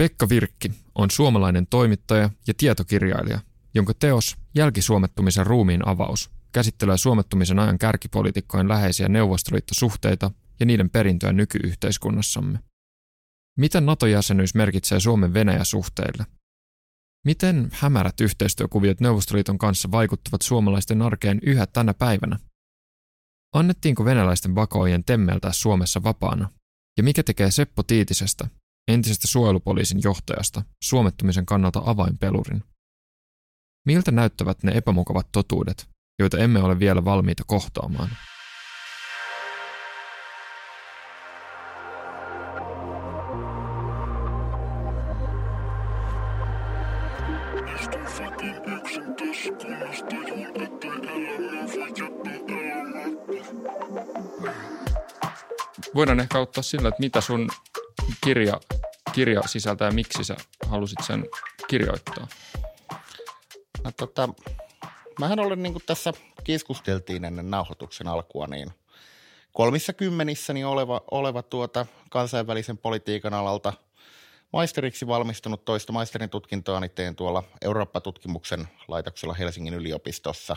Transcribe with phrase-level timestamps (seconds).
[0.00, 3.40] Pekka Virkki on suomalainen toimittaja ja tietokirjailija,
[3.74, 12.58] jonka teos Jälkisuomettumisen ruumiin avaus käsittelee suomettumisen ajan kärkipolitiikkojen läheisiä neuvostoliittosuhteita ja niiden perintöä nykyyhteiskunnassamme.
[13.58, 16.26] Mitä NATO-jäsenyys merkitsee Suomen Venäjä-suhteille?
[17.26, 22.38] Miten hämärät yhteistyökuviot Neuvostoliiton kanssa vaikuttavat suomalaisten arkeen yhä tänä päivänä?
[23.54, 26.50] Annettiinko venäläisten vakoojien temmeltää Suomessa vapaana?
[26.96, 28.48] Ja mikä tekee Seppo Tiitisestä,
[28.88, 32.62] entisestä suojelupoliisin johtajasta, suomettumisen kannalta avainpelurin?
[33.86, 38.10] Miltä näyttävät ne epämukavat totuudet, joita emme ole vielä valmiita kohtaamaan?
[55.94, 57.48] Voidaan ehkä ottaa sillä, että mitä sun
[58.24, 58.60] kirja,
[59.12, 61.26] kirja sisältää ja miksi sä halusit sen
[61.68, 62.26] kirjoittaa.
[63.84, 64.28] No, tota,
[65.18, 66.12] mähän olen niin kuin tässä
[66.44, 68.70] keskusteltiin ennen nauhoituksen alkua, niin
[69.52, 73.72] kolmissa kymmenissäni oleva, oleva tuota kansainvälisen politiikan alalta
[74.52, 80.56] maisteriksi valmistunut toista maisterin tutkintoa, niin teen tuolla Eurooppa-tutkimuksen laitoksella Helsingin yliopistossa.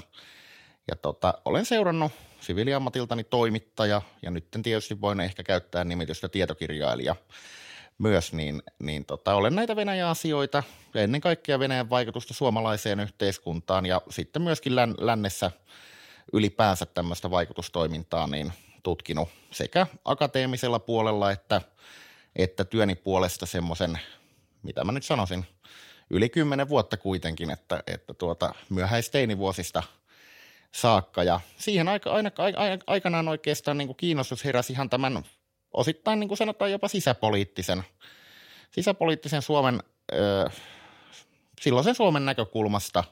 [0.87, 7.15] Ja tota, olen seurannut siviiliammatiltani toimittaja ja nyt tietysti voin ehkä käyttää nimitystä tietokirjailija
[7.97, 14.01] myös, niin, niin tota, olen näitä Venäjä-asioita ja ennen kaikkea Venäjän vaikutusta suomalaiseen yhteiskuntaan ja
[14.09, 15.51] sitten myöskin län, lännessä
[16.33, 18.53] ylipäänsä tämmöistä vaikutustoimintaa niin
[18.83, 21.61] tutkinut sekä akateemisella puolella että,
[22.35, 23.99] että työni puolesta semmoisen,
[24.63, 25.45] mitä mä nyt sanoisin,
[26.09, 29.83] yli kymmenen vuotta kuitenkin, että, että tuota, myöhäisteinivuosista
[30.75, 31.23] saakka.
[31.23, 32.31] Ja siihen aika, aina,
[32.87, 35.23] aikanaan oikeastaan niin kuin kiinnostus heräsi ihan tämän
[35.73, 37.83] osittain niin kuin sanotaan jopa sisäpoliittisen,
[38.71, 40.49] sisäpoliittisen Suomen, ö,
[41.61, 43.03] silloisen Suomen näkökulmasta.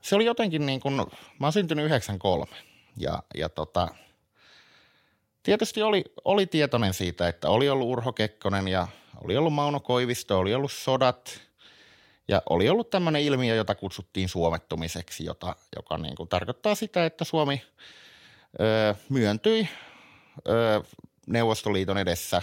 [0.00, 0.94] Se oli jotenkin niin kuin,
[1.38, 2.46] mä oon syntynyt 93
[2.96, 3.88] ja, ja tota,
[5.42, 8.88] tietysti oli, oli tietoinen siitä, että oli ollut Urho Kekkonen ja
[9.24, 11.49] oli ollut Mauno Koivisto, oli ollut sodat
[12.30, 17.24] ja oli ollut tämmöinen ilmiö, jota kutsuttiin suomettumiseksi, jota, joka niin kuin tarkoittaa sitä, että
[17.24, 17.62] Suomi
[18.60, 19.68] ö, myöntyi
[20.48, 20.82] ö,
[21.26, 22.42] Neuvostoliiton edessä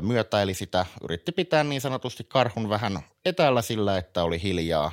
[0.00, 4.92] myötäili sitä, yritti pitää niin sanotusti karhun vähän etäällä sillä, että oli hiljaa.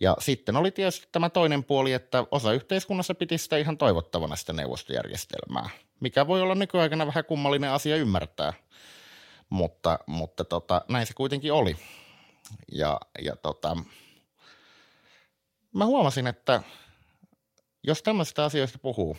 [0.00, 4.52] Ja sitten oli tietysti tämä toinen puoli, että osa yhteiskunnassa piti sitä ihan toivottavana sitä
[4.52, 5.70] neuvostojärjestelmää,
[6.00, 8.52] mikä voi olla nykyaikana vähän kummallinen asia ymmärtää,
[9.50, 11.76] mutta, mutta tota, näin se kuitenkin oli.
[12.72, 13.76] Ja, ja tota,
[15.74, 16.62] mä huomasin, että
[17.82, 19.16] jos tämmöisistä asioista puhuu,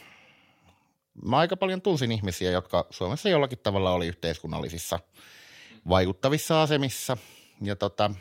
[1.25, 4.99] mä aika paljon tunsin ihmisiä, jotka Suomessa jollakin tavalla oli yhteiskunnallisissa
[5.89, 7.17] vaikuttavissa asemissa.
[7.61, 8.11] Ja tota,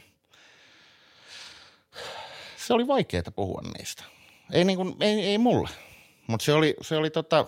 [2.56, 4.04] se oli vaikeaa puhua niistä.
[4.52, 5.68] Ei, niin kuin, ei, ei mulle,
[6.26, 7.46] mutta se oli, se oli tota,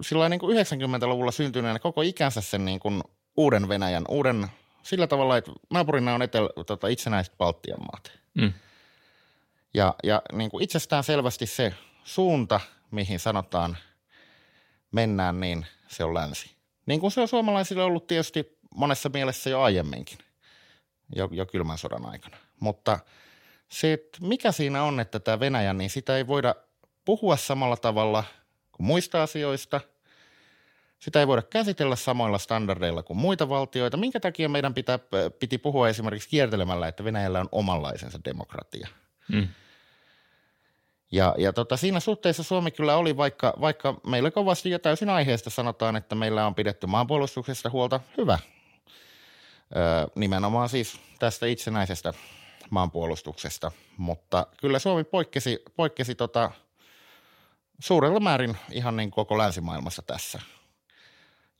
[0.00, 3.02] sillä niin kuin 90-luvulla syntyneenä koko ikänsä sen niin kuin
[3.36, 4.48] uuden Venäjän, uuden
[4.82, 8.12] sillä tavalla, että naapurina on etelä, tota, itsenäiset Baltian maat.
[8.34, 8.52] Mm.
[9.74, 12.60] Ja, ja niin kuin itsestään selvästi se suunta,
[12.90, 13.76] mihin sanotaan–
[14.92, 16.56] mennään, niin se on länsi.
[16.86, 20.18] Niin kuin se on suomalaisille ollut tietysti monessa mielessä jo aiemminkin,
[21.16, 22.36] jo, jo kylmän sodan aikana.
[22.60, 22.98] Mutta
[23.68, 26.54] se, että mikä siinä on, että tämä Venäjä, niin sitä ei voida
[27.04, 28.24] puhua samalla tavalla
[28.72, 29.80] kuin muista asioista.
[31.02, 33.96] Sitä ei voida käsitellä samoilla standardeilla kuin muita valtioita.
[33.96, 34.98] Minkä takia meidän pitää,
[35.38, 38.88] piti puhua esimerkiksi kiertelemällä, että Venäjällä on omanlaisensa demokratia?
[39.32, 39.48] Mm.
[41.12, 45.50] Ja, ja tota, siinä suhteessa Suomi kyllä oli, vaikka, vaikka meillä kovasti ja täysin aiheesta
[45.50, 48.38] sanotaan, että meillä on pidetty maanpuolustuksesta huolta hyvä.
[49.76, 52.14] Öö, nimenomaan siis tästä itsenäisestä
[52.70, 56.50] maanpuolustuksesta, mutta kyllä Suomi poikkesi, poikkesi tota,
[57.78, 60.40] suurella määrin ihan niin koko länsimaailmassa tässä.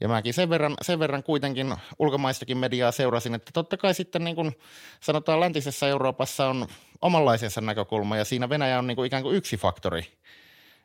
[0.03, 4.37] Ja mäkin sen verran, sen verran kuitenkin ulkomaistakin mediaa seurasin, että totta kai sitten niin
[4.37, 4.59] kuin
[5.01, 6.67] sanotaan läntisessä Euroopassa on
[7.03, 10.19] omanlaisensa näkökulma ja siinä Venäjä on niin kuin ikään kuin yksi faktori,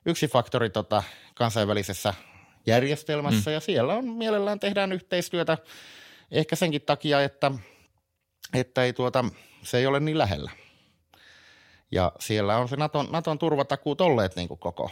[0.06, 1.04] yksi faktori tota
[1.36, 2.14] kansainvälisessä
[2.66, 3.54] järjestelmässä mm.
[3.54, 5.58] ja siellä on mielellään tehdään yhteistyötä
[6.32, 7.52] ehkä senkin takia, että,
[8.54, 9.26] että ei tuota,
[9.64, 10.52] se ei ole niin lähellä.
[11.92, 14.92] Ja siellä on se Naton, Naton turvatakuut olleet niin kuin koko,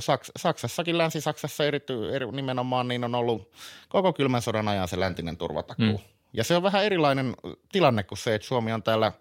[0.00, 3.52] Saks, Saksassakin, Länsi-Saksassa erity, eri, nimenomaan, niin on ollut
[3.88, 5.98] koko kylmän sodan ajan se läntinen turvatakuu.
[5.98, 6.04] Mm.
[6.32, 7.36] Ja se on vähän erilainen
[7.72, 9.12] tilanne kuin se, että Suomi on täällä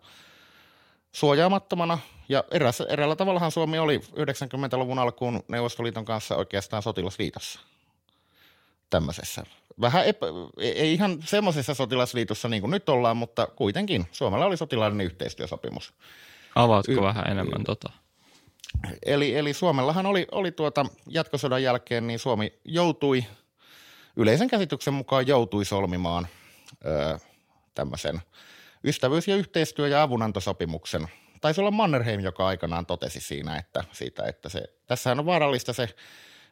[1.11, 1.99] suojaamattomana.
[2.29, 7.59] Ja eräs, eräällä tavallahan Suomi oli 90-luvun alkuun Neuvostoliiton kanssa oikeastaan sotilasliitossa.
[8.89, 9.43] tämmöisessä.
[9.81, 10.25] Vähän epä,
[10.57, 15.93] ei ihan semmoisessa sotilasliitossa niin kuin nyt ollaan, mutta kuitenkin Suomella oli sotilaallinen yhteistyösopimus.
[16.55, 17.89] Avaatko y- vähän enemmän y- tota?
[19.05, 23.25] Eli, eli Suomellahan oli, oli tuota jatkosodan jälkeen, niin Suomi joutui,
[24.15, 26.27] yleisen käsityksen mukaan joutui solmimaan
[26.85, 27.19] ö,
[27.75, 28.21] tämmöisen
[28.83, 31.07] ystävyys- ja yhteistyö- ja avunantosopimuksen.
[31.41, 35.89] Taisi olla Mannerheim, joka aikanaan totesi siinä, että, siitä, että se, tässähän on vaarallista se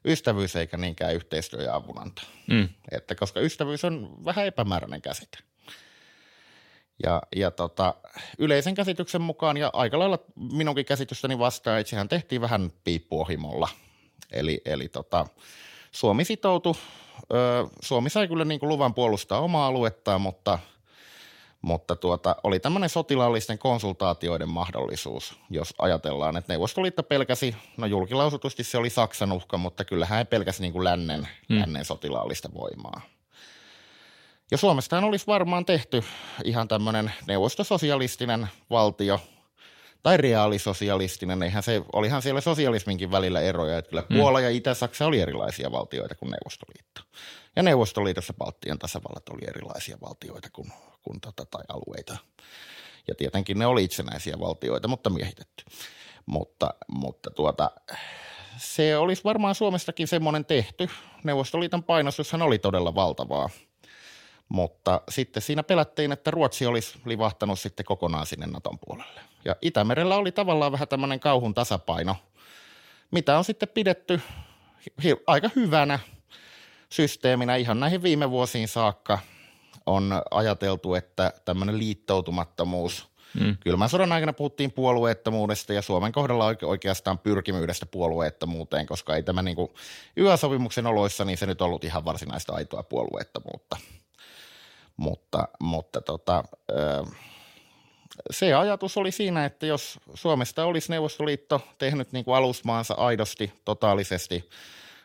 [0.05, 2.21] ystävyys eikä niinkään yhteistyö ja avunanto.
[2.47, 2.69] Mm.
[2.91, 5.37] Että koska ystävyys on vähän epämääräinen käsite.
[7.03, 7.93] Ja, ja tota,
[8.37, 13.69] yleisen käsityksen mukaan ja aika lailla minunkin käsitystäni vastaan, että sehän tehtiin vähän piippuohimolla.
[14.31, 15.25] Eli, eli tota,
[15.91, 16.73] Suomi sitoutui,
[17.81, 20.59] Suomi sai kyllä niin kuin luvan puolustaa omaa aluettaan, mutta,
[21.61, 28.77] mutta tuota, oli tämmöinen sotilaallisten konsultaatioiden mahdollisuus, jos ajatellaan, että Neuvostoliitto pelkäsi, no julkilausutusti se
[28.77, 31.59] oli Saksan uhka, mutta kyllähän he pelkäsi niin kuin lännen, hmm.
[31.59, 33.01] lännen sotilaallista voimaa.
[34.51, 36.03] Ja Suomestahan olisi varmaan tehty
[36.43, 39.19] ihan tämmöinen neuvostososialistinen valtio
[40.03, 41.43] tai reaalisosialistinen.
[41.43, 44.17] Eihän se, olihan siellä sosialisminkin välillä eroja, että kyllä mm.
[44.17, 47.01] Puola ja Itä-Saksa oli erilaisia valtioita kuin Neuvostoliitto.
[47.55, 50.71] Ja Neuvostoliitossa Baltian tasavallat oli erilaisia valtioita kuin,
[51.01, 52.17] kuin tota, tai alueita.
[53.07, 55.63] Ja tietenkin ne oli itsenäisiä valtioita, mutta miehitetty.
[56.25, 57.71] Mutta, mutta tuota,
[58.57, 60.89] se olisi varmaan Suomestakin semmoinen tehty.
[61.23, 63.49] Neuvostoliiton painostushan oli todella valtavaa–
[64.51, 69.21] mutta sitten siinä pelättiin, että Ruotsi olisi livahtanut sitten kokonaan sinne Naton puolelle.
[69.45, 72.15] Ja Itämerellä oli tavallaan vähän tämmöinen kauhun tasapaino,
[73.11, 74.21] mitä on sitten pidetty
[75.27, 75.99] aika hyvänä
[76.89, 79.19] systeeminä ihan näihin viime vuosiin saakka.
[79.85, 83.09] On ajateltu, että tämmöinen liittoutumattomuus
[83.39, 89.41] mm.– Kylmän sodan aikana puhuttiin puolueettomuudesta ja Suomen kohdalla oikeastaan pyrkimyydestä puolueettomuuteen, koska ei tämä
[89.41, 89.71] niin kuin
[90.17, 93.77] YA-sopimuksen oloissa, niin se nyt ollut ihan varsinaista aitoa puolueettomuutta–
[94.97, 96.43] mutta, mutta tota,
[98.31, 104.49] se ajatus oli siinä, että jos Suomesta olisi Neuvostoliitto tehnyt niin kuin alusmaansa aidosti, totaalisesti,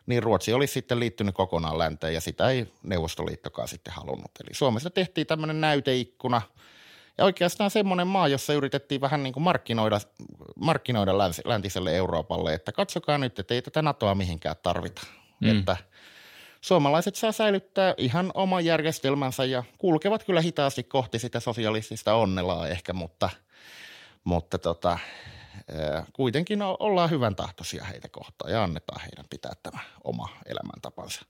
[0.06, 4.30] niin Ruotsi olisi sitten liittynyt kokonaan länteen ja sitä ei Neuvostoliittokaan sitten halunnut.
[4.40, 6.42] Eli Suomesta tehtiin tämmöinen näyteikkuna
[7.18, 10.00] ja oikeastaan semmoinen maa, jossa yritettiin vähän niin kuin markkinoida,
[10.56, 15.02] markkinoida läntiselle Euroopalle, että katsokaa nyt, että ei tätä NATOa mihinkään tarvita.
[15.40, 15.58] Mm.
[15.58, 15.76] Että–
[16.66, 22.92] suomalaiset saa säilyttää ihan oman järjestelmänsä ja kulkevat kyllä hitaasti kohti sitä sosialistista onnelaa ehkä,
[22.92, 23.30] mutta,
[24.24, 24.98] mutta tota,
[26.12, 31.22] kuitenkin ollaan hyvän tahtoisia heitä kohtaan ja annetaan heidän pitää tämä oma elämäntapansa.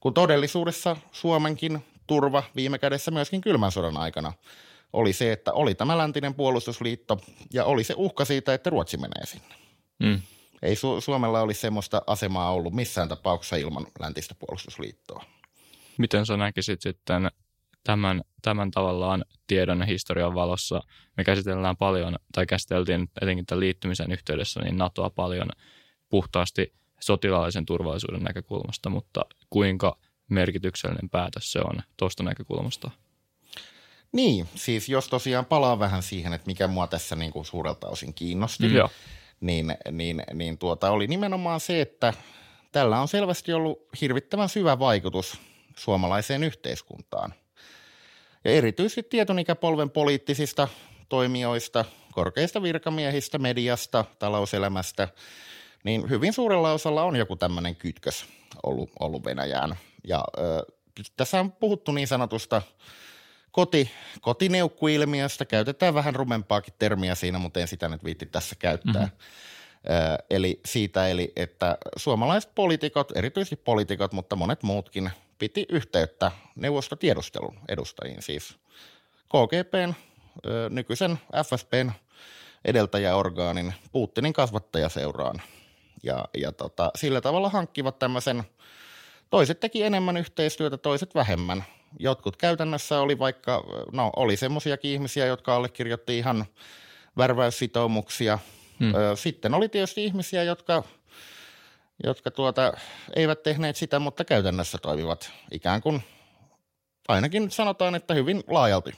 [0.00, 4.32] Kun todellisuudessa Suomenkin turva viime kädessä myöskin kylmän sodan aikana
[4.92, 7.20] oli se, että oli tämä läntinen puolustusliitto
[7.52, 9.54] ja oli se uhka siitä, että Ruotsi menee sinne.
[9.98, 10.20] Mm.
[10.62, 15.24] Ei Su- Suomella olisi semmoista asemaa ollut missään tapauksessa ilman läntistä puolustusliittoa.
[15.98, 17.30] Miten sä näkisit sitten
[17.84, 20.82] tämän, tämän tavallaan tiedon ja historian valossa?
[21.16, 25.48] Me käsitellään paljon, tai käsiteltiin etenkin tämän liittymisen yhteydessä, niin NATOa paljon
[26.08, 29.96] puhtaasti sotilaallisen turvallisuuden näkökulmasta, mutta kuinka
[30.30, 32.90] merkityksellinen päätös se on tuosta näkökulmasta?
[34.12, 38.14] Niin, siis jos tosiaan palaa vähän siihen, että mikä mua tässä niin kuin suurelta osin
[38.14, 38.74] kiinnosti, mm.
[39.40, 42.12] Niin, niin, niin tuota, oli nimenomaan se, että
[42.72, 45.38] tällä on selvästi ollut hirvittävän syvä vaikutus
[45.76, 47.34] suomalaiseen yhteiskuntaan.
[48.44, 50.68] Ja erityisesti tietonikäpolven poliittisista
[51.08, 55.08] toimijoista, korkeista virkamiehistä, mediasta, talouselämästä,
[55.84, 58.26] niin hyvin suurella osalla on joku tämmöinen kytkös
[58.62, 59.76] ollut, ollut Venäjään.
[60.04, 60.66] Ja ö,
[61.16, 62.62] tässä on puhuttu niin sanotusta
[63.52, 63.90] koti,
[64.20, 65.44] kotineukkuilmiöstä.
[65.44, 69.02] Käytetään vähän rumempaakin termiä siinä, mutta en sitä nyt viitti tässä käyttää.
[69.02, 69.16] Mm-hmm.
[70.30, 78.22] Eli siitä, eli että suomalaiset poliitikot, erityisesti poliitikot, mutta monet muutkin, piti yhteyttä neuvostotiedustelun edustajiin,
[78.22, 78.56] siis
[79.28, 79.94] KGPn,
[80.70, 81.92] nykyisen FSPn
[82.64, 85.42] edeltäjäorgaanin, Putinin kasvattajaseuraan.
[86.02, 88.44] Ja, ja tota, sillä tavalla hankkivat tämmöisen,
[89.30, 91.64] toiset teki enemmän yhteistyötä, toiset vähemmän–
[91.98, 96.44] jotkut käytännössä oli vaikka, no oli semmoisiakin ihmisiä, jotka allekirjoitti ihan
[97.16, 98.38] värväyssitoumuksia.
[98.80, 98.92] Hmm.
[99.14, 100.82] Sitten oli tietysti ihmisiä, jotka,
[102.04, 102.72] jotka tuota,
[103.16, 106.02] eivät tehneet sitä, mutta käytännössä toimivat ikään kuin,
[107.08, 108.92] ainakin sanotaan, että hyvin laajalti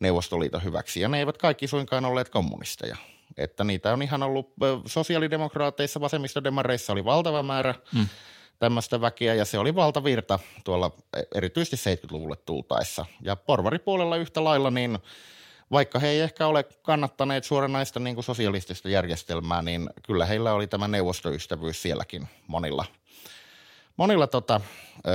[0.00, 1.00] Neuvostoliiton hyväksi.
[1.00, 2.96] Ja ne eivät kaikki suinkaan olleet kommunisteja.
[3.36, 4.52] Että niitä on ihan ollut
[4.86, 7.74] sosiaalidemokraateissa, vasemmistodemareissa oli valtava määrä.
[7.94, 8.08] Hmm
[8.58, 10.90] tämmöistä väkeä ja se oli valtavirta tuolla
[11.34, 13.06] erityisesti 70-luvulle tultaessa.
[13.22, 14.98] Ja porvaripuolella yhtä lailla, niin
[15.70, 20.66] vaikka he ei ehkä ole kannattaneet suoranaista niin kuin sosialistista järjestelmää, niin kyllä heillä oli
[20.66, 22.84] tämä neuvostoystävyys sielläkin monilla,
[23.96, 24.60] monilla tota,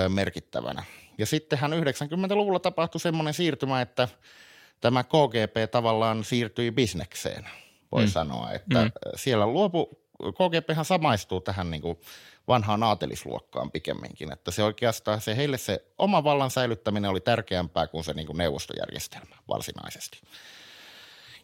[0.09, 0.83] merkittävänä.
[1.17, 4.07] Ja sittenhän 90-luvulla tapahtui semmoinen siirtymä, että
[4.81, 7.49] tämä KGP tavallaan siirtyi bisnekseen,
[7.91, 8.09] voi mm.
[8.09, 8.51] sanoa.
[8.51, 8.91] Että mm.
[9.15, 11.99] siellä luopu, KGPhan samaistuu tähän niin kuin
[12.47, 18.03] vanhaan aatelisluokkaan pikemminkin, että se oikeastaan se heille se oma vallan säilyttäminen oli tärkeämpää kuin
[18.03, 20.21] se niin kuin neuvostojärjestelmä varsinaisesti.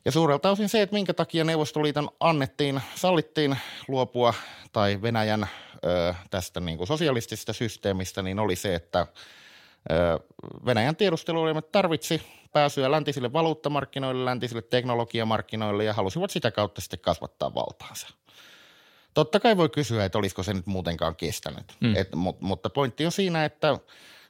[0.05, 4.33] Ja suurelta osin se, että minkä takia Neuvostoliiton annettiin, sallittiin luopua
[4.71, 5.49] tai Venäjän
[5.85, 9.07] ö, tästä niin kuin sosialistisesta systeemistä, niin oli se, että
[9.91, 10.19] ö,
[10.65, 12.21] Venäjän tiedusteluelimet tarvitsi
[12.53, 18.07] pääsyä läntisille valuuttamarkkinoille, läntisille teknologiamarkkinoille ja halusivat sitä kautta sitten kasvattaa valtaansa.
[19.13, 21.95] Totta kai voi kysyä, että olisiko se nyt muutenkaan kestänyt, mm.
[21.95, 23.79] Et, mutta, mutta pointti on siinä, että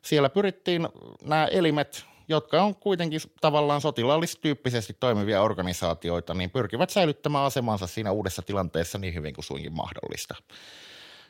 [0.02, 0.88] siellä pyrittiin
[1.22, 8.42] nämä elimet jotka on kuitenkin tavallaan sotilaallistyyppisesti toimivia organisaatioita, niin pyrkivät säilyttämään asemansa siinä uudessa
[8.42, 10.36] tilanteessa niin hyvin kuin suinkin mahdollista.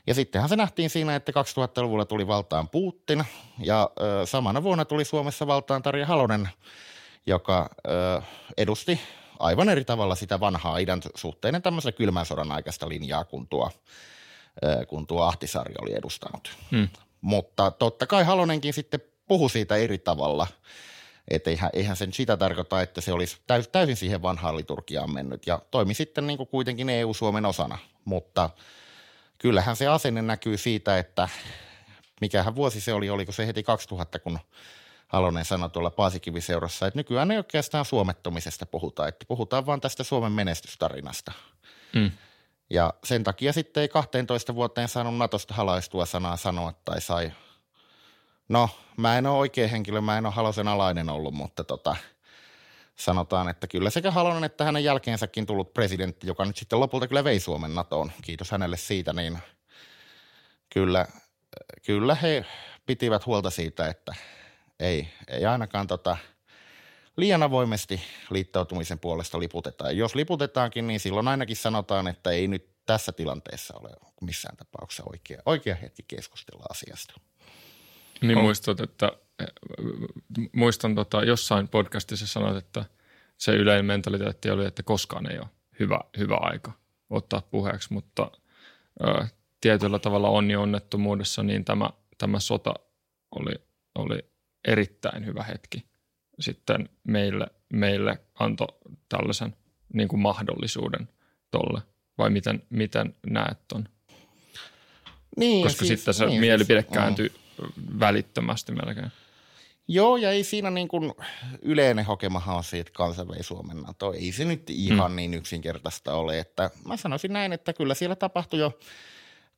[0.07, 3.23] Ja sittenhän se nähtiin siinä, että 2000-luvulla tuli valtaan Putin
[3.63, 6.49] ja ö, samana vuonna tuli Suomessa valtaan Tarja Halonen,
[7.25, 8.21] joka ö,
[8.57, 8.99] edusti
[9.39, 13.71] aivan eri tavalla sitä vanhaa idän suhteinen tämmöisen kylmän sodan aikaista linjaa, kun tuo,
[14.87, 16.57] kun tuo Ahtisaari oli edustanut.
[16.71, 16.87] Hmm.
[17.21, 20.47] Mutta totta kai Halonenkin sitten puhui siitä eri tavalla–
[21.29, 25.47] että eihän, eihän sen sitä tarkoita, että se olisi täys, täysin siihen vanhaan liturgiaan mennyt
[25.47, 28.49] ja toimi sitten niin kuin kuitenkin EU-Suomen osana, mutta
[29.37, 31.29] kyllähän se asenne näkyy siitä, että
[32.21, 34.39] mikähän vuosi se oli, oliko se heti 2000, kun
[35.09, 40.31] Halonen sanoi tuolla Paasikiviseurassa, että nykyään ei oikeastaan suomettumisesta puhuta, että puhutaan vaan tästä Suomen
[40.31, 41.31] menestystarinasta.
[41.95, 42.11] Mm.
[42.69, 47.31] Ja sen takia sitten ei 12 vuoteen saanut Natosta halaistua sanaa sanoa tai sai
[48.49, 51.95] No, mä en ole oikea henkilö, mä en ole Halosen alainen ollut, mutta tota,
[52.95, 57.23] sanotaan, että kyllä sekä Halonen että hänen jälkeensäkin tullut presidentti, joka nyt sitten lopulta kyllä
[57.23, 59.39] vei Suomen NATOon, kiitos hänelle siitä, niin
[60.73, 61.05] kyllä,
[61.85, 62.45] kyllä he
[62.85, 64.15] pitivät huolta siitä, että
[64.79, 66.17] ei, ei ainakaan tota,
[67.17, 69.85] liian avoimesti liittoutumisen puolesta liputeta.
[69.85, 73.89] Ja jos liputetaankin, niin silloin ainakin sanotaan, että ei nyt tässä tilanteessa ole
[74.21, 77.13] missään tapauksessa oikea, oikea hetki keskustella asiasta.
[78.21, 78.43] Niin on.
[78.43, 79.11] muistat, että
[80.55, 82.85] muistan tota, jossain podcastissa sanoit, että
[83.37, 85.47] se yleinen mentaliteetti oli, että koskaan ei ole
[85.79, 86.71] hyvä, hyvä aika
[87.09, 88.31] ottaa puheeksi, mutta
[89.03, 89.27] ö,
[89.61, 92.73] tietyllä tavalla onni onnettomuudessa niin tämä, tämä sota
[93.35, 93.53] oli,
[93.95, 94.19] oli
[94.67, 95.85] erittäin hyvä hetki
[96.39, 98.67] sitten meille, meille antoi
[99.09, 99.55] tällaisen
[99.93, 101.09] niin kuin mahdollisuuden
[101.51, 101.81] tolle,
[102.17, 103.89] vai miten, miten näet ton?
[105.37, 107.31] Niin, Koska siis, sitten se niin, mielipide siis, kääntyi
[107.99, 109.11] välittömästi melkein.
[109.87, 111.13] Joo, ja ei siinä niin kuin
[111.61, 114.13] yleinen hokemahan on siitä, että kansa vei Suomen NATO.
[114.13, 115.15] Ei se nyt ihan mm.
[115.15, 118.79] niin yksinkertaista ole, että mä sanoisin näin, että kyllä siellä tapahtui jo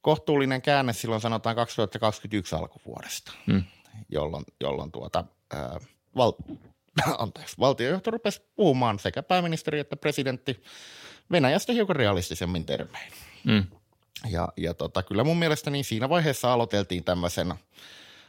[0.02, 3.64] kohtuullinen käänne silloin sanotaan 2021 alkuvuodesta, mm.
[4.10, 5.80] Jolloin, jolloin tuota, ää,
[6.18, 6.34] val,
[7.18, 10.64] anteeksi, valtiojohto rupesi puhumaan sekä pääministeri että presidentti
[11.32, 13.12] Venäjästä hiukan realistisemmin termein.
[13.44, 13.64] Mm.
[14.30, 17.54] Ja, ja tota, kyllä mun mielestä niin siinä vaiheessa aloiteltiin tämmöisen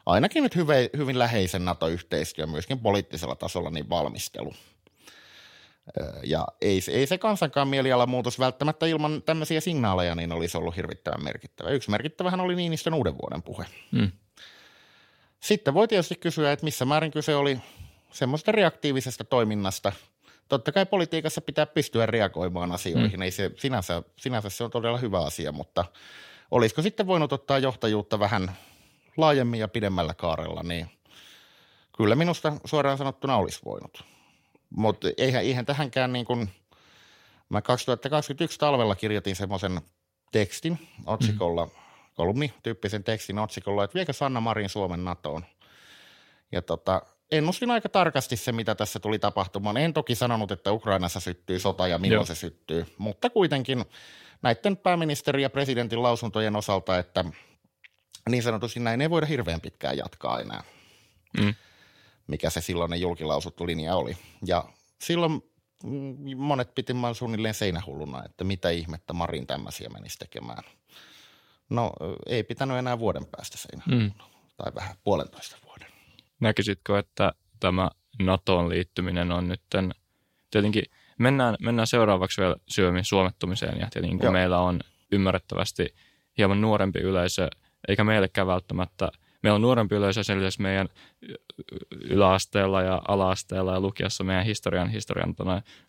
[0.06, 4.54] ainakin nyt hyvin, hyvin läheisen NATO-yhteistyö myöskin poliittisella tasolla niin valmistelu.
[6.24, 11.70] Ja ei, ei se kansankaan mielialamuutos välttämättä ilman tämmöisiä signaaleja niin olisi ollut hirvittävän merkittävä.
[11.70, 13.66] Yksi merkittävähän oli Niinistön uuden vuoden puhe.
[13.90, 14.12] Mm.
[15.42, 17.58] Sitten voi tietysti kysyä, että missä määrin kyse oli
[18.10, 19.92] semmoista reaktiivisesta toiminnasta–
[20.52, 23.18] totta kai politiikassa pitää pystyä reagoimaan asioihin.
[23.18, 23.22] Mm.
[23.22, 25.84] Ei se, sinänsä, sinänsä se on todella hyvä asia, mutta
[26.50, 28.52] olisiko sitten voinut ottaa johtajuutta vähän
[29.16, 30.90] laajemmin ja pidemmällä kaarella, niin
[31.96, 34.04] kyllä minusta suoraan sanottuna olisi voinut.
[34.70, 36.50] Mutta eihän, eihän tähänkään niin kuin,
[37.48, 39.80] mä 2021 talvella kirjoitin semmoisen
[40.32, 41.72] tekstin otsikolla, mm.
[42.14, 45.44] Kolumni-tyyppisen tekstin otsikolla, että viekö Sanna Marin Suomen NATOon.
[46.52, 49.76] Ja tota, ennustin aika tarkasti se, mitä tässä tuli tapahtumaan.
[49.76, 52.24] En toki sanonut, että Ukrainassa syttyy sota ja milloin Joo.
[52.24, 53.84] se syttyy, mutta kuitenkin
[54.42, 57.24] näiden pääministeri ja presidentin lausuntojen osalta, että
[58.28, 60.64] niin sanotusti näin ei voida hirveän pitkään jatkaa enää,
[61.38, 61.54] mm.
[62.26, 64.16] mikä se silloinen julkilausuttu linja oli.
[64.46, 64.64] Ja
[65.00, 65.42] silloin
[66.36, 70.64] monet piti suunnilleen seinähulluna, että mitä ihmettä Marin tämmöisiä menisi tekemään.
[71.72, 71.92] No
[72.26, 74.34] ei pitänyt enää vuoden päästä seinähulluna, mm.
[74.56, 75.88] tai vähän puolentoista vuoden.
[76.40, 77.90] Näkisitkö, että tämä
[78.22, 79.62] NATOon liittyminen on nyt
[80.50, 80.82] tietenkin,
[81.18, 84.32] mennään, mennään seuraavaksi vielä syömin suomettumiseen ja tietenkin kun Joo.
[84.32, 84.80] meillä on
[85.12, 85.94] ymmärrettävästi
[86.38, 87.48] hieman nuorempi yleisö,
[87.88, 89.08] eikä meillekään välttämättä,
[89.42, 90.88] meillä on nuorempi yleisö sen lisäksi meidän
[92.00, 95.34] yläasteella ja alaasteella ja lukiassa meidän historian, historian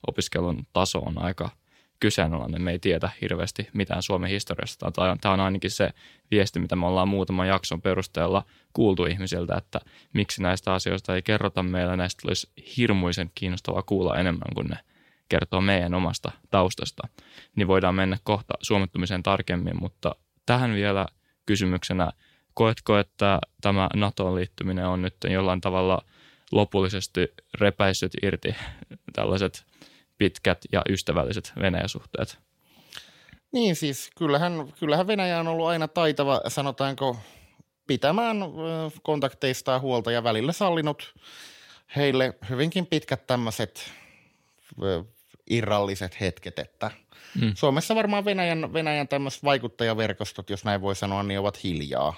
[0.08, 1.50] opiskelun taso on aika
[2.04, 2.62] kyseenalainen.
[2.62, 4.92] Me ei tiedä hirveästi mitään Suomen historiasta.
[5.22, 5.90] Tämä on ainakin se
[6.32, 8.44] viesti, mitä me ollaan muutaman jakson perusteella
[8.74, 9.80] kuultu ihmisiltä, että
[10.14, 11.96] miksi näistä asioista ei kerrota meillä.
[11.96, 14.78] Näistä olisi hirmuisen kiinnostavaa kuulla enemmän kuin ne
[15.30, 17.08] kertoo meidän omasta taustasta.
[17.56, 21.06] Niin voidaan mennä kohta suomettumiseen tarkemmin, mutta tähän vielä
[21.46, 22.12] kysymyksenä,
[22.54, 26.02] koetko, että tämä NATOon liittyminen on nyt jollain tavalla
[26.52, 28.56] lopullisesti repäissyt irti
[29.14, 29.66] tällaiset
[30.24, 32.40] pitkät ja ystävälliset Venäjä-suhteet.
[33.52, 37.18] Niin siis kyllähän, kyllähän Venäjä on ollut aina taitava, sanotaanko,
[37.88, 38.38] pitämään
[39.02, 41.16] kontakteistaan huolta ja välillä sallinut
[41.96, 43.92] heille hyvinkin pitkät tämmöiset
[45.50, 46.92] irralliset hetket, että
[47.42, 47.52] mm.
[47.56, 52.16] Suomessa varmaan Venäjän, Venäjän tämmöiset vaikuttajaverkostot, jos näin voi sanoa, niin ovat hiljaa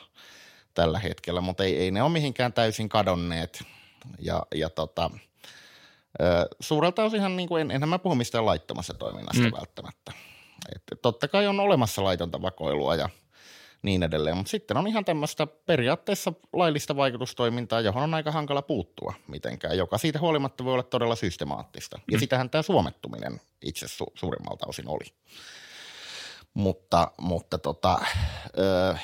[0.73, 3.63] tällä hetkellä, mutta ei, ei ne ole mihinkään täysin kadonneet.
[4.19, 5.11] Ja, ja tota,
[6.59, 9.51] Suurelta osinhan, niin kuin en, enhän mä puhu mistään laittomassa toiminnasta mm.
[9.51, 10.11] välttämättä.
[10.75, 13.09] Et totta kai on olemassa laitonta vakoilua ja
[13.81, 19.13] niin edelleen, mutta sitten on ihan tämmöistä periaatteessa laillista vaikutustoimintaa, johon on aika hankala puuttua
[19.27, 21.99] mitenkään, joka siitä huolimatta voi olla todella systemaattista.
[22.11, 22.19] Ja mm.
[22.19, 25.05] sitähän tämä suomettuminen itse su- suurimmalta osin oli.
[26.53, 27.99] Mutta, mutta tota,
[28.57, 28.97] ö,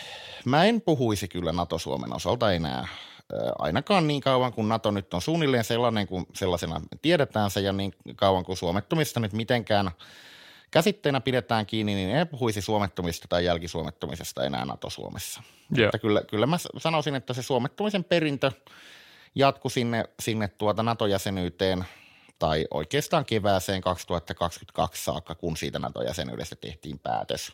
[0.46, 2.88] mä en puhuisi kyllä NATO-Suomen osalta enää
[3.60, 7.94] ainakaan niin kauan kuin NATO nyt on suunnilleen sellainen kuin sellaisena tiedetään se ja niin
[8.16, 9.92] kauan kuin suomettumista nyt mitenkään
[10.72, 15.44] käsitteenä pidetään kiinni, niin ei puhuisi suomettumista tai jälkisuomettumisesta enää NATO-Suomessa.
[15.78, 15.88] Yeah.
[15.88, 18.52] Mutta kyllä, kyllä mä sanoisin, että se suomettumisen perintö
[19.36, 21.86] jatkui sinne, sinne tuota NATO-jäsenyyteen
[22.40, 27.54] tai oikeastaan kevääseen 2022 saakka, kun siitä NATO-jäsenyydestä tehtiin päätös.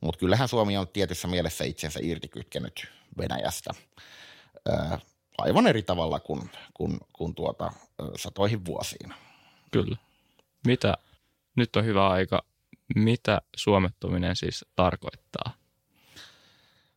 [0.00, 2.86] Mutta kyllähän Suomi on tietyssä mielessä itsensä irtikytkenyt
[3.18, 3.70] Venäjästä
[5.38, 7.72] aivan eri tavalla kuin, kuin, kuin tuota,
[8.16, 9.14] satoihin vuosiin.
[9.70, 9.96] Kyllä.
[10.66, 10.94] Mitä,
[11.56, 12.44] nyt on hyvä aika,
[12.94, 15.52] mitä suomettuminen siis tarkoittaa?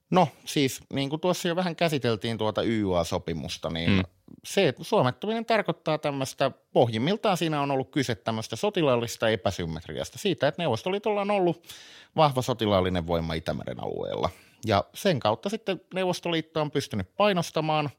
[0.09, 4.03] No siis niin kuin tuossa jo vähän käsiteltiin tuota YUA-sopimusta, niin mm.
[4.43, 10.62] se, että suomettuminen tarkoittaa tämmöistä, pohjimmiltaan siinä on ollut kyse tämmöistä sotilaallista epäsymmetriasta, siitä, että
[10.62, 11.67] Neuvostoliitolla on ollut
[12.15, 14.30] vahva sotilaallinen voima Itämeren alueella–
[14.67, 17.89] ja sen kautta sitten Neuvostoliitto on pystynyt painostamaan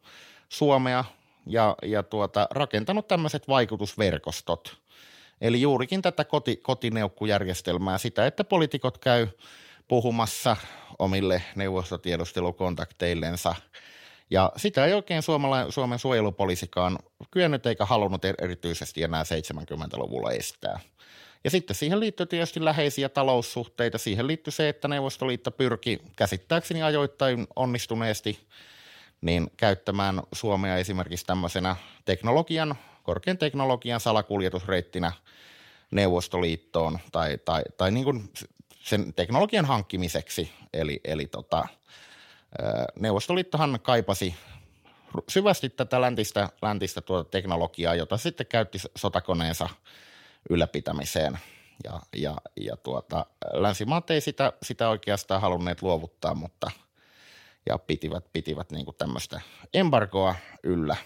[0.49, 1.05] Suomea
[1.47, 4.77] ja, ja tuota, rakentanut tämmöiset vaikutusverkostot.
[5.41, 9.27] Eli juurikin tätä koti, kotineukkujärjestelmää, sitä, että poliitikot käy
[9.89, 10.57] puhumassa
[10.99, 13.55] omille neuvostotiedustelukontakteillensa.
[14.31, 16.99] Ja sitä ei oikein Suomala, Suomen suojelupoliisikaan
[17.31, 20.81] kyennyt eikä halunnut erityisesti enää 70-luvulla estää.
[21.45, 23.99] Ja sitten siihen liittyy tietysti läheisiä taloussuhteita.
[23.99, 28.39] Siihen liittyy se, että Neuvostoliitto pyrki käsittääkseni ajoittain onnistuneesti
[29.21, 35.13] niin käyttämään Suomea esimerkiksi tämmöisenä teknologian, korkean teknologian salakuljetusreittinä
[35.91, 38.31] Neuvostoliittoon tai, tai, tai niin kuin
[38.81, 40.53] sen teknologian hankkimiseksi.
[40.73, 41.69] Eli, eli tota,
[43.01, 44.35] Neuvostoliittohan kaipasi
[45.29, 49.69] syvästi tätä läntistä, läntistä tuota teknologiaa, jota sitten käytti sotakoneensa
[50.51, 51.39] ylläpitämiseen.
[51.85, 56.71] Ja, ja, ja tuota, länsimaat ei sitä, sitä oikeastaan halunneet luovuttaa, mutta
[57.67, 59.41] ja pitivät, pitivät niin tämmöistä
[59.75, 60.97] embargoa yllä,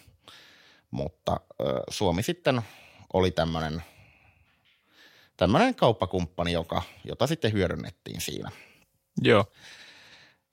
[0.90, 2.62] mutta ö, Suomi sitten
[3.12, 3.82] oli tämmöinen
[5.36, 8.50] tämmöinen kauppakumppani, joka, jota sitten hyödynnettiin siinä.
[9.22, 9.44] Joo.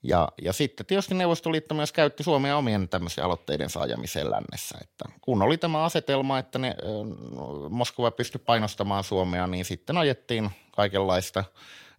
[0.03, 4.77] Ja, ja sitten tietysti Neuvostoliitto myös käytti Suomea omien tämmöisen aloitteiden saajamiseen lännessä.
[4.81, 6.75] Että kun oli tämä asetelma, että ne,
[7.69, 11.43] Moskova pystyi painostamaan Suomea, niin sitten ajettiin kaikenlaista.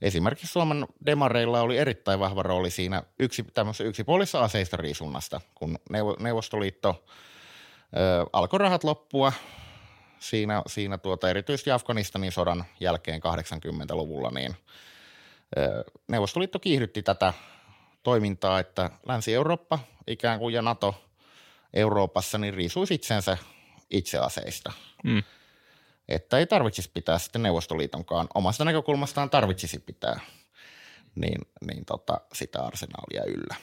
[0.03, 5.79] Esimerkiksi Suomen demareilla oli erittäin vahva rooli siinä yksi, tämmöisessä yksipuolisessa aseista riisunnasta, kun
[6.19, 7.05] Neuvostoliitto
[7.97, 9.33] ö, alkoi rahat loppua
[10.19, 14.57] siinä, siinä tuota, erityisesti Afganistanin sodan jälkeen 80-luvulla, niin
[16.09, 17.35] Neuvostoliitto kiihdytti tätä
[18.03, 21.05] toimintaa, että Länsi-Eurooppa ikään kuin ja NATO
[21.75, 23.39] Euroopassa niin riisuisi itsensä
[23.91, 24.73] itseaseista.
[25.05, 25.23] Mm.
[26.09, 30.21] Että ei tarvitsisi pitää sitten Neuvostoliitonkaan, omasta näkökulmastaan tarvitsisi pitää
[31.15, 33.57] niin, niin tota, sitä arsenaalia yllä.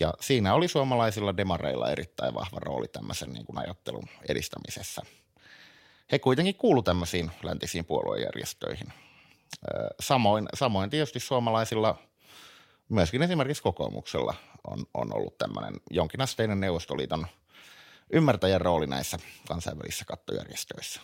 [0.00, 5.02] Ja siinä oli suomalaisilla demareilla erittäin vahva rooli tämmöisen niin kuin ajattelun edistämisessä.
[6.12, 8.92] He kuitenkin kuulu tämmöisiin läntisiin puoluejärjestöihin.
[10.00, 11.98] Samoin, samoin tietysti suomalaisilla–
[12.90, 14.34] myöskin esimerkiksi kokoomuksella
[14.66, 17.26] on, on ollut tämmöinen jonkinasteinen Neuvostoliiton
[18.12, 21.00] ymmärtäjän rooli näissä kansainvälisissä kattojärjestöissä.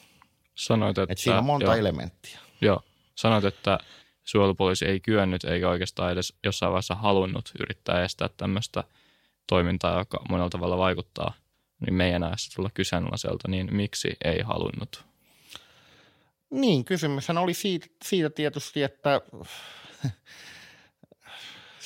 [0.54, 2.38] Sanoit, että, Et siinä on monta joo, elementtiä.
[2.60, 2.82] Joo,
[3.14, 3.78] sanoit, että
[4.24, 8.84] suojelupoliisi ei kyennyt eikä oikeastaan edes jossain vaiheessa halunnut yrittää estää tämmöistä
[9.46, 11.34] toimintaa, joka monella tavalla vaikuttaa
[11.80, 15.04] niin meidän ajassa tulla kyseenalaiselta, niin miksi ei halunnut?
[16.50, 19.20] Niin, kysymyshän oli siitä, siitä tietysti, että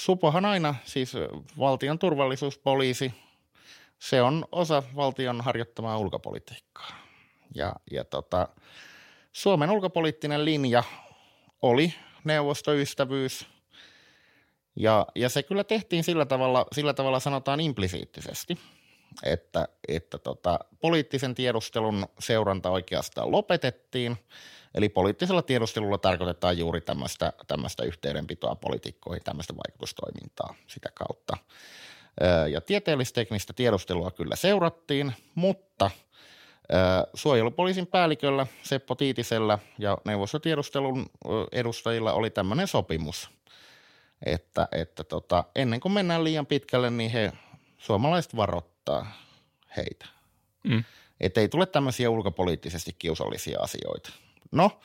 [0.00, 1.12] Supohan aina, siis
[1.58, 3.14] valtion turvallisuuspoliisi,
[3.98, 6.90] se on osa valtion harjoittamaa ulkopolitiikkaa.
[7.54, 8.48] Ja, ja tota,
[9.32, 10.82] Suomen ulkopoliittinen linja
[11.62, 13.46] oli neuvostoystävyys,
[14.76, 18.58] ja, ja se kyllä tehtiin sillä tavalla, sillä tavalla sanotaan implisiittisesti,
[19.24, 24.16] että, että tota, poliittisen tiedustelun seuranta oikeastaan lopetettiin–
[24.74, 31.36] Eli poliittisella tiedustelulla tarkoitetaan juuri tämmöistä, tämmöistä yhteydenpitoa poliitikkoihin, tämmöistä vaikutustoimintaa sitä kautta.
[32.50, 35.90] Ja tieteellisteknistä tiedustelua kyllä seurattiin, mutta
[37.14, 41.06] suojelupoliisin päälliköllä Seppo Tiitisellä ja neuvostotiedustelun
[41.52, 43.30] edustajilla oli tämmöinen sopimus,
[44.26, 47.32] että, että tota, ennen kuin mennään liian pitkälle, niin he
[47.78, 48.36] suomalaiset
[48.86, 49.12] varoittaa
[49.76, 50.06] heitä.
[50.64, 50.84] Mm.
[51.20, 54.10] Että ei tule tämmöisiä ulkopoliittisesti kiusallisia asioita.
[54.52, 54.80] No,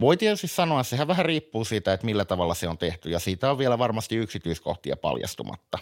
[0.00, 3.18] voi tietysti sanoa, että sehän vähän riippuu siitä, että millä tavalla se on tehty, ja
[3.18, 5.78] siitä on vielä varmasti yksityiskohtia paljastumatta.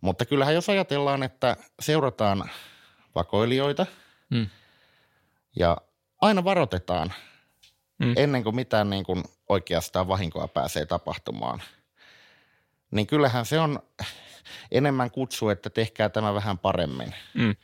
[0.00, 2.50] Mutta kyllähän jos ajatellaan, että seurataan
[3.14, 3.86] vakoilijoita,
[4.34, 4.46] hmm.
[5.56, 5.76] ja
[6.20, 7.12] aina varoitetaan
[8.04, 8.14] hmm.
[8.16, 11.62] ennen kuin mitään niin kuin oikeastaan vahinkoa pääsee tapahtumaan,
[12.90, 13.78] niin kyllähän se on
[14.70, 17.14] enemmän kutsu, että tehkää tämä vähän paremmin.
[17.38, 17.56] Hmm.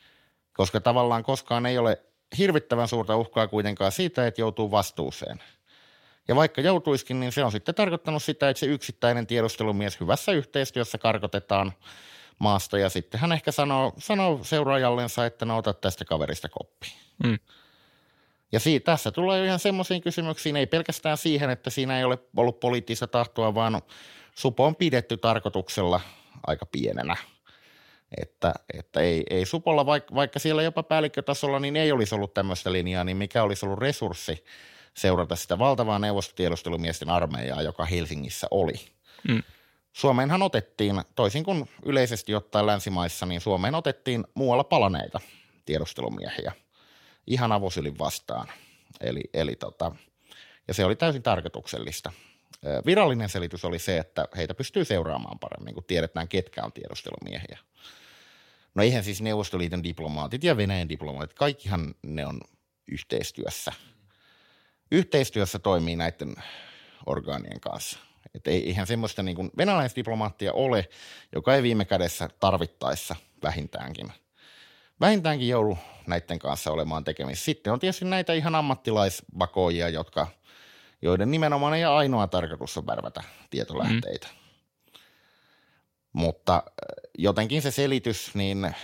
[0.52, 2.02] Koska tavallaan koskaan ei ole
[2.38, 5.42] hirvittävän suurta uhkaa kuitenkaan siitä, että joutuu vastuuseen.
[6.28, 10.98] Ja vaikka joutuiskin, niin se on sitten tarkoittanut sitä, että se yksittäinen tiedustelumies hyvässä yhteistyössä
[10.98, 11.72] karkotetaan
[12.38, 16.86] maasta ja sitten hän ehkä sanoo, sanoo seuraajallensa, että no ota tästä kaverista koppi.
[17.24, 17.38] Mm.
[18.52, 22.60] Ja siitä, tässä tulee ihan semmoisiin kysymyksiin, ei pelkästään siihen, että siinä ei ole ollut
[22.60, 23.82] poliittista tahtoa, vaan
[24.34, 26.00] supo on pidetty tarkoituksella
[26.46, 27.16] aika pienenä–
[28.16, 32.72] että, että ei, ei Supolla, vaikka, vaikka siellä jopa päällikkötasolla, niin ei olisi ollut tämmöistä
[32.72, 34.44] linjaa, niin mikä olisi ollut resurssi
[34.94, 38.74] seurata sitä valtavaa neuvostotiedustelumiesten armeijaa, joka Helsingissä oli.
[39.28, 39.42] Mm.
[39.92, 45.20] Suomeenhan otettiin, toisin kuin yleisesti ottaen länsimaissa, niin Suomeen otettiin muualla palaneita
[45.64, 46.52] tiedustelumiehiä
[47.26, 48.48] ihan avosylin vastaan.
[49.00, 49.92] Eli, eli tota,
[50.68, 52.12] ja se oli täysin tarkoituksellista.
[52.86, 57.58] Virallinen selitys oli se, että heitä pystyy seuraamaan paremmin, kun tiedetään, ketkä on tiedustelumiehiä.
[58.74, 62.40] No eihän siis Neuvostoliiton diplomaatit ja Venäjän diplomaatit, kaikkihan ne on
[62.92, 63.72] yhteistyössä.
[64.90, 66.34] Yhteistyössä toimii näiden
[67.06, 67.98] orgaanien kanssa.
[68.34, 70.88] Että eihän semmoista niin kuin venäläisdiplomaattia ole,
[71.34, 74.12] joka ei viime kädessä tarvittaessa vähintäänkin.
[75.00, 77.44] Vähintäänkin joudu näiden kanssa olemaan tekemisissä.
[77.44, 80.26] Sitten on tietysti näitä ihan ammattilaisvakoijia, jotka,
[81.02, 84.26] joiden nimenomaan ei ainoa tarkoitus on värvätä tietolähteitä.
[84.26, 84.38] Mm.
[86.12, 86.62] Mutta äh,
[87.18, 88.74] jotenkin se selitys, niin äh,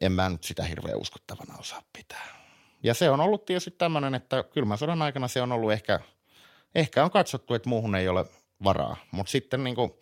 [0.00, 2.42] en mä nyt sitä hirveän uskottavana osaa pitää.
[2.82, 6.00] Ja se on ollut tietysti tämmöinen, että kylmän sodan aikana se on ollut ehkä,
[6.74, 8.24] ehkä on katsottu, että muuhun ei ole
[8.64, 8.96] varaa.
[9.10, 9.92] Mutta sitten niin kuin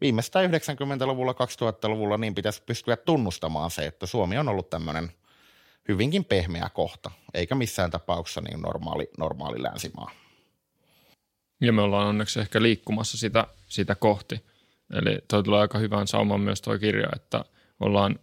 [0.00, 5.12] viimeistään 90-luvulla, 2000-luvulla niin pitäisi pystyä tunnustamaan se, että Suomi on ollut tämmöinen
[5.88, 10.10] hyvinkin pehmeä kohta, eikä missään tapauksessa niin normaali, normaali länsimaa.
[11.60, 14.44] Ja me ollaan onneksi ehkä liikkumassa sitä, sitä kohti.
[14.92, 17.44] Eli toi tulee aika hyvän sauman myös tuo kirja, että
[17.80, 18.18] ollaan,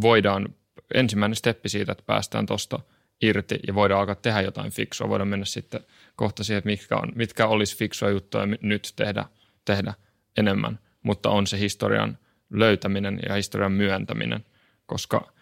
[0.00, 0.54] voidaan
[0.94, 2.80] ensimmäinen steppi siitä, että päästään tuosta
[3.22, 5.08] irti ja voidaan alkaa tehdä jotain fiksua.
[5.08, 5.80] Voidaan mennä sitten
[6.16, 9.24] kohta siihen, että mitkä, on, mitkä olisi fiksua juttuja nyt tehdä,
[9.64, 9.94] tehdä
[10.36, 10.78] enemmän.
[11.02, 12.18] Mutta on se historian
[12.50, 14.44] löytäminen ja historian myöntäminen,
[14.86, 15.32] koska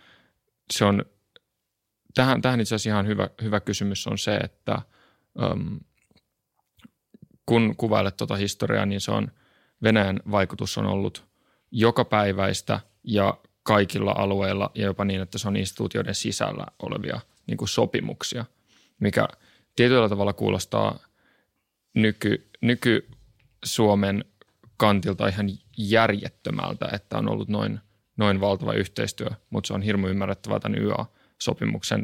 [0.70, 1.04] se on,
[2.16, 4.82] tähän, tähän itse asiassa ihan hyvä, hyvä kysymys on se, että
[5.52, 5.80] um,
[7.46, 9.30] kun kuvailet tuota historiaa, niin se on
[9.82, 11.24] Venäjän vaikutus on ollut
[11.70, 17.68] jokapäiväistä ja kaikilla alueilla ja jopa niin, että se on instituutioiden sisällä olevia niin kuin
[17.68, 18.44] sopimuksia,
[19.00, 19.28] mikä
[19.76, 20.98] tietyllä tavalla kuulostaa
[21.94, 24.24] nyky, nyky-Suomen
[24.76, 25.46] kantilta ihan
[25.78, 27.80] järjettömältä, että on ollut noin,
[28.16, 31.15] noin valtava yhteistyö, mutta se on hirmu ymmärrettävää tämän YA-sopimuksen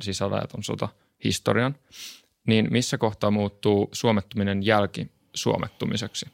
[0.00, 0.88] sisällä, että on sota
[1.24, 1.76] historian.
[2.46, 6.26] Niin missä kohtaa muuttuu suomettuminen jälki suomettumiseksi?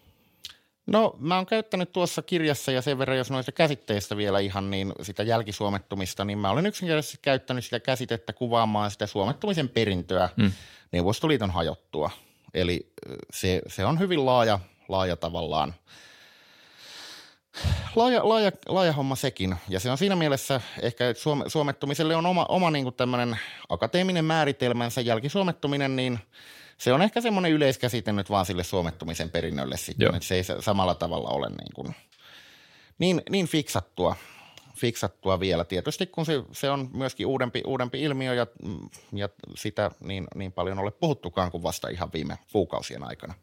[0.86, 4.92] No mä oon käyttänyt tuossa kirjassa ja sen verran, jos noista käsitteistä vielä ihan niin
[5.02, 10.52] sitä jälkisuomettumista, niin mä olen yksinkertaisesti käyttänyt sitä käsitettä kuvaamaan sitä suomettumisen perintöä hmm.
[10.92, 12.10] Neuvostoliiton hajottua.
[12.54, 12.92] Eli
[13.32, 14.58] se, se on hyvin laaja,
[14.88, 15.74] laaja tavallaan
[17.96, 19.56] laaja, laaja, laaja homma sekin.
[19.68, 24.24] Ja se on siinä mielessä ehkä, että suome, suomettumiselle on oma, oma niin tämmöinen akateeminen
[24.24, 25.00] määritelmänsä.
[25.00, 26.18] Jälkisuomettuminen, niin–
[26.78, 30.14] se on ehkä semmoinen yleiskäsite nyt vaan sille suomettumisen perinnölle sitten, Joo.
[30.16, 31.94] että se ei samalla tavalla ole niin, kuin,
[32.98, 34.16] niin, niin fiksattua,
[34.76, 35.64] fiksattua vielä.
[35.64, 38.46] Tietysti kun se, se on myöskin uudempi, uudempi ilmiö ja,
[39.12, 43.34] ja sitä niin, niin paljon ole puhuttukaan kuin vasta ihan viime kuukausien aikana.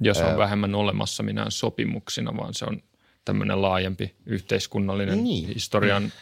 [0.00, 2.82] Ja se on öö, vähemmän olemassa minä sopimuksina, vaan se on
[3.24, 5.48] tämmöinen laajempi yhteiskunnallinen niin.
[5.48, 6.12] historian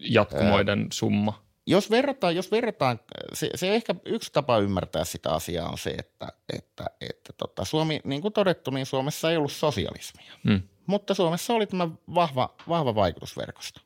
[0.00, 1.44] jatkumoiden summa.
[1.66, 3.00] Jos verrataan, jos verrataan
[3.32, 8.00] se, se ehkä yksi tapa ymmärtää sitä asiaa on se, että, että, että tota, Suomi,
[8.04, 10.32] niin kuin todettu, niin Suomessa ei ollut sosialismia.
[10.44, 13.80] Hmm mutta Suomessa oli tämä vahva, vahva vaikutusverkosto.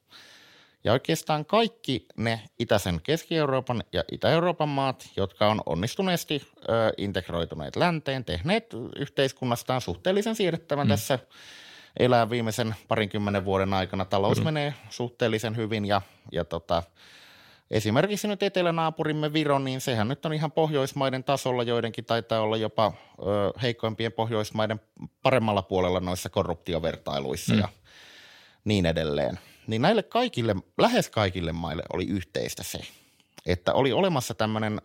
[0.84, 8.24] Ja oikeastaan kaikki ne itäisen Keski-Euroopan ja Itä-Euroopan maat, jotka on onnistuneesti ö, integroituneet länteen,
[8.24, 10.88] tehneet yhteiskunnastaan suhteellisen siirrettävän mm.
[10.88, 11.18] tässä
[11.98, 14.04] elää viimeisen parinkymmenen vuoden aikana.
[14.04, 14.44] Talous mm.
[14.44, 16.82] menee suhteellisen hyvin ja, ja tota,
[17.70, 22.92] Esimerkiksi nyt etelänaapurimme Viro, niin sehän nyt on ihan Pohjoismaiden tasolla, joidenkin taitaa olla jopa
[23.18, 23.22] ö,
[23.62, 24.80] heikoimpien Pohjoismaiden
[25.22, 27.60] paremmalla puolella noissa korruptiovertailuissa mm.
[27.60, 27.68] ja
[28.64, 29.38] niin edelleen.
[29.66, 32.78] Niin näille kaikille, lähes kaikille maille oli yhteistä se,
[33.46, 34.82] että oli olemassa tämmöinen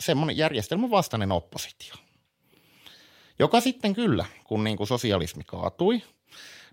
[0.00, 1.94] semmoinen järjestelmän vastainen oppositio,
[3.38, 6.02] joka sitten kyllä, kun niin kuin sosialismi kaatui,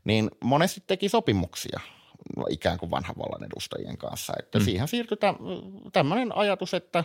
[0.03, 1.79] niin monesti teki sopimuksia–
[2.49, 4.33] ikään kuin vanhan vallan edustajien kanssa.
[4.39, 4.65] Että mm.
[4.65, 5.17] siihen siirtyi
[5.93, 7.03] tämmöinen ajatus, että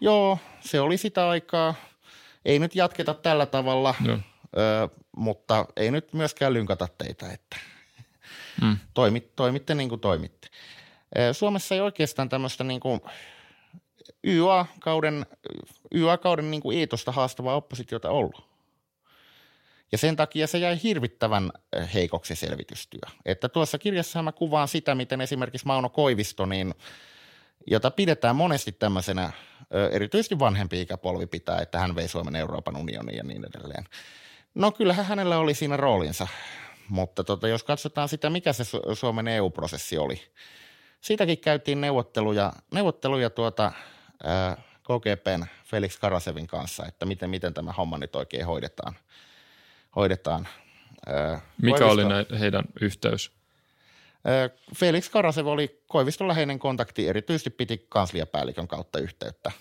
[0.00, 1.74] joo, se oli sitä aikaa,
[2.44, 4.12] ei nyt jatketa tällä tavalla, no.
[4.12, 4.18] ö,
[5.16, 7.56] mutta ei nyt myöskään lynkata teitä, että
[8.62, 8.76] mm.
[8.94, 10.48] toimit, toimitte niin kuin toimitte.
[11.32, 13.00] Suomessa ei oikeastaan tämmöistä niin kuin
[14.24, 15.26] YA-kauden,
[15.94, 18.55] YA-kauden niin kuin iitosta haastavaa oppositiota ollut.
[19.92, 23.00] Ja sen takia se jäi hirvittävän eh, heikoksi selvitystyö.
[23.24, 26.74] Että tuossa kirjassa mä kuvaan sitä, miten esimerkiksi Mauno Koivisto, niin,
[27.66, 29.32] jota pidetään monesti tämmöisenä,
[29.92, 33.84] erityisesti vanhempi ikäpolvi pitää, että hän vei Suomen Euroopan unioniin ja niin edelleen.
[34.54, 36.28] No kyllähän hänellä oli siinä roolinsa,
[36.88, 40.22] mutta tota, jos katsotaan sitä, mikä se Suomen EU-prosessi oli.
[41.00, 43.72] Siitäkin käytiin neuvotteluja, neuvotteluja tuota,
[44.82, 48.96] KGPn Felix Karasevin kanssa, että miten, miten tämä homma nyt oikein hoidetaan–
[49.96, 50.48] hoidetaan.
[51.62, 53.32] Mikä Koivisto, oli näin, heidän yhteys?
[54.76, 59.52] Felix Karasev oli Koiviston läheinen kontakti, erityisesti piti kansliapäällikön kautta yhteyttä.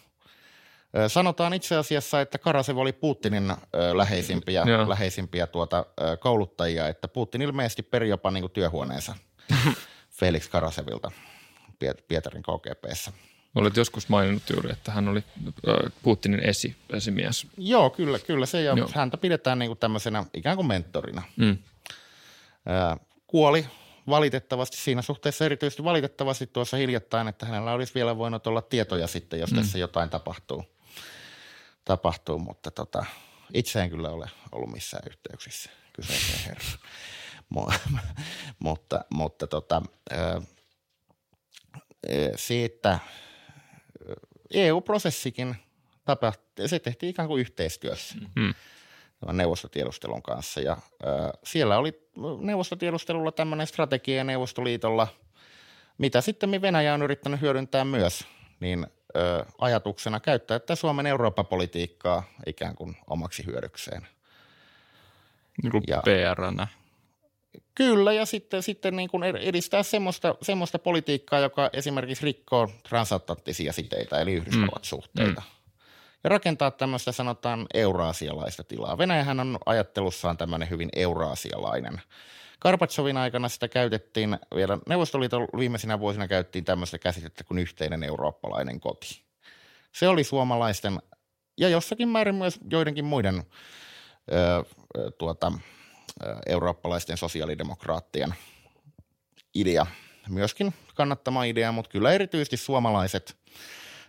[1.08, 3.54] Sanotaan itse asiassa, että Karasev oli Putinin
[3.94, 5.86] läheisimpiä, läheisimpiä tuota,
[6.20, 9.16] kouluttajia, että Putin ilmeisesti peri jopa niin työhuoneensa
[10.20, 11.12] Felix Karasevilta
[12.08, 13.12] Pietarin KGPssä.
[13.56, 15.24] Olet joskus maininnut juuri, että hän oli
[16.04, 17.48] Putinin esi, esimies.
[17.58, 18.90] Joo, kyllä, kyllä se, ja Joo.
[18.94, 21.22] häntä pidetään niin kuin tämmöisenä ikään kuin mentorina.
[21.38, 21.58] Mm.
[23.28, 23.66] kuoli
[24.10, 29.40] valitettavasti siinä suhteessa erityisesti valitettavasti tuossa hiljattain, että hänellä olisi vielä voinut olla tietoja sitten,
[29.40, 29.58] jos mm.
[29.58, 30.66] tässä jotain tapahtuu.
[31.86, 33.06] tapahtuu mutta tota,
[33.54, 36.80] itse en kyllä ole ollut missään yhteyksissä kyseiseen herran.
[38.60, 39.82] mutta mutta tota,
[42.36, 43.00] se, että
[44.54, 45.56] EU-prosessikin
[46.06, 48.54] tapahtui, se tehtiin ikään kuin yhteistyössä mm.
[49.32, 50.62] neuvostotiedustelun kanssa.
[50.62, 50.80] Ja äh,
[51.44, 55.08] siellä oli neuvostotiedustelulla tämmöinen strategia Neuvostoliitolla,
[55.98, 58.28] mitä sitten Venäjä on yrittänyt hyödyntää myös,
[58.60, 64.08] niin äh, ajatuksena käyttää että Suomen Eurooppa-politiikkaa ikään kuin omaksi hyödykseen.
[65.64, 66.68] Niin kuin ja, PRnä.
[67.76, 74.20] Kyllä, ja sitten, sitten niin kuin edistää semmoista, semmoista politiikkaa, joka esimerkiksi rikkoo transatlanttisia siteitä,
[74.20, 75.42] eli Yhdysvallat-suhteita.
[75.42, 75.56] Mm.
[76.24, 78.98] Ja rakentaa tämmöistä sanotaan euraasialaista tilaa.
[78.98, 82.02] Venäjähän on ajattelussaan tämmöinen hyvin euraasialainen.
[82.60, 89.22] Karpatsovin aikana sitä käytettiin, vielä Neuvostoliiton viimeisinä vuosina käyttiin tämmöistä käsitettä kuin yhteinen eurooppalainen koti.
[89.92, 91.00] Se oli suomalaisten
[91.58, 93.44] ja jossakin määrin myös joidenkin muiden
[94.32, 94.64] ö,
[95.18, 95.52] tuota,
[96.46, 98.36] eurooppalaisten sosiaalidemokraattien
[99.54, 99.86] idea.
[100.30, 103.38] Myöskin kannattama idea, mutta kyllä erityisesti suomalaiset,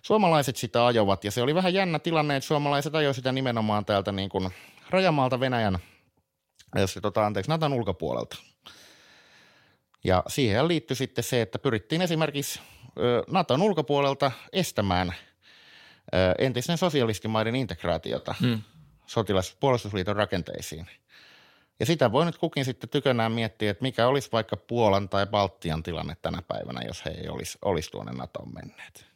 [0.03, 1.25] suomalaiset sitä ajovat.
[1.25, 4.51] Ja se oli vähän jännä tilanne, että suomalaiset ajoivat sitä nimenomaan täältä niin kuin
[4.91, 5.79] rajamaalta Venäjän,
[6.77, 8.37] jos, tota, anteeksi, Natan ulkopuolelta.
[10.05, 12.61] Ja siihen liittyi sitten se, että pyrittiin esimerkiksi
[13.31, 15.15] Naton ulkopuolelta estämään
[16.39, 18.63] entisten sosialistimaiden integraatiota hmm.
[19.07, 20.87] sotilaspuolustusliiton rakenteisiin–
[21.81, 25.83] ja sitä voi nyt kukin sitten tykönään miettiä, että mikä olisi vaikka Puolan tai Baltian
[25.83, 29.07] tilanne tänä päivänä, jos he ei olisi, olisi tuonne NATOon menneet.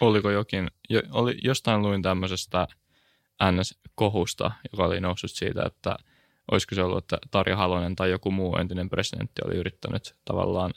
[0.00, 2.66] Oliko jokin, jo, oli, jostain luin tämmöisestä
[3.42, 5.96] NS-kohusta, joka oli noussut siitä, että
[6.50, 10.72] olisiko se ollut, että Tarja Halonen tai joku muu entinen presidentti oli yrittänyt tavallaan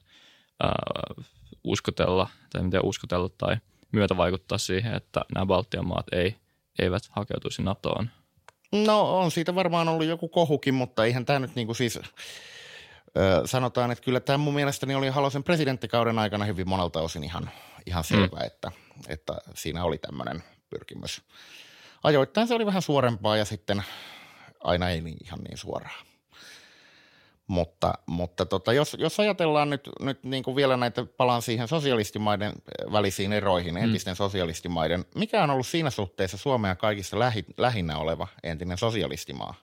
[0.64, 0.74] ää,
[1.64, 3.58] uskotella, tai miten uskotella tai
[3.92, 6.36] myötä vaikuttaa siihen, että nämä Baltian maat ei,
[6.80, 8.10] eivät hakeutuisi NATOon–
[8.72, 12.00] No on siitä varmaan ollut joku kohukin, mutta eihän tämä nyt niinku siis,
[13.46, 17.50] sanotaan, että kyllä tämä mun mielestäni oli Halosen presidenttikauden aikana hyvin monelta osin ihan,
[17.86, 18.46] ihan selvä, mm.
[18.46, 18.72] että,
[19.08, 21.22] että siinä oli tämmöinen pyrkimys.
[22.04, 23.84] Ajoittain se oli vähän suorempaa ja sitten
[24.64, 26.07] aina ei niin, ihan niin suoraa.
[27.48, 32.54] Mutta, mutta tota, jos, jos ajatellaan nyt, nyt niin kuin vielä näitä, palaan siihen sosialistimaiden
[32.92, 33.84] välisiin eroihin, mm.
[33.84, 39.54] entisten sosialistimaiden, mikä on ollut siinä suhteessa Suomea kaikista lähi, lähinnä oleva entinen sosialistimaa?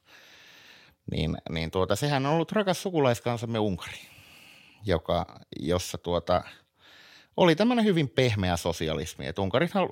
[1.10, 3.98] Niin, niin tuota, sehän on ollut rakas sukulaiskansamme Unkari,
[4.86, 5.26] joka,
[5.60, 6.44] jossa tuota,
[7.36, 9.24] oli tämmöinen hyvin pehmeä sosialismi.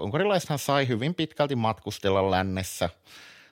[0.00, 2.90] Unkarilaisethan sai hyvin pitkälti matkustella lännessä–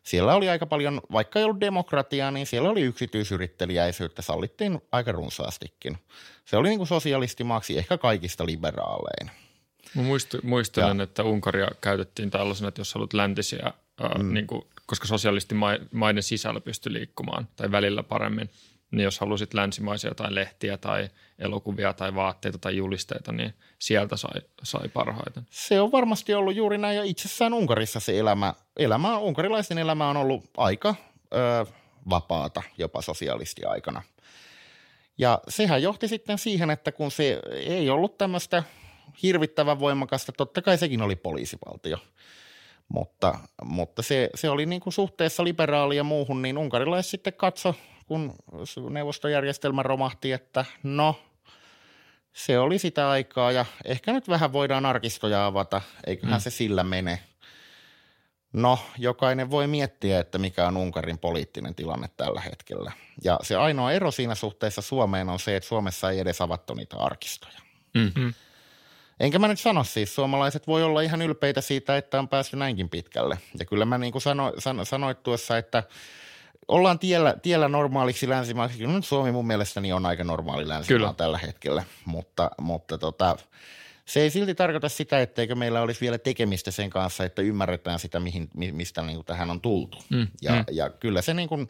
[0.02, 5.98] siellä oli aika paljon, vaikka ei ollut demokratiaa, niin siellä oli yksityisyrittelijäisyyttä, sallittiin aika runsaastikin.
[6.44, 9.30] Se oli niin kuin sosialistimaaksi ehkä kaikista liberaalein.
[9.94, 10.02] Mä
[10.42, 11.04] muistelen, ja.
[11.04, 14.34] että Unkaria käytettiin tällaisena, että jos haluat läntisiä, ää, mm.
[14.34, 18.50] niin kuin, koska sosialistimaiden sisällä pystyi liikkumaan tai välillä paremmin,
[18.90, 24.40] niin jos halusit länsimaisia tai lehtiä tai elokuvia tai vaatteita tai julisteita, niin sieltä sai,
[24.62, 25.46] sai parhaiten.
[25.50, 30.16] Se on varmasti ollut juuri näin ja itsessään Unkarissa se elämä, elämä unkarilaisten elämä on
[30.16, 30.94] ollut aika
[31.34, 31.66] ö,
[32.10, 34.02] vapaata jopa sosialistiaikana.
[35.18, 38.62] Ja sehän johti sitten siihen, että kun se ei ollut tämmöistä
[39.22, 41.98] hirvittävän voimakasta, totta kai sekin oli poliisivaltio,
[42.88, 47.74] mutta, mutta se, se oli niin kuin suhteessa liberaali ja muuhun, niin unkarilaiset sitten katso
[48.10, 48.34] kun
[48.90, 51.22] neuvostojärjestelmä romahti, että no,
[52.32, 56.40] se oli sitä aikaa ja ehkä nyt vähän voidaan arkistoja avata, eiköhän mm.
[56.40, 57.18] se sillä mene.
[58.52, 62.92] No, jokainen voi miettiä, että mikä on Unkarin poliittinen tilanne tällä hetkellä.
[63.24, 66.96] Ja se ainoa ero siinä suhteessa Suomeen on se, että Suomessa ei edes avattu niitä
[66.96, 67.58] arkistoja.
[67.94, 68.34] Mm-hmm.
[69.20, 72.88] Enkä mä nyt sano siis, suomalaiset voi olla ihan ylpeitä siitä, että on päässyt näinkin
[72.88, 73.38] pitkälle.
[73.58, 75.82] Ja kyllä mä niin kuin sano, sano, sanoit tuossa, että–
[76.70, 78.78] ollaan tiellä, tiellä normaaliksi länsimaaksi.
[78.78, 81.14] Kyllä nyt Suomi mun mielestäni on aika normaali länsimaa Kyllä.
[81.16, 83.36] tällä hetkellä, mutta, mutta tota,
[84.04, 88.20] se ei silti tarkoita sitä, etteikö meillä olisi vielä tekemistä sen kanssa, että ymmärretään sitä,
[88.20, 89.98] mihin, mistä niin kuin tähän on tultu.
[90.10, 90.64] Mm, ja, mm.
[90.70, 91.68] ja kyllä se niin kuin,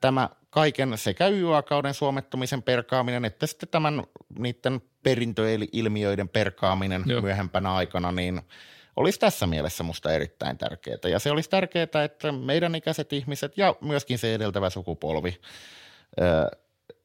[0.00, 4.02] tämä kaiken sekä YA-kauden suomettumisen perkaaminen, että sitten tämän
[4.38, 7.20] niiden perintöilmiöiden perkaaminen Joo.
[7.20, 8.42] myöhempänä aikana, niin–
[8.96, 10.98] olisi tässä mielessä musta erittäin tärkeää.
[11.10, 15.40] Ja se olisi tärkeää, että meidän ikäiset ihmiset ja myöskin se edeltävä sukupolvi
[16.20, 16.56] ö,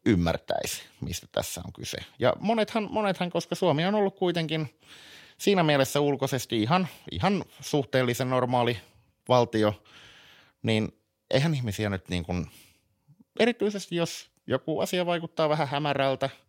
[0.06, 1.98] ymmärtäisi, mistä tässä on kyse.
[2.20, 4.80] Ja monethan, monethan, koska Suomi on ollut kuitenkin
[5.38, 8.78] siinä mielessä ulkoisesti ihan, ihan suhteellisen normaali
[9.30, 9.84] valtio,
[10.64, 11.00] niin
[11.32, 12.52] eihän ihmisiä nyt niin kuin,
[13.40, 16.30] erityisesti jos joku asia vaikuttaa vähän hämärältä–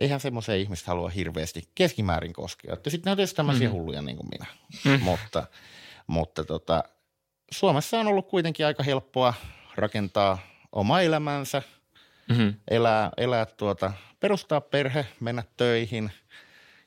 [0.00, 2.74] eihän semmoiseen ihmistä halua hirveästi keskimäärin koskea.
[2.74, 3.72] Että sitten on tietysti tämmöisiä mm.
[3.72, 4.46] hulluja niin kuin minä.
[4.84, 5.02] Mm.
[5.02, 5.46] Mutta,
[6.06, 6.84] mutta tota,
[7.50, 9.34] Suomessa on ollut kuitenkin aika helppoa
[9.74, 10.38] rakentaa
[10.72, 11.62] oma elämänsä,
[12.28, 12.54] mm-hmm.
[12.70, 16.10] elää, elää tuota, perustaa perhe, mennä töihin,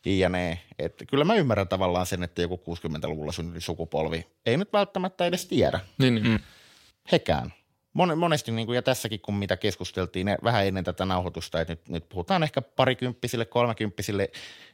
[0.05, 0.61] jne.
[0.79, 5.45] Että kyllä mä ymmärrän tavallaan sen, että joku 60-luvulla syntynyt sukupolvi ei nyt välttämättä edes
[5.45, 5.79] tiedä.
[5.97, 6.27] Niin, niin.
[6.27, 6.39] Mm.
[8.03, 11.73] Hekään monesti, niin kuin, ja tässäkin kun mitä keskusteltiin ne, vähän ennen tätä nauhoitusta, että
[11.73, 14.31] nyt, nyt puhutaan ehkä parikymppisille, kolmekymppisille,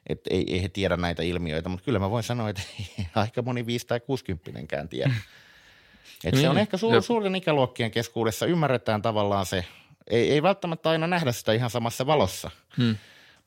[0.08, 3.42] että ei, ei he tiedä näitä ilmiöitä, mutta kyllä mä voin sanoa, että ei aika
[3.42, 5.14] moni viisi- tai kuusikymppinen tiedä.
[6.24, 9.66] Että niin, se on ehkä suur, suurten ikäluokkien keskuudessa, ymmärretään tavallaan se,
[10.10, 12.96] ei, ei välttämättä aina nähdä sitä ihan samassa valossa, hmm.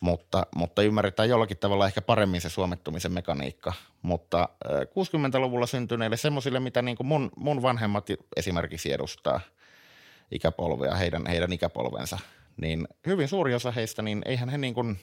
[0.00, 3.72] mutta, mutta ymmärretään jollakin tavalla ehkä paremmin se suomettumisen mekaniikka.
[4.02, 9.40] Mutta 60-luvulla syntyneille semmoisille, mitä niin kuin mun, mun vanhemmat esimerkiksi edustaa–
[10.30, 12.18] ikäpolvea, heidän, heidän ikäpolvensa,
[12.56, 14.98] niin hyvin suuri osa heistä, niin eihän he niin kuin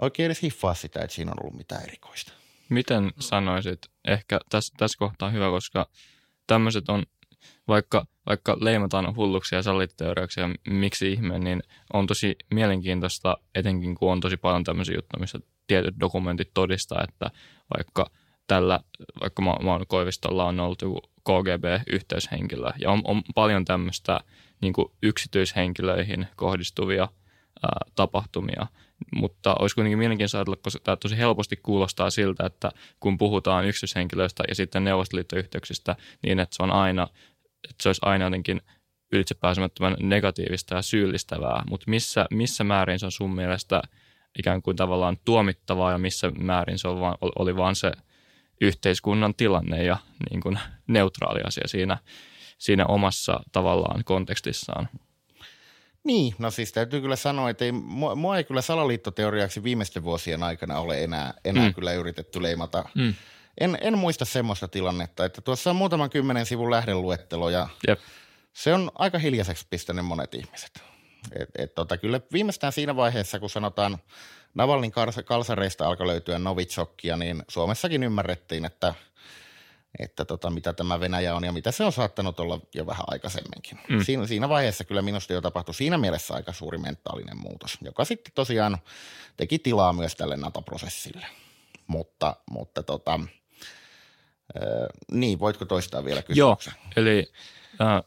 [0.00, 2.32] oikein edes hiffaa sitä, että siinä on ollut mitään erikoista.
[2.68, 5.88] Miten sanoisit, ehkä tässä, tässä kohtaa on hyvä, koska
[6.46, 7.02] tämmöiset on,
[7.68, 14.12] vaikka, vaikka leimataan hulluksi ja sallitteoriaksi ja miksi ihme, niin on tosi mielenkiintoista, etenkin kun
[14.12, 17.30] on tosi paljon tämmöisiä juttuja, missä tietyt dokumentit todistaa, että
[17.76, 18.10] vaikka
[18.46, 18.80] tällä,
[19.20, 22.70] vaikka mä, mä Koivistolla on ollut joku KGB-yhteyshenkilö.
[22.78, 24.20] Ja on, on paljon tämmöistä
[24.60, 27.02] niin yksityishenkilöihin kohdistuvia
[27.62, 28.66] ää, tapahtumia.
[29.14, 34.44] Mutta olisi kuitenkin mielenkiintoista ajatella, koska tämä tosi helposti kuulostaa siltä, että kun puhutaan yksityishenkilöistä
[34.48, 37.08] ja sitten neuvostoliittoyhteyksistä, niin että se on aina,
[37.70, 38.60] että se olisi aina jotenkin
[39.12, 43.82] ylitsepääsemättömän negatiivista ja syyllistävää, mutta missä, missä määrin se on sun mielestä
[44.38, 47.92] ikään kuin tavallaan tuomittavaa ja missä määrin se on vaan, oli vaan se–
[48.62, 49.96] yhteiskunnan tilanne ja
[50.30, 51.98] niin kuin neutraali asia siinä,
[52.58, 54.88] siinä omassa tavallaan kontekstissaan.
[56.04, 60.42] Niin, no siis täytyy kyllä sanoa, että ei, mua, mua ei kyllä salaliittoteoriaksi viimeisten vuosien
[60.42, 61.74] aikana ole enää, enää mm.
[61.74, 62.84] kyllä yritetty leimata.
[62.94, 63.14] Mm.
[63.60, 68.00] En, en muista semmoista tilannetta, että tuossa on muutaman kymmenen sivun lähdeluettelo ja Jep.
[68.52, 70.82] se on aika hiljaiseksi pistänyt monet ihmiset.
[71.32, 73.98] Et, et tota, kyllä viimeistään siinä vaiheessa, kun sanotaan
[74.54, 74.92] Navalnin
[75.24, 78.94] kalsareista alkoi löytyä Novichokkia, niin Suomessakin ymmärrettiin, että,
[79.98, 83.78] että tota, mitä tämä Venäjä on ja mitä se on saattanut olla jo vähän aikaisemminkin.
[83.88, 84.04] Mm.
[84.04, 88.32] Siinä, siinä vaiheessa kyllä minusta jo tapahtui siinä mielessä aika suuri mentaalinen muutos, joka sitten
[88.34, 88.78] tosiaan
[89.36, 91.26] teki tilaa myös tälle NATO-prosessille.
[91.86, 93.28] Mutta, mutta tota, äh,
[95.12, 96.74] niin, voitko toistaa vielä kysymyksen?
[96.76, 97.32] Joo, eli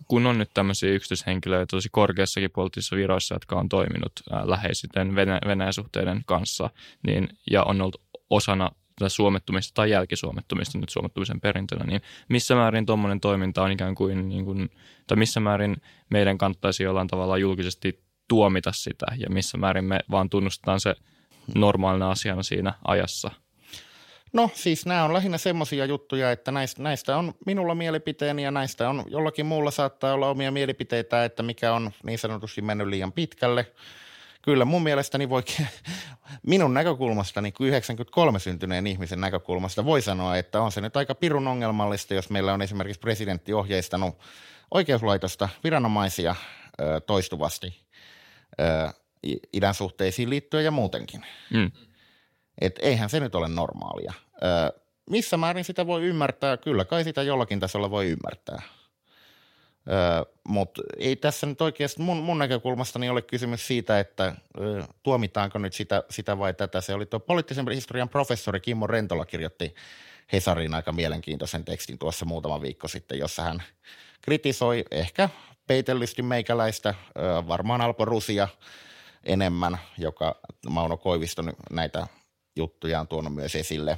[0.07, 5.39] kun on nyt tämmöisiä yksityishenkilöitä tosi korkeassakin poliittisissa viroissa, jotka on toiminut äh, läheisiten Venä-
[5.47, 6.69] Venäjä-suhteiden kanssa,
[7.07, 12.85] niin, ja on ollut osana tätä suomettumista tai jälkisuomettumista nyt suomettumisen perintönä, niin missä määrin
[12.85, 14.69] tuommoinen toiminta on ikään kuin, niin kuin,
[15.07, 15.75] tai missä määrin
[16.09, 20.95] meidän kannattaisi jollain tavalla julkisesti tuomita sitä, ja missä määrin me vaan tunnustetaan se
[21.55, 23.31] normaalina asiana siinä ajassa–
[24.35, 28.89] No siis nämä on lähinnä semmoisia juttuja, että näistä, näistä on minulla mielipiteeni ja näistä
[28.89, 33.71] on jollakin muulla saattaa olla omia mielipiteitä, että mikä on niin sanotusti mennyt liian pitkälle.
[34.41, 35.43] Kyllä mun mielestäni voi,
[36.47, 41.47] minun näkökulmastani, niin 93 syntyneen ihmisen näkökulmasta voi sanoa, että on se nyt aika pirun
[41.47, 44.17] ongelmallista, jos meillä on esimerkiksi presidentti ohjeistanut
[44.71, 46.35] oikeuslaitosta viranomaisia
[46.81, 47.81] ö, toistuvasti
[48.59, 48.93] ö,
[49.53, 51.25] idän suhteisiin liittyen ja muutenkin.
[51.53, 51.71] Mm.
[52.61, 54.13] Et eihän se nyt ole normaalia.
[55.09, 56.57] Missä määrin sitä voi ymmärtää?
[56.57, 58.61] Kyllä kai sitä jollakin tasolla voi ymmärtää.
[60.47, 65.73] Mutta ei tässä nyt oikeasti mun, mun näkökulmastani ole kysymys siitä, että ö, tuomitaanko nyt
[65.73, 66.81] sitä, sitä vai tätä.
[66.81, 69.75] Se oli tuo poliittisen historian professori Kimmo Rentola kirjoitti
[70.31, 73.63] Hesarin aika mielenkiintoisen tekstin tuossa muutama viikko sitten, jossa hän
[74.21, 75.29] kritisoi ehkä
[75.67, 78.47] peitellysti meikäläistä, ö, varmaan Alpo Rusia
[79.23, 80.35] enemmän, joka
[80.69, 82.07] Mauno Koivisto näitä
[82.55, 83.97] juttuja on tuonut myös esille,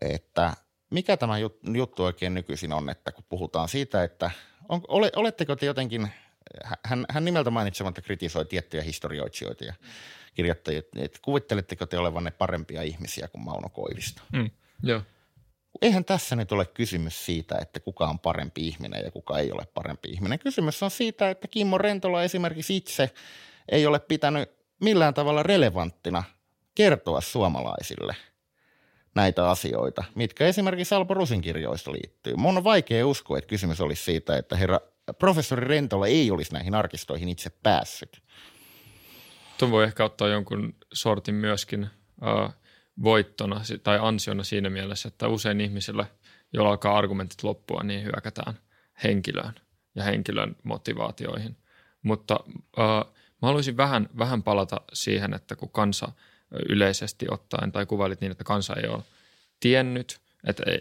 [0.00, 0.52] että
[0.90, 1.38] mikä tämä
[1.74, 4.30] juttu oikein nykyisin on, että kun puhutaan siitä, että
[4.68, 6.08] on, ole, oletteko te jotenkin,
[6.84, 9.74] hän, hän nimeltä mainitsematta kritisoi tiettyjä historioitsijoita ja
[10.34, 14.22] kirjoittajia, että kuvitteletteko te olevanne parempia ihmisiä kuin Mauno Koivisto?
[14.32, 14.50] Mm,
[14.82, 15.02] joo.
[15.82, 19.66] Eihän tässä nyt ole kysymys siitä, että kuka on parempi ihminen ja kuka ei ole
[19.74, 20.38] parempi ihminen.
[20.38, 23.10] Kysymys on siitä, että Kimmo Rentola esimerkiksi itse
[23.68, 26.22] ei ole pitänyt millään tavalla relevanttina–
[26.74, 28.16] kertoa suomalaisille
[29.14, 32.36] näitä asioita, mitkä esimerkiksi Alpo Rusin kirjoista liittyy.
[32.36, 34.80] Mun on vaikea uskoa, että kysymys olisi siitä, että herra
[35.18, 38.22] professori Rentola ei olisi näihin arkistoihin itse päässyt.
[39.58, 41.82] Tuon voi ehkä ottaa jonkun sortin myöskin
[42.22, 42.54] uh,
[43.02, 46.06] voittona tai ansiona siinä mielessä, että usein ihmisillä,
[46.52, 48.54] joilla alkaa argumentit loppua, niin hyökätään
[49.04, 49.54] henkilöön
[49.94, 51.56] ja henkilön motivaatioihin.
[52.02, 56.12] Mutta uh, mä haluaisin vähän, vähän palata siihen, että kun kansa–
[56.68, 59.02] yleisesti ottaen, tai kuvailit niin, että kansa ei ole
[59.60, 60.80] tiennyt, että ei,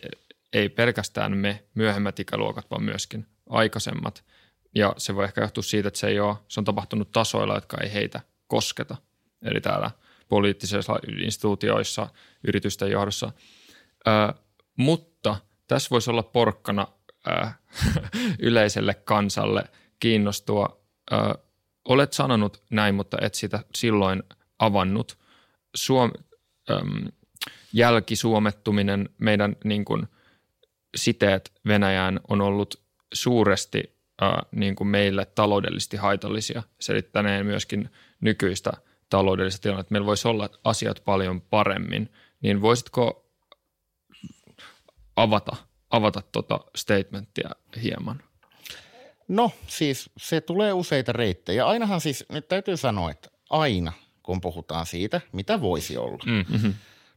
[0.54, 4.24] ei pelkästään me myöhemmät ikäluokat, vaan myöskin aikaisemmat.
[4.76, 7.78] Ja se voi ehkä johtua siitä, että se, ei ole, se on tapahtunut tasoilla, jotka
[7.78, 8.98] ei heitä kosketa.
[9.42, 9.92] Eli täällä
[10.30, 12.08] poliittisissa instituutioissa,
[12.48, 13.32] yritysten johdossa.
[14.08, 14.34] Ö,
[14.76, 16.88] mutta tässä voisi olla porkkana
[17.28, 17.48] ö,
[18.40, 19.64] yleiselle kansalle
[20.00, 20.82] kiinnostua.
[21.12, 21.16] Ö,
[21.86, 24.24] olet sanonut näin, mutta et sitä silloin
[24.60, 25.18] avannut–
[25.76, 26.12] suom,
[26.72, 27.08] äm,
[27.74, 30.08] jälkisuomettuminen, meidän niin kuin,
[30.96, 36.64] siteet Venäjään on ollut suuresti äh, niin kuin meille taloudellisesti haitallisia.
[36.80, 37.90] Selittäneen myöskin
[38.22, 38.72] nykyistä
[39.10, 39.92] taloudellista tilannetta.
[39.92, 42.14] Meillä voisi olla asiat paljon paremmin.
[42.42, 43.30] Niin voisitko
[45.16, 45.56] avata,
[45.90, 47.50] avata tuota statementtia
[47.84, 48.24] hieman?
[49.28, 51.66] No siis se tulee useita reittejä.
[51.66, 53.94] Ainahan siis, nyt täytyy sanoa, että aina–
[54.30, 56.24] kun puhutaan siitä, mitä voisi olla.
[56.26, 56.74] Mm-hmm.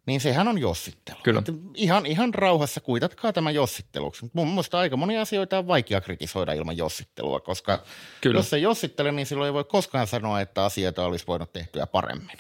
[0.06, 1.18] Niin sehän on jossittelu.
[1.22, 1.42] Kyllä.
[1.74, 4.30] ihan, ihan rauhassa kuitatkaa tämä jossitteluksi.
[4.32, 7.82] Mun mielestä aika monia asioita on vaikea kritisoida ilman jossittelua, koska
[8.20, 8.38] Kyllä.
[8.38, 12.38] jos se jossittele, niin silloin ei voi koskaan sanoa, että asioita olisi voinut tehtyä paremmin.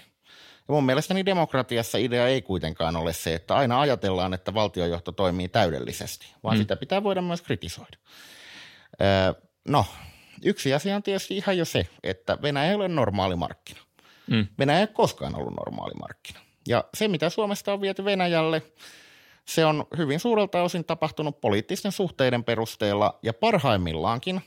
[0.68, 5.48] Ja mun mielestäni demokratiassa idea ei kuitenkaan ole se, että aina ajatellaan, että valtiojohto toimii
[5.48, 6.60] täydellisesti, vaan mm.
[6.60, 7.96] sitä pitää voida myös kritisoida.
[9.00, 9.86] Öö, no,
[10.44, 13.80] yksi asia on tietysti ihan jo se, että Venäjä ei ole normaali markkina.
[14.26, 14.46] Mm.
[14.58, 16.40] Venäjä ei ole koskaan ollut normaali markkina.
[16.68, 18.62] Ja se, mitä Suomesta on viety Venäjälle,
[19.44, 24.42] se on hyvin suurelta osin tapahtunut poliittisten suhteiden perusteella ja parhaimmillaankin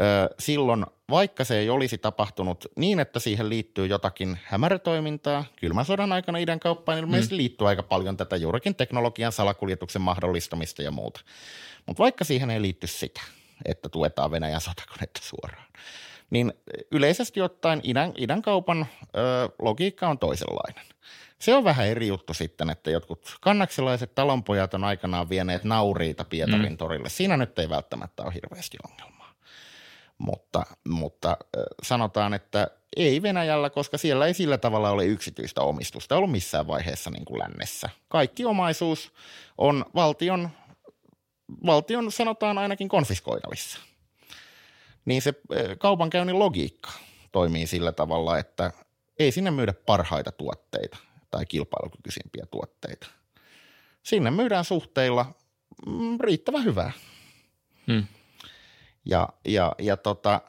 [0.00, 6.12] ö, silloin, vaikka se ei olisi tapahtunut niin, että siihen liittyy jotakin hämärätoimintaa, kylmän sodan
[6.12, 7.36] aikana idän kauppaan ilmeisesti mm.
[7.36, 11.20] liittyy aika paljon tätä juurikin teknologian salakuljetuksen mahdollistamista ja muuta.
[11.86, 13.20] Mutta vaikka siihen ei liitty sitä,
[13.64, 15.66] että tuetaan Venäjän sotakonetta suoraan,
[16.32, 16.52] niin
[16.90, 20.84] yleisesti ottaen idän, idän kaupan ö, logiikka on toisenlainen.
[21.38, 26.72] Se on vähän eri juttu sitten, että jotkut kannakselaiset talonpojat on aikanaan vieneet nauriita Pietarin
[26.72, 26.76] mm.
[26.76, 27.08] torille.
[27.08, 29.34] Siinä nyt ei välttämättä ole hirveästi ongelmaa.
[30.18, 31.36] Mutta, mutta
[31.82, 37.10] sanotaan, että ei Venäjällä, koska siellä ei sillä tavalla ole yksityistä omistusta ollut missään vaiheessa
[37.10, 37.88] niin kuin lännessä.
[38.08, 39.12] Kaikki omaisuus
[39.58, 40.50] on valtion,
[41.66, 43.78] valtion sanotaan ainakin konfiskoitavissa.
[45.04, 45.34] Niin se
[45.78, 46.90] kaupankäynnin logiikka
[47.32, 48.72] toimii sillä tavalla, että
[49.18, 50.98] ei sinne myydä parhaita tuotteita
[51.30, 53.06] tai kilpailukykyisimpiä tuotteita.
[54.02, 55.34] Sinne myydään suhteilla
[55.86, 56.92] mm, riittävän hyvää.
[57.86, 58.04] Hmm.
[59.04, 60.40] Ja, ja, ja tota,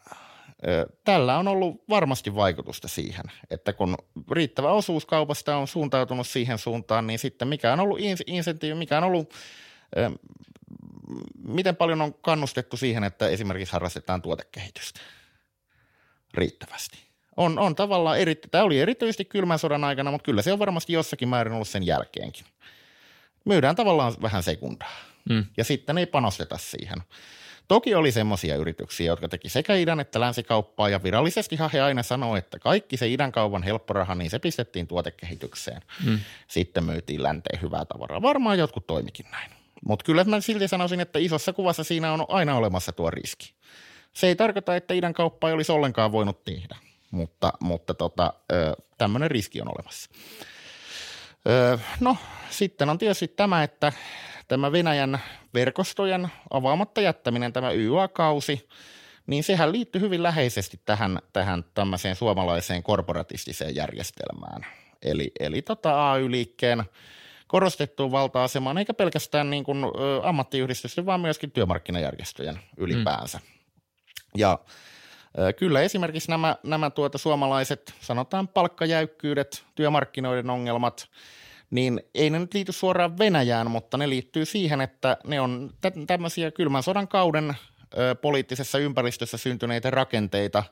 [1.04, 3.98] tällä on ollut varmasti vaikutusta siihen, että kun
[4.32, 9.04] riittävä osuus kaupasta on suuntautunut siihen suuntaan, niin sitten mikä on ollut insentiivi, mikä on
[9.04, 9.34] ollut,
[11.48, 15.00] miten paljon on kannustettu siihen, että esimerkiksi harrastetaan tuotekehitystä
[16.34, 16.98] riittävästi.
[17.38, 20.94] On, on tavallaan, eri, tämä oli erityisesti kylmän sodan aikana, mutta kyllä se on varmasti
[20.94, 22.46] jossakin määrin ollut sen jälkeenkin.
[23.46, 24.96] Myydään tavallaan vähän sekundaa
[25.30, 25.46] mm.
[25.58, 26.98] ja sitten ei panosteta siihen.
[27.68, 32.40] Toki oli semmoisia yrityksiä, jotka teki sekä idän että länsikauppaa ja virallisesti he aina sanoi,
[32.40, 35.82] että kaikki se idän kaupan helpporaha, niin se pistettiin tuotekehitykseen.
[36.06, 36.20] Mm.
[36.48, 38.22] Sitten myytiin länteen hyvää tavaraa.
[38.22, 39.52] Varmaan jotkut toimikin näin.
[39.88, 43.54] Mutta kyllä mä silti sanoisin, että isossa kuvassa siinä on aina olemassa tuo riski.
[44.14, 46.76] Se ei tarkoita, että idän kauppa ei olisi ollenkaan voinut tehdä,
[47.12, 48.34] mutta, mutta tota,
[48.98, 50.10] tämmöinen riski on olemassa.
[52.00, 52.18] no,
[52.50, 53.94] sitten on tietysti tämä, että
[54.48, 55.20] tämä Venäjän
[55.54, 58.70] verkostojen avaamatta jättäminen, tämä YA-kausi,
[59.28, 64.66] niin sehän liittyy hyvin läheisesti tähän, tähän tämmöiseen suomalaiseen korporatistiseen järjestelmään.
[65.02, 66.84] Eli, eli tota AY-liikkeen
[67.48, 69.86] korostettuun valta-asemaan, eikä pelkästään niin kuin,
[70.24, 73.38] ammattiyhdistysten, vaan myöskin työmarkkinajärjestöjen ylipäänsä.
[73.38, 73.44] Mm.
[74.38, 74.60] Ja
[75.56, 81.08] kyllä esimerkiksi nämä, nämä tuota suomalaiset, sanotaan palkkajäykkyydet, työmarkkinoiden ongelmat–
[81.74, 85.92] niin ei ne nyt liity suoraan Venäjään, mutta ne liittyy siihen, että ne on tä-
[86.08, 87.56] tämmöisiä kylmän sodan kauden
[87.98, 90.64] ö, poliittisessa ympäristössä syntyneitä rakenteita,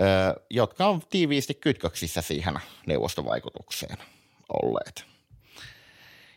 [0.00, 0.04] ö,
[0.50, 2.54] jotka on tiiviisti kytköksissä siihen
[2.86, 3.96] neuvostovaikutukseen
[4.62, 5.04] olleet.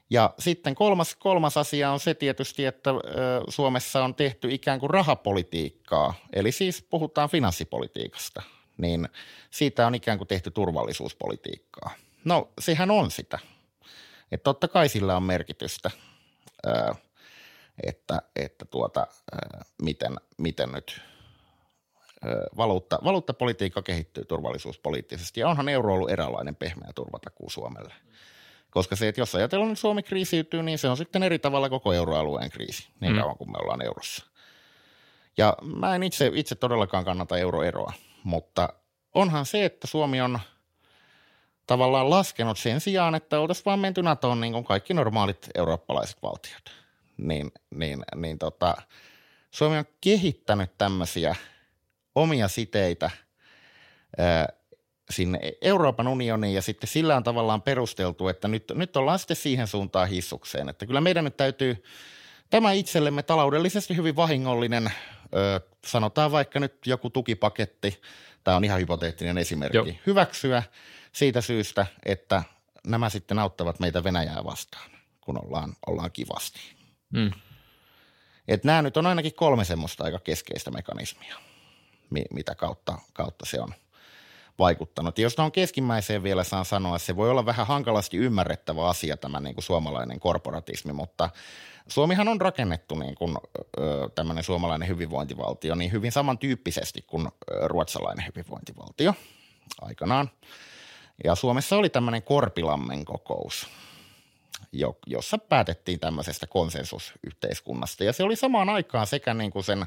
[0.10, 2.90] Ja sitten kolmas, kolmas asia on se tietysti, että
[3.50, 8.42] Suomessa on tehty ikään kuin rahapolitiikkaa, eli siis puhutaan finanssipolitiikasta,
[8.78, 9.10] niin
[9.50, 11.92] siitä on ikään kuin tehty turvallisuuspolitiikkaa.
[12.26, 13.40] No, sehän on sitä.
[14.32, 15.92] Että totta kai sillä on merkitystä,
[17.84, 19.08] että, että tuota,
[19.82, 21.02] miten, miten nyt
[22.58, 25.40] valuutta, valuuttapolitiikka kehittyy turvallisuuspoliittisesti.
[25.40, 27.94] Ja onhan euro ollut eräänlainen pehmeä turvatakuu Suomelle.
[28.70, 31.94] Koska se, että jos ajatellaan, että Suomi kriisiytyy, niin se on sitten eri tavalla koko
[31.94, 33.20] euroalueen kriisi, niin mm.
[33.20, 34.26] kauan kuin me ollaan eurossa.
[35.38, 37.94] Ja mä en itse, itse todellakaan kannata euroeroa,
[38.24, 38.70] mutta
[39.16, 40.40] onhan se, että Suomi on–
[41.70, 46.72] tavallaan laskenut sen sijaan, että oltaisiin vaan menty NATOon niin kuin kaikki normaalit eurooppalaiset valtiot.
[47.18, 48.76] Niin, niin, niin tota,
[49.52, 51.36] Suomi on kehittänyt tämmöisiä
[52.16, 53.10] omia siteitä
[55.10, 59.68] sinne Euroopan unioniin ja sitten sillä on tavallaan perusteltu, että nyt, nyt ollaan sitten siihen
[59.68, 61.84] suuntaan hissukseen, että kyllä meidän nyt täytyy
[62.50, 64.92] tämä itsellemme taloudellisesti hyvin vahingollinen,
[65.36, 68.02] ö, sanotaan vaikka nyt joku tukipaketti,
[68.44, 69.88] tämä on ihan hypoteettinen esimerkki, Joo.
[70.06, 70.64] hyväksyä–
[71.12, 72.44] siitä syystä, että
[72.88, 74.92] nämä sitten auttavat meitä Venäjää vastaan,
[75.22, 76.60] kun ollaan, ollaan kivasti.
[77.14, 77.32] Mm.
[78.48, 81.36] Et nämä nyt on ainakin kolme semmoista aika keskeistä mekanismia,
[82.34, 83.74] mitä kautta, kautta se on
[84.60, 85.18] vaikuttanut.
[85.18, 89.40] Ja jos on keskimmäiseen vielä saan sanoa, se voi olla vähän hankalasti ymmärrettävä asia tämä
[89.40, 91.30] niin kuin suomalainen korporatismi, mutta
[91.88, 93.38] Suomihan on rakennettu niin kuin,
[94.16, 97.28] tämmöinen suomalainen hyvinvointivaltio niin hyvin samantyyppisesti kuin
[97.66, 99.14] ruotsalainen hyvinvointivaltio
[99.82, 100.30] aikanaan.
[101.24, 103.68] Ja Suomessa oli tämmöinen Korpilammen kokous,
[105.08, 108.04] jossa päätettiin tämmöisestä konsensusyhteiskunnasta.
[108.04, 109.86] Ja se oli samaan aikaan sekä niin kuin sen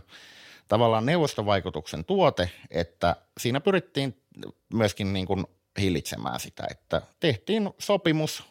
[0.68, 4.21] tavallaan neuvostovaikutuksen tuote, että siinä pyrittiin
[4.74, 5.44] myöskin niin kuin
[5.80, 8.44] hillitsemään sitä, että tehtiin sopimus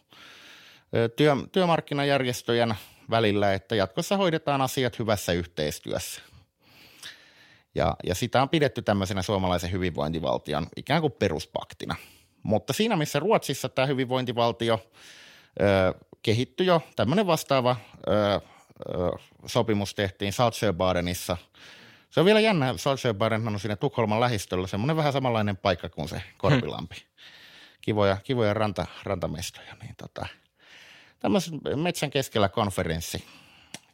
[1.16, 2.76] työ, työmarkkinajärjestöjen
[3.10, 6.22] välillä, että jatkossa hoidetaan asiat hyvässä yhteistyössä.
[7.76, 11.96] Ja, ja sitä on pidetty tämmöisenä suomalaisen hyvinvointivaltion ikään kuin peruspaktina–
[12.44, 14.80] mutta siinä, missä Ruotsissa tämä hyvinvointivaltio
[15.62, 17.76] ö, kehittyi jo, tämmöinen vastaava
[18.08, 18.42] ö, ö,
[19.46, 21.38] sopimus tehtiin Saltsjöbadenissa.
[22.12, 26.22] Se on vielä jännä, Saltsjöbaden on siinä Tukholman lähistöllä, semmoinen vähän samanlainen paikka kuin se
[26.38, 26.96] Korpilampi.
[27.82, 29.76] Kivoja, kivoja ranta, rantamestoja.
[29.82, 30.26] Niin tota,
[31.20, 33.26] tämmöisen metsän keskellä konferenssi,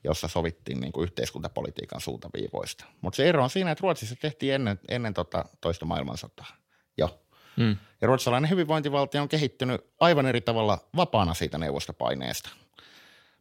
[0.03, 2.85] jossa sovittiin niin kuin yhteiskuntapolitiikan suuntaviivoista.
[3.01, 6.55] Mutta se ero on siinä, että Ruotsissa tehtiin ennen, ennen tota toista maailmansotaa
[6.97, 7.19] jo.
[7.55, 7.77] Mm.
[8.01, 12.49] Ja ruotsalainen hyvinvointivaltio on kehittynyt aivan eri tavalla vapaana siitä neuvostopaineesta.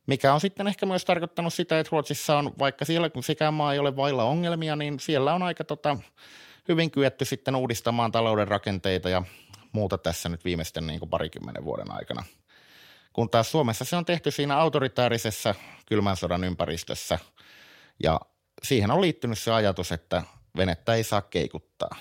[0.07, 3.73] Mikä on sitten ehkä myös tarkoittanut sitä, että Ruotsissa on, vaikka siellä kun sekään maa
[3.73, 5.97] ei ole vailla ongelmia, niin siellä on aika tota,
[6.69, 9.23] hyvin kyetty sitten uudistamaan talouden rakenteita ja
[9.73, 12.25] muuta tässä nyt viimeisten niin kuin parikymmenen vuoden aikana.
[13.13, 15.55] Kun taas Suomessa se on tehty siinä autoritaarisessa
[15.87, 17.19] kylmän sodan ympäristössä
[18.03, 18.21] ja
[18.63, 20.23] siihen on liittynyt se ajatus, että
[20.57, 21.97] venettä ei saa keikuttaa.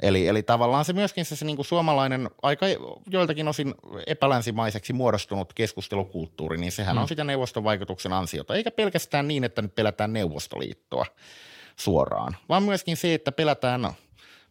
[0.00, 2.66] Eli, eli tavallaan se myöskin se, se niin kuin suomalainen, aika
[3.06, 3.74] joiltakin osin
[4.06, 7.02] epälänsimaiseksi muodostunut keskustelukulttuuri, niin sehän mm.
[7.02, 8.54] on sitä neuvoston vaikutuksen ansiota.
[8.54, 11.06] Eikä pelkästään niin, että nyt pelätään Neuvostoliittoa
[11.76, 13.92] suoraan, vaan myöskin se, että pelätään,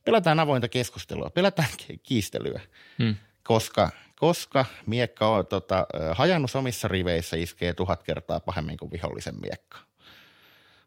[0.05, 1.69] pelätään avointa keskustelua, pelätään
[2.03, 2.61] kiistelyä,
[2.99, 3.15] mm.
[3.43, 3.89] koska,
[4.19, 9.77] koska miekka on tota, hajannus omissa riveissä iskee tuhat kertaa pahemmin kuin vihollisen miekka.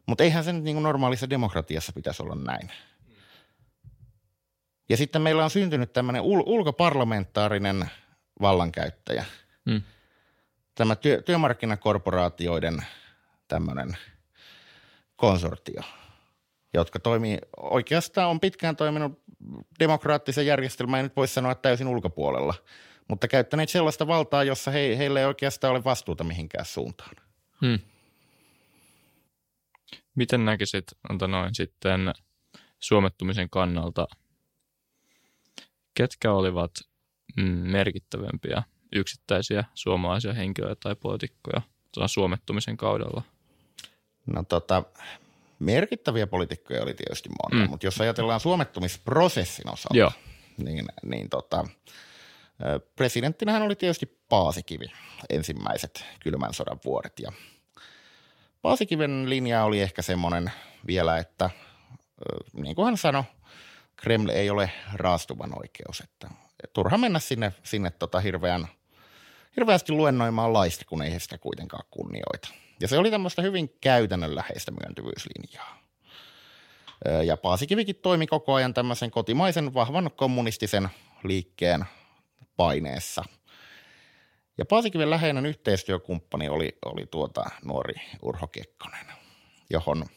[0.05, 2.71] Mutta eihän se nyt niin kuin normaalissa demokratiassa pitäisi olla näin.
[4.89, 7.91] Ja sitten meillä on syntynyt tämmöinen ul- ulkoparlamentaarinen
[8.41, 9.25] vallankäyttäjä.
[9.65, 9.81] Mm.
[10.75, 12.85] Tämä työ- työmarkkinakorporaatioiden
[13.47, 13.97] tämmöinen
[15.15, 15.81] konsortio,
[16.73, 19.21] jotka toimii, oikeastaan on pitkään toiminut
[19.79, 22.53] demokraattisen järjestelmän, ei nyt voi sanoa täysin ulkopuolella,
[23.07, 27.15] mutta käyttäneet sellaista valtaa, jossa he, heillä ei oikeastaan ole vastuuta mihinkään suuntaan.
[27.61, 27.79] Hmm.
[30.15, 30.85] Miten näkisit,
[31.27, 32.13] noin sitten
[32.79, 34.07] suomettumisen kannalta,
[35.97, 36.71] ketkä olivat
[37.37, 38.63] mm, merkittävämpiä
[38.95, 41.61] yksittäisiä suomalaisia henkilöitä tai poliitikkoja
[42.07, 43.21] suomettumisen kaudella?
[44.25, 44.83] No tota,
[45.59, 47.69] merkittäviä poliitikkoja oli tietysti monta, mm.
[47.69, 50.11] mutta jos ajatellaan suomettumisprosessin osalta, Joo.
[50.57, 51.67] niin, niin tota,
[52.95, 54.85] presidenttinähän oli tietysti Paasikivi
[55.29, 57.31] ensimmäiset kylmän sodan vuodet ja
[58.61, 60.51] Paasikiven linja oli ehkä semmoinen
[60.87, 61.49] vielä, että
[62.53, 63.23] niin kuin hän sanoi,
[63.97, 66.29] Kreml ei ole raastuvan oikeus, että
[66.73, 68.67] turha mennä sinne, sinne tota hirveän,
[69.55, 72.49] hirveästi luennoimaan laista, kun ei he sitä kuitenkaan kunnioita.
[72.79, 75.79] Ja se oli tämmöistä hyvin käytännönläheistä myöntyvyyslinjaa.
[77.25, 80.89] Ja Paasikivikin toimi koko ajan tämmöisen kotimaisen vahvan kommunistisen
[81.23, 81.85] liikkeen
[82.57, 83.23] paineessa.
[84.57, 89.05] Ja Paasikiven läheinen yhteistyökumppani oli, oli tuota nuori Urho Kekkonen,
[89.69, 90.05] johon–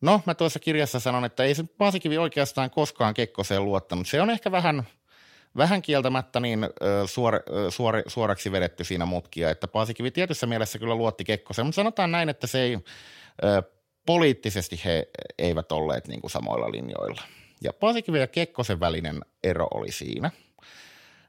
[0.00, 4.06] No, mä tuossa kirjassa sanon, että ei se Paasikivi oikeastaan koskaan Kekkoseen luottanut.
[4.08, 4.82] Se on ehkä vähän,
[5.56, 6.68] vähän kieltämättä niin
[7.06, 12.12] suor, suor, suoraksi vedetty siinä mutkia, että Paasikivi tietyssä mielessä kyllä luotti Kekkoseen, mutta sanotaan
[12.12, 12.78] näin, että se ei,
[14.06, 17.22] poliittisesti he eivät olleet niin kuin samoilla linjoilla.
[17.62, 20.30] Ja Paasikivi ja Kekkosen välinen ero oli siinä,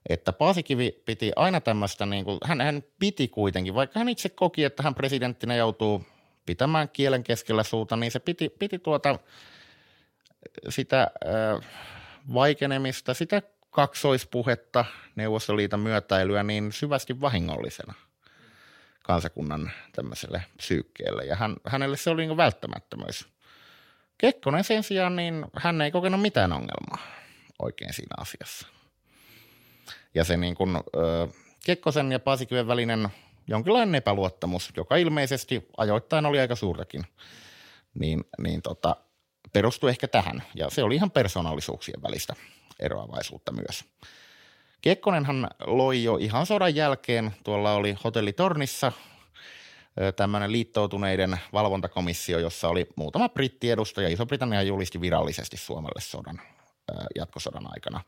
[0.09, 4.63] että Paasikivi piti aina tämmöistä, niin kuin, hän, hän piti kuitenkin, vaikka hän itse koki,
[4.63, 6.03] että hän presidenttinä joutuu–
[6.49, 9.19] pitämään kielen keskellä suuta, niin se piti, piti tuota
[10.69, 11.69] sitä äh,
[12.33, 14.85] vaikenemista, sitä kaksoispuhetta,
[15.15, 17.93] Neuvostoliiton myötäilyä niin syvästi vahingollisena
[19.03, 21.23] kansakunnan tämmöiselle psyykkeelle.
[21.23, 23.27] Ja hän, hänelle se oli niin välttämättömyys.
[24.17, 27.07] Kekkonen sen sijaan, niin hän ei kokenut mitään ongelmaa
[27.59, 28.67] oikein siinä asiassa.
[30.13, 31.33] Ja se niin kuin, äh,
[31.65, 33.09] Kekkosen ja Paasikiven välinen
[33.49, 37.03] jonkinlainen epäluottamus, joka ilmeisesti ajoittain oli aika suurtakin,
[37.93, 38.95] niin, niin tota,
[39.53, 40.43] perustui ehkä tähän.
[40.55, 42.33] Ja se oli ihan persoonallisuuksien välistä
[42.79, 43.85] eroavaisuutta myös.
[44.81, 48.91] Kekkonenhan loi jo ihan sodan jälkeen, tuolla oli hotellitornissa
[50.15, 54.09] tämmöinen liittoutuneiden valvontakomissio, jossa oli muutama brittiedustaja.
[54.09, 56.41] Iso-Britannia julisti virallisesti Suomelle sodan
[57.15, 58.01] jatkosodan aikana,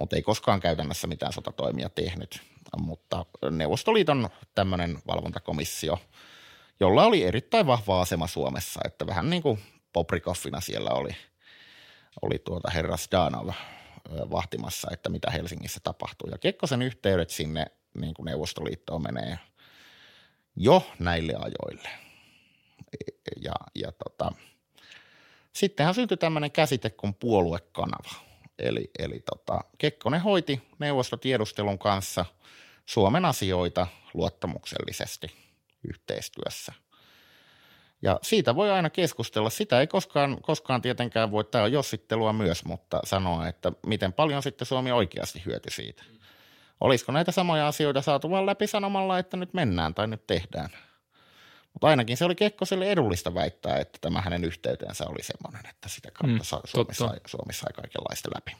[0.00, 2.40] mutta ei koskaan käytännössä mitään sotatoimia tehnyt.
[2.76, 5.98] Mutta Neuvostoliiton tämmöinen valvontakomissio,
[6.80, 9.58] jolla oli erittäin vahva asema Suomessa, että vähän niin kuin
[9.92, 11.16] Poprikoffina siellä oli,
[12.22, 13.48] oli tuota herra Sdanov
[14.30, 16.30] vahtimassa, että mitä Helsingissä tapahtuu.
[16.30, 19.38] Ja Kekkosen yhteydet sinne niin kuin Neuvostoliittoon menee
[20.56, 21.88] jo näille ajoille.
[23.44, 24.32] Ja, ja tota,
[25.52, 28.14] Sittenhän syntyi tämmöinen käsite kuin puoluekanava.
[28.58, 32.24] Eli, eli tota, Kekkonen hoiti neuvostotiedustelun kanssa
[32.86, 35.26] Suomen asioita luottamuksellisesti
[35.88, 36.72] yhteistyössä.
[38.02, 39.50] Ja siitä voi aina keskustella.
[39.50, 44.42] Sitä ei koskaan, koskaan tietenkään voi, tämä on jossittelua myös, mutta sanoa, että miten paljon
[44.42, 46.02] sitten Suomi oikeasti hyöty siitä.
[46.80, 50.70] Olisiko näitä samoja asioita saatu vain läpi sanomalla, että nyt mennään tai nyt tehdään–
[51.72, 56.10] mutta ainakin se oli Kekkoselle edullista väittää, että tämä hänen yhteytensä oli semmoinen, että sitä
[56.10, 58.56] kautta mm, Suomi, sai, Suomi sai kaikenlaista läpi.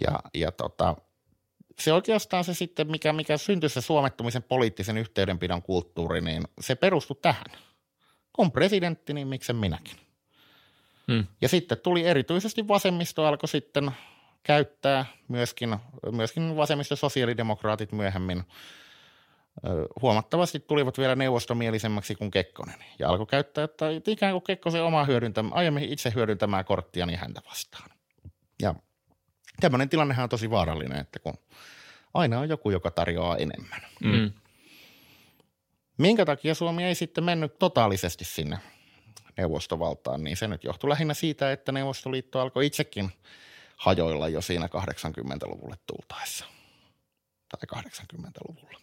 [0.00, 0.96] Ja, ja tota,
[1.78, 7.16] se oikeastaan se sitten, mikä, mikä syntyi se suomettumisen poliittisen yhteydenpidon kulttuuri, niin se perustui
[7.22, 7.46] tähän.
[8.32, 9.96] Kun presidentti, niin miksen minäkin.
[11.12, 11.26] Hmm.
[11.40, 13.90] Ja sitten tuli erityisesti vasemmisto alkoi sitten
[14.42, 15.76] käyttää myöskin,
[16.12, 18.44] myöskin vasemmisto sosiaalidemokraatit myöhemmin
[20.02, 25.54] huomattavasti tulivat vielä neuvostomielisemmäksi kuin Kekkonen ja alkoi käyttää että ikään kuin Kekkosen omaa hyödyntämään,
[25.54, 27.90] aiemmin itse hyödyntämään korttia niin häntä vastaan.
[28.62, 28.74] Ja
[29.60, 31.34] tämmöinen tilannehan on tosi vaarallinen, että kun
[32.14, 33.80] aina on joku, joka tarjoaa enemmän.
[34.00, 34.32] Mm.
[35.98, 38.58] Minkä takia Suomi ei sitten mennyt totaalisesti sinne
[39.36, 43.10] neuvostovaltaan, niin se nyt johtui lähinnä siitä, että Neuvostoliitto alkoi itsekin
[43.76, 46.44] hajoilla jo siinä 80-luvulle tultaessa.
[47.48, 48.80] Tai 80-luvulla.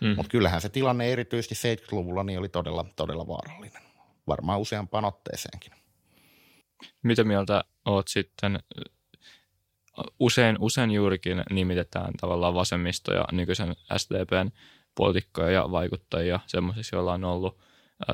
[0.00, 0.08] Mm.
[0.16, 3.82] Mutta kyllähän se tilanne erityisesti 70-luvulla niin oli todella, todella vaarallinen.
[4.26, 5.72] Varmaan useampaan otteeseenkin.
[7.02, 8.58] Mitä mieltä oot sitten?
[10.20, 14.50] Usein, usein juurikin nimitetään tavallaan vasemmisto ja nykyisen SDPn
[14.94, 17.58] poliitikkoja ja vaikuttajia semmoisissa, joilla on ollut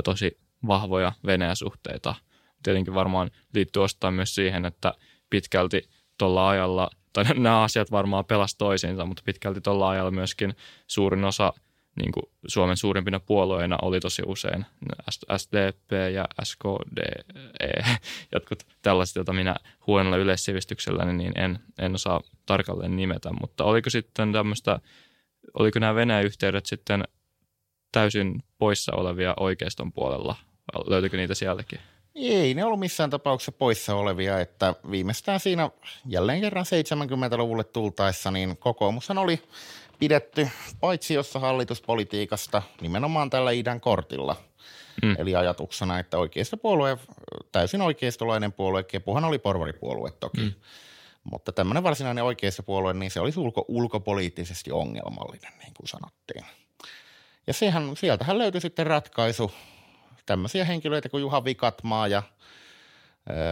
[0.04, 2.14] tosi vahvoja Venäjä-suhteita.
[2.62, 4.94] Tietenkin varmaan liittyy ostaan myös siihen, että
[5.30, 10.56] pitkälti tuolla ajalla, tai nämä asiat varmaan pelas toisiinsa, mutta pitkälti tuolla ajalla myöskin
[10.86, 11.52] suurin osa
[11.96, 14.66] niin kuin Suomen suurimpina puolueina oli tosi usein
[15.36, 17.24] SDP ja SKD,
[18.34, 24.32] jotkut tällaiset, joita minä huonolla yleissivistyksellä niin en, en osaa tarkalleen nimetä, mutta oliko sitten
[24.32, 24.80] tämmöistä,
[25.54, 27.04] oliko nämä Venäjä-yhteydet sitten
[27.92, 30.36] täysin poissa olevia oikeiston puolella?
[30.86, 31.78] Löytyykö niitä sieltäkin?
[32.14, 35.70] Ei ne ollut missään tapauksessa poissa olevia, että viimeistään siinä
[36.06, 39.42] jälleen kerran 70-luvulle tultaessa, niin kokoomushan oli
[40.02, 40.48] pidetty
[40.80, 44.36] paitsi jossa hallituspolitiikasta nimenomaan tällä idän kortilla.
[45.02, 45.16] Mm.
[45.18, 46.16] Eli ajatuksena, että
[46.62, 46.98] puolue,
[47.52, 50.52] täysin oikeistolainen puolue, Kepuhan oli porvaripuolue toki, mm.
[51.24, 56.44] mutta tämmöinen varsinainen oikeistopuolue, niin se olisi ulko, ulkopoliittisesti ongelmallinen, niin kuin sanottiin.
[57.46, 59.52] Ja sehän, sieltähän löytyi sitten ratkaisu
[60.26, 62.22] tämmöisiä henkilöitä kuin Juha Vikatmaa ja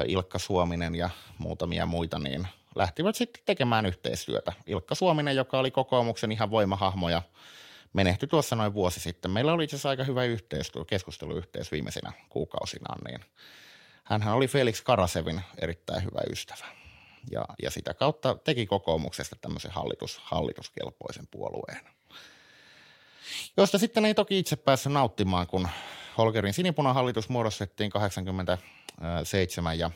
[0.07, 4.53] Ilkka Suominen ja muutamia muita, niin– lähtivät sitten tekemään yhteistyötä.
[4.67, 7.23] Ilkka Suominen, joka oli kokoomuksen ihan voimahahmo ja
[7.93, 9.31] menehtyi tuossa noin vuosi sitten.
[9.31, 13.21] Meillä oli itse asiassa aika hyvä yhteistyö, keskusteluyhteys viimeisinä kuukausina, niin
[14.05, 16.67] hänhän oli Felix Karasevin erittäin hyvä ystävä.
[17.31, 21.81] Ja, ja sitä kautta teki kokoomuksesta tämmöisen hallitus, hallituskelpoisen puolueen.
[23.57, 25.69] Josta sitten ei toki itse päässyt nauttimaan, kun
[26.19, 29.91] Holgerin sinipunahallitus muodostettiin 87 ja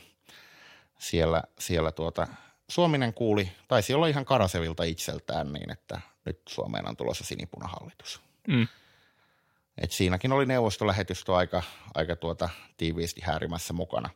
[0.99, 2.27] siellä, siellä tuota,
[2.69, 8.21] Suominen kuuli, taisi olla ihan Karasevilta itseltään niin, että nyt Suomeen on tulossa sinipunahallitus.
[8.49, 8.69] Mm.
[9.79, 11.62] Et siinäkin oli neuvostolähetystö aika,
[11.95, 14.11] aika tuota, tiiviisti häärimässä mukana.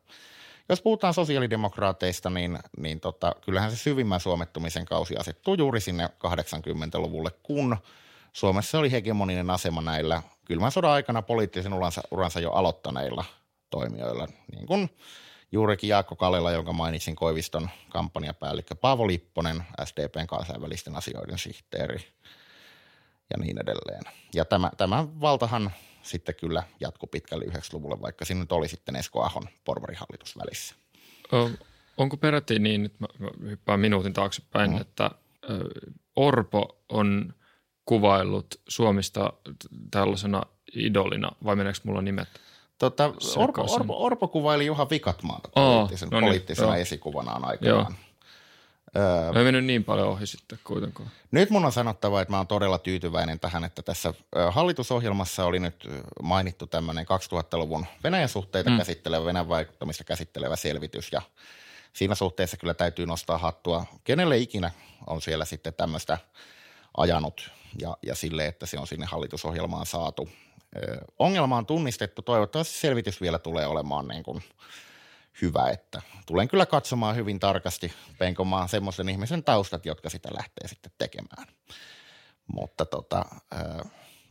[0.69, 7.31] Jos puhutaan sosiaalidemokraateista, niin, niin tota, kyllähän se syvimmän suomettumisen kausi asettuu juuri sinne 80-luvulle,
[7.43, 7.77] kun
[8.33, 13.25] Suomessa oli hegemoninen asema näillä kylmän sodan aikana poliittisen uransa, uransa jo aloittaneilla
[13.71, 14.91] toimijoilla, niin kuin–
[15.53, 22.07] juurikin Jaakko Kallela, jonka mainitsin Koiviston kampanjapäällikkö, Paavo Lipponen, SDPn kansainvälisten asioiden sihteeri
[23.31, 24.03] ja niin edelleen.
[24.35, 25.71] Ja tämä, tämä valtahan
[26.03, 30.75] sitten kyllä jatkui pitkälle 90-luvulle, vaikka siinä nyt oli sitten Esko Ahon porvarihallitus välissä.
[31.97, 34.81] onko peräti niin, että mä hyppään minuutin taaksepäin, mm.
[34.81, 35.11] että
[36.17, 37.35] Orpo on
[37.85, 39.33] kuvaillut Suomista
[39.91, 40.43] tällaisena
[40.75, 42.29] idolina, vai meneekö mulla nimet?
[42.79, 46.77] Tota, Orpo, Orpo, Orpo kuvaili Juha Vikatmaata poliittisen, oh, no niin, poliittisena joo.
[46.77, 47.97] esikuvanaan aikanaan.
[48.97, 51.11] Öö, ei mennyt niin paljon ohi sitten kuitenkaan.
[51.31, 54.15] Nyt mun on sanottava, että mä oon todella tyytyväinen tähän, että tässä
[54.51, 55.89] hallitusohjelmassa oli nyt
[56.23, 58.79] mainittu tämmöinen 2000-luvun Venäjän suhteita mm.
[58.79, 61.23] käsittelevä, Venäjän vaikuttamista käsittelevä selvitys ja
[61.93, 63.87] siinä suhteessa kyllä täytyy nostaa hattua.
[64.05, 64.71] Kenelle ikinä
[65.07, 66.19] on siellä sitten tämmöistä
[66.97, 67.51] ajanut
[67.81, 70.29] ja, ja sille, että se on sinne hallitusohjelmaan saatu
[71.19, 72.23] ongelma on tunnistettu.
[72.23, 74.43] Toivottavasti selvitys vielä tulee olemaan niin kuin
[75.43, 80.93] hyvä, että tulen kyllä katsomaan hyvin tarkasti, penkomaan semmoisen ihmisen taustat, jotka sitä lähtee sitten
[80.99, 81.47] tekemään.
[82.47, 83.25] Mutta tota,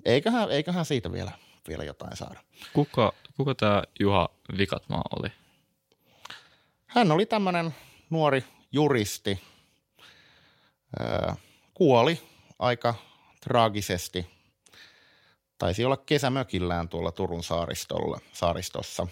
[0.05, 1.31] eiköhän, eiköhän siitä vielä,
[1.67, 2.39] vielä jotain saada.
[2.73, 5.31] Kuka, kuka tämä Juha Vikatmaa oli?
[6.87, 7.75] Hän oli tämmöinen
[8.09, 9.41] nuori juristi,
[11.73, 12.21] kuoli
[12.59, 12.95] aika
[13.41, 14.27] traagisesti–
[15.57, 19.07] taisi olla kesämökillään tuolla Turun saaristolla, saaristossa.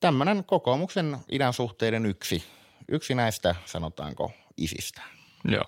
[0.00, 2.44] Tämmöinen kokoomuksen idän suhteiden yksi,
[2.88, 5.02] yksi näistä, sanotaanko, isistä.
[5.44, 5.64] Joo.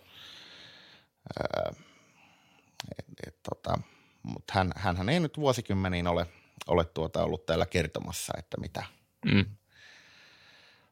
[1.41, 1.73] Öö,
[2.99, 3.79] et, et, tota,
[4.23, 6.27] mutta hän, hänhän ei nyt vuosikymmeniin ole,
[6.67, 8.85] ole tuota ollut täällä kertomassa, että mitä,
[9.25, 9.45] mm.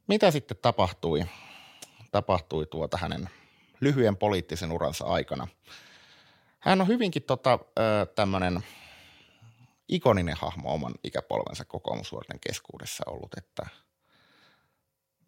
[0.07, 1.25] mitä sitten tapahtui,
[2.13, 3.31] tapahtui tuota hänen
[3.81, 5.47] lyhyen poliittisen uransa aikana–
[6.61, 7.59] hän on hyvinkin tota,
[8.15, 8.65] tämmöinen
[9.89, 13.67] ikoninen hahmo oman ikäpolvensa kokoomusuorten keskuudessa ollut, että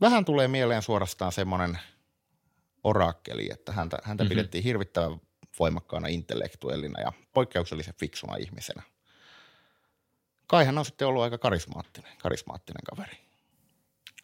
[0.00, 1.78] vähän tulee mieleen suorastaan semmoinen
[2.84, 4.28] orakkeli, että häntä, häntä mm-hmm.
[4.28, 5.20] pidettiin hirvittävän
[5.58, 8.82] voimakkaana intellektuellina ja poikkeuksellisen fiksuna ihmisenä.
[10.46, 13.16] Kai hän on sitten ollut aika karismaattinen, karismaattinen kaveri.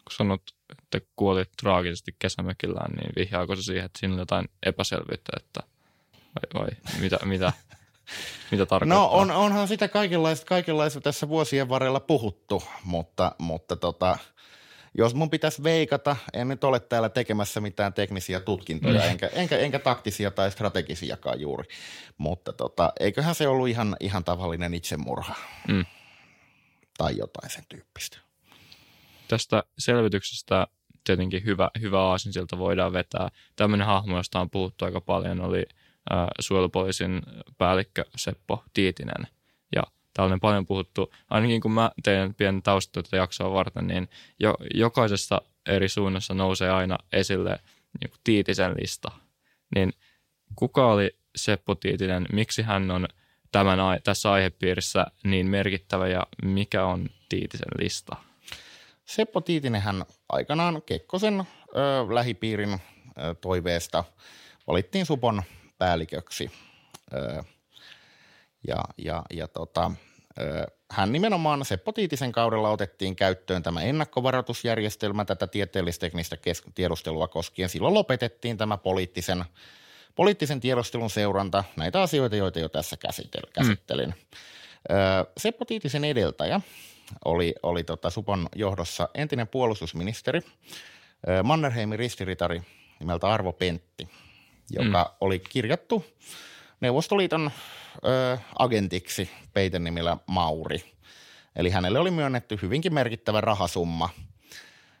[0.03, 5.31] Kun sanot, että kuolit traagisesti kesämökillään, niin vihjaako se siihen, että siinä on jotain epäselvyyttä,
[5.37, 5.68] että
[6.53, 7.53] vai, vai mitä, mitä,
[8.51, 8.99] mitä tarkoittaa?
[8.99, 14.17] No on, onhan sitä kaikenlaista, kaikenlaista tässä vuosien varrella puhuttu, mutta, mutta tota,
[14.97, 19.09] jos mun pitäisi veikata, en nyt ole täällä tekemässä mitään teknisiä tutkintoja, mm.
[19.09, 21.67] enkä, enkä, enkä taktisia tai strategisiakaan juuri,
[22.17, 25.35] mutta tota, eiköhän se ollut ihan, ihan tavallinen itsemurha
[25.67, 25.85] mm.
[26.97, 28.17] tai jotain sen tyyppistä.
[29.27, 30.67] Tästä selvityksestä
[31.03, 33.29] tietenkin hyvä, hyvä aasinsilta voidaan vetää.
[33.55, 35.65] Tämmöinen hahmo, josta on puhuttu aika paljon, oli
[36.39, 37.21] suojelupoliisin
[37.57, 39.27] päällikkö Seppo Tiitinen–
[40.19, 45.89] tällainen paljon puhuttu, ainakin kun mä teen pienen taustatyötä jaksoa varten, niin jo, jokaisessa eri
[45.89, 47.59] suunnassa nousee aina esille
[47.99, 49.11] niin Tiitisen lista.
[49.75, 49.93] Niin
[50.55, 53.07] kuka oli Seppo Tiitinen, miksi hän on
[53.51, 58.15] tämän, tässä aihepiirissä niin merkittävä ja mikä on Tiitisen lista?
[59.05, 64.03] Seppo Tiitinen hän aikanaan Kekkosen ö, lähipiirin ö, toiveesta
[64.67, 65.43] valittiin Supon
[65.79, 66.51] päälliköksi.
[68.67, 69.91] Ja, ja, ja tota,
[70.91, 76.37] hän nimenomaan Seppo Tiitisen kaudella otettiin käyttöön tämä ennakkovaroitusjärjestelmä tätä tieteellisteknistä
[76.75, 77.69] tiedustelua koskien.
[77.69, 79.45] Silloin lopetettiin tämä poliittisen,
[80.15, 82.97] poliittisen tiedustelun seuranta, näitä asioita, joita jo tässä
[83.53, 84.09] käsittelin.
[84.09, 84.13] Mm.
[85.37, 86.61] Seppo Tiitisen edeltäjä
[87.25, 90.41] oli, oli tota Supon johdossa entinen puolustusministeri,
[91.43, 92.61] Mannerheimin ristiritari
[92.99, 94.09] nimeltä Arvo Pentti,
[94.69, 95.15] joka mm.
[95.21, 96.05] oli kirjattu
[96.81, 97.51] Neuvostoliiton
[98.05, 100.83] ö, agentiksi peitenimillä Mauri.
[101.55, 104.09] Eli hänelle oli myönnetty hyvinkin merkittävä rahasumma,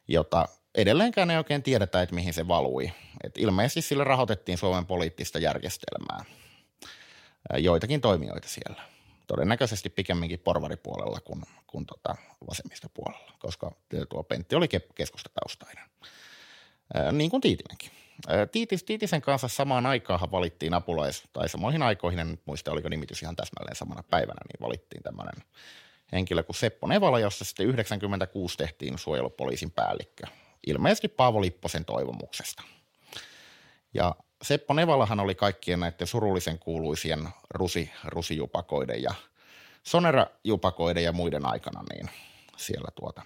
[0.07, 2.91] jota edelleenkään ei oikein tiedetä, että mihin se valui.
[3.23, 6.25] Et ilmeisesti sillä rahoitettiin Suomen poliittista järjestelmää.
[7.57, 8.81] Joitakin toimijoita siellä.
[9.27, 12.15] Todennäköisesti pikemminkin porvaripuolella kuin, kuin tota
[12.49, 13.71] vasemmistopuolella, koska
[14.09, 15.85] tuo Pentti oli keskustataustainen.
[17.11, 17.91] Niin kuin Tiitinenkin.
[18.51, 23.35] Tiitis, Tiitisen kanssa samaan aikaan valittiin apulais, tai samoihin aikoihin, en muista oliko nimitys ihan
[23.35, 25.43] täsmälleen samana päivänä, niin valittiin tämmöinen
[26.11, 30.23] henkilö kuin Seppo Nevala, jossa sitten 96 tehtiin suojelupoliisin päällikkö.
[30.67, 32.63] Ilmeisesti Paavo Lipposen toivomuksesta.
[33.93, 39.13] Ja Seppo Nevalahan oli kaikkien näiden surullisen kuuluisien rusi, rusijupakoiden ja
[39.83, 42.09] sonerajupakoiden ja muiden aikana niin
[42.57, 43.21] siellä tuota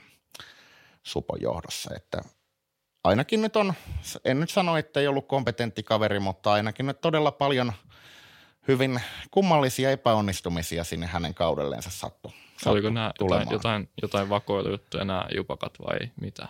[1.04, 2.22] Supon johdossa, että
[3.04, 3.74] ainakin nyt on,
[4.26, 7.74] en nyt sano, että ei ollut kompetentti kaveri, mutta ainakin nyt todella paljon
[8.68, 9.02] hyvin
[9.32, 12.34] kummallisia epäonnistumisia sinne hänen kaudelleensa sattu.
[12.54, 16.48] sattu Oliko nämä jotain, jotain, jotain vakoilujuttuja, nämä jupakat vai mitä?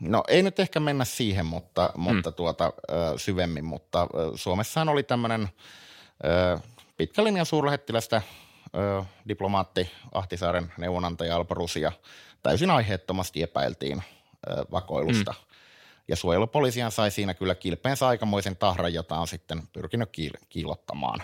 [0.00, 2.02] No ei nyt ehkä mennä siihen, mutta, hmm.
[2.02, 2.72] mutta tuota,
[3.16, 5.48] syvemmin, mutta Suomessahan oli tämmöinen
[6.96, 8.22] pitkä linjan suurlähettilästä
[9.28, 11.92] diplomaatti Ahtisaaren neuvonantaja Alpo Rusia
[12.42, 14.02] täysin aiheettomasti epäiltiin–
[14.70, 15.32] vakoilusta.
[15.32, 15.54] Mm.
[16.08, 21.22] Ja suojelupoliisian sai siinä kyllä kilpeensä aikamoisen tahran, jota on sitten pyrkinyt kiil- kiilottamaan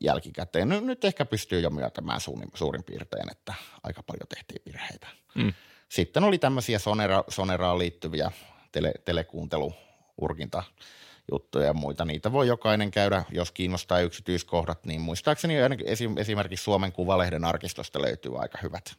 [0.00, 0.68] jälkikäteen.
[0.68, 5.06] Nyt ehkä pystyy jo myöntämään suurin, suurin piirtein, että aika paljon tehtiin virheitä.
[5.34, 5.52] Mm.
[5.88, 8.30] Sitten oli tämmöisiä sonera, soneraan liittyviä
[8.72, 9.74] tele, telekuuntelu
[10.20, 10.62] urkinta
[11.32, 12.04] juttuja ja muita.
[12.04, 15.54] Niitä voi jokainen käydä, jos kiinnostaa yksityiskohdat, niin muistaakseni
[16.16, 18.94] esimerkiksi Suomen Kuvalehden arkistosta löytyy aika hyvät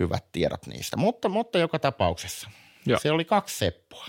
[0.00, 0.96] hyvät tiedot niistä.
[0.96, 2.50] Mutta, mutta joka tapauksessa
[2.86, 2.98] ja.
[2.98, 4.06] se oli kaksi Seppoa.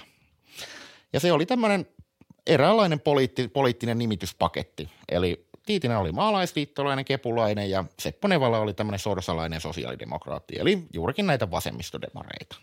[1.13, 1.87] Ja se oli tämmöinen
[2.47, 4.89] eräänlainen poliitti, poliittinen nimityspaketti.
[5.09, 11.51] Eli Tiitinen oli maalaisliittolainen, kepulainen ja Seppo Nevala oli tämmöinen sorsalainen sosiaalidemokraatti, eli juurikin näitä
[11.51, 12.55] vasemmistodemareita.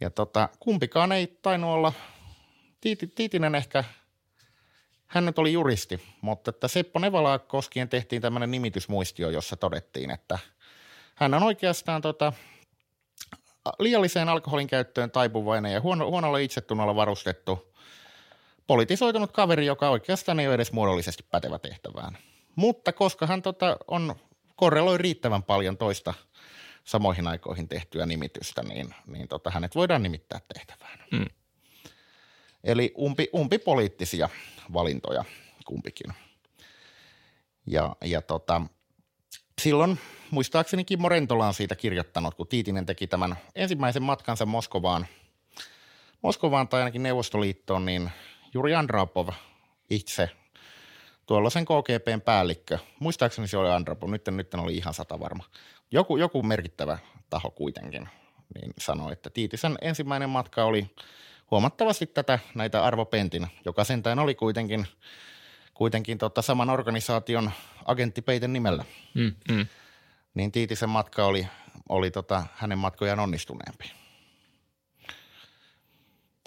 [0.00, 1.92] Ja tota, kumpikaan ei tainnut olla,
[2.80, 3.84] Tiiti, Tiitinen ehkä,
[5.06, 10.38] hän nyt oli juristi, mutta että Seppo Nevalaa koskien tehtiin tämmöinen nimitysmuistio, jossa todettiin, että–
[11.14, 12.32] hän on oikeastaan tota,
[13.78, 17.74] liialliseen alkoholin käyttöön taipuvainen ja huono, huonolla itsetunnolla varustettu
[18.66, 22.18] politisoitunut kaveri, joka oikeastaan ei ole edes muodollisesti pätevä tehtävään.
[22.56, 24.14] Mutta koska hän tota, on
[24.56, 26.14] korreloi riittävän paljon toista
[26.84, 30.98] samoihin aikoihin tehtyä nimitystä, niin, niin tota, hänet voidaan nimittää tehtävään.
[31.10, 31.26] Hmm.
[32.64, 34.28] Eli umpi, umpi poliittisia
[34.72, 35.24] valintoja
[35.64, 36.12] kumpikin.
[37.66, 38.62] Ja, ja tota,
[39.62, 39.98] silloin
[40.34, 45.06] muistaakseni Kimmo Rentola on siitä kirjoittanut, kun Tiitinen teki tämän ensimmäisen matkansa Moskovaan,
[46.22, 48.10] Moskovaan tai ainakin Neuvostoliittoon, niin
[48.54, 49.28] Juri Andropov
[49.90, 50.30] itse,
[51.26, 55.44] tuolla sen KGPn päällikkö, muistaakseni se oli Andropov, nyt, nyt oli ihan sata varma,
[55.90, 56.98] joku, joku merkittävä
[57.30, 58.08] taho kuitenkin,
[58.54, 60.90] niin sanoi, että Tiitisen ensimmäinen matka oli
[61.50, 64.86] huomattavasti tätä näitä arvopentin, joka sentään oli kuitenkin,
[65.74, 67.50] kuitenkin tota saman organisaation
[67.84, 68.84] agentti Peiten nimellä.
[69.14, 69.66] Mm, mm.
[70.34, 71.48] Niin Tiitisen matka oli,
[71.88, 73.92] oli tota, hänen matkojaan onnistuneempi.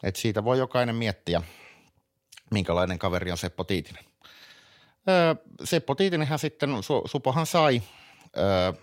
[0.03, 1.41] Et siitä voi jokainen miettiä,
[2.51, 4.03] minkälainen kaveri on Seppo Tiitinen.
[5.09, 7.81] Öö, Seppo Tiitinenhän sitten, Su- Supohan sai
[8.37, 8.73] öö,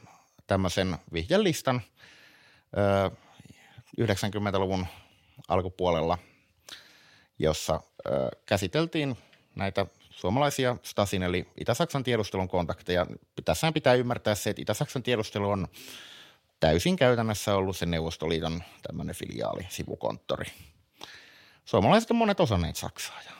[0.46, 1.82] tämmöisen vihjelistan
[2.76, 3.10] öö,
[4.00, 4.86] 90-luvun
[5.48, 6.18] alkupuolella,
[7.38, 9.16] jossa öö, käsiteltiin
[9.54, 9.86] näitä
[10.16, 13.06] suomalaisia Stasin eli Itä-Saksan tiedustelun kontakteja.
[13.44, 15.68] Tässä pitää ymmärtää se, että Itä-Saksan tiedustelu on
[16.60, 20.46] täysin käytännössä ollut se Neuvostoliiton tämmöinen filiaali, sivukonttori.
[21.64, 23.32] Suomalaiset on monet osanneet Saksaa ja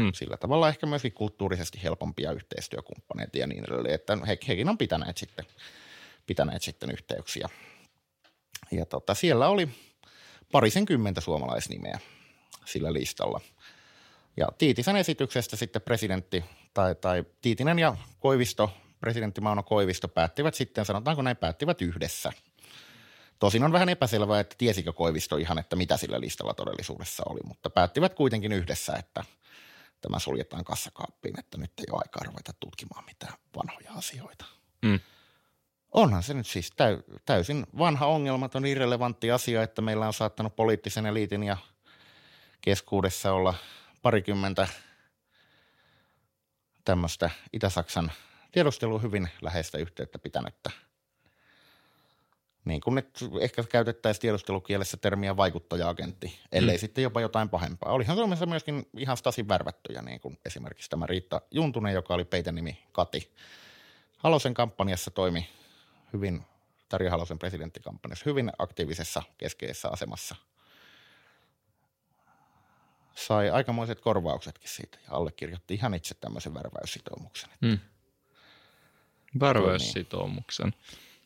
[0.00, 0.12] hmm.
[0.14, 5.16] sillä tavalla ehkä myöskin kulttuurisesti helpompia yhteistyökumppaneita ja niin edelleen, että he, hekin on pitäneet
[5.16, 5.44] sitten,
[6.26, 7.48] pitäneet sitten yhteyksiä.
[8.70, 9.68] Ja tota, siellä oli
[10.52, 11.98] parisen kymmentä suomalaisnimeä
[12.64, 13.40] sillä listalla.
[14.36, 18.70] Ja Tiitisen esityksestä sitten presidentti tai, tai Tiitinen ja Koivisto,
[19.00, 22.32] presidentti Mauno Koivisto päättivät sitten, sanotaanko näin, päättivät yhdessä.
[23.38, 27.70] Tosin on vähän epäselvää, että tiesikö Koivisto ihan, että mitä sillä listalla todellisuudessa oli, mutta
[27.70, 29.24] päättivät kuitenkin yhdessä, että
[30.00, 34.44] tämä suljetaan kassakaappiin, että nyt ei ole aikaa ruveta tutkimaan mitään vanhoja asioita.
[34.82, 35.00] Mm.
[35.92, 36.70] Onhan se nyt siis
[37.26, 41.56] täysin vanha ongelmaton irrelevantti asia, että meillä on saattanut poliittisen eliitin ja
[42.60, 43.54] keskuudessa olla
[44.02, 44.68] parikymmentä
[46.84, 48.12] tämmöistä Itä-Saksan
[48.52, 50.70] tiedustelu hyvin läheistä yhteyttä pitänyttä.
[52.64, 56.80] Niin kuin nyt ehkä käytettäisiin tiedustelukielessä termiä vaikuttaja-agentti, ellei mm.
[56.80, 57.92] sitten jopa jotain pahempaa.
[57.92, 62.78] Olihan Suomessa myöskin ihan Stasin värvättyjä, niin kuin esimerkiksi tämä Riitta Juntunen, joka oli peitenimi
[62.92, 63.34] Kati.
[64.16, 65.48] Halosen kampanjassa toimi
[66.12, 66.42] hyvin,
[66.88, 70.36] Tarja Halosen presidenttikampanjassa, hyvin aktiivisessa keskeisessä asemassa–
[73.26, 77.50] sai aikamoiset korvauksetkin siitä ja allekirjoitti ihan itse tämmöisen värväyssitoumuksen.
[77.60, 77.78] Mm.
[79.40, 80.74] Värväyssitoumuksen.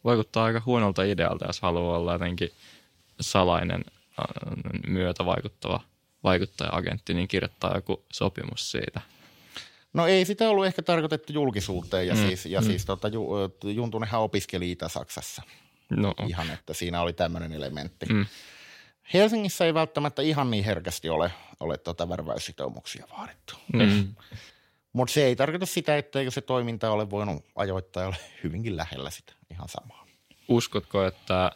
[0.05, 2.51] Vaikuttaa aika huonolta idealta, jos haluaa olla jotenkin
[3.21, 3.85] salainen
[4.19, 4.27] äh,
[4.89, 5.81] myötä vaikuttava
[6.25, 9.01] vaikuttaja-agentti, niin kirjoittaa joku sopimus siitä.
[9.93, 12.21] No ei sitä ollut ehkä tarkoitettu julkisuuteen ja mm.
[12.27, 12.67] siis, ja mm.
[12.67, 13.09] siis tota,
[13.65, 15.43] Juntunenhan opiskeli Itä-Saksassa.
[15.91, 16.15] No.
[16.27, 18.07] Ihan, että siinä oli tämmöinen elementti.
[18.07, 18.27] Mm.
[19.13, 23.55] Helsingissä ei välttämättä ihan niin herkästi ole, ole tuota värväyssitoumuksia vaadittu.
[23.73, 24.15] Mm.
[24.93, 29.33] Mutta se ei tarkoita sitä, etteikö se toiminta ole voinut ajoittaa ole hyvinkin lähellä sitä
[29.51, 30.07] ihan samaa.
[30.49, 31.53] Uskotko, että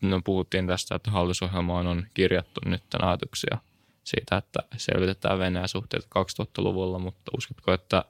[0.00, 3.58] no puhuttiin tästä, että hallitusohjelmaan on kirjattu nyt ajatuksia
[4.04, 8.04] siitä, että selvitetään Venäjän suhteet 2000-luvulla, mutta uskotko, että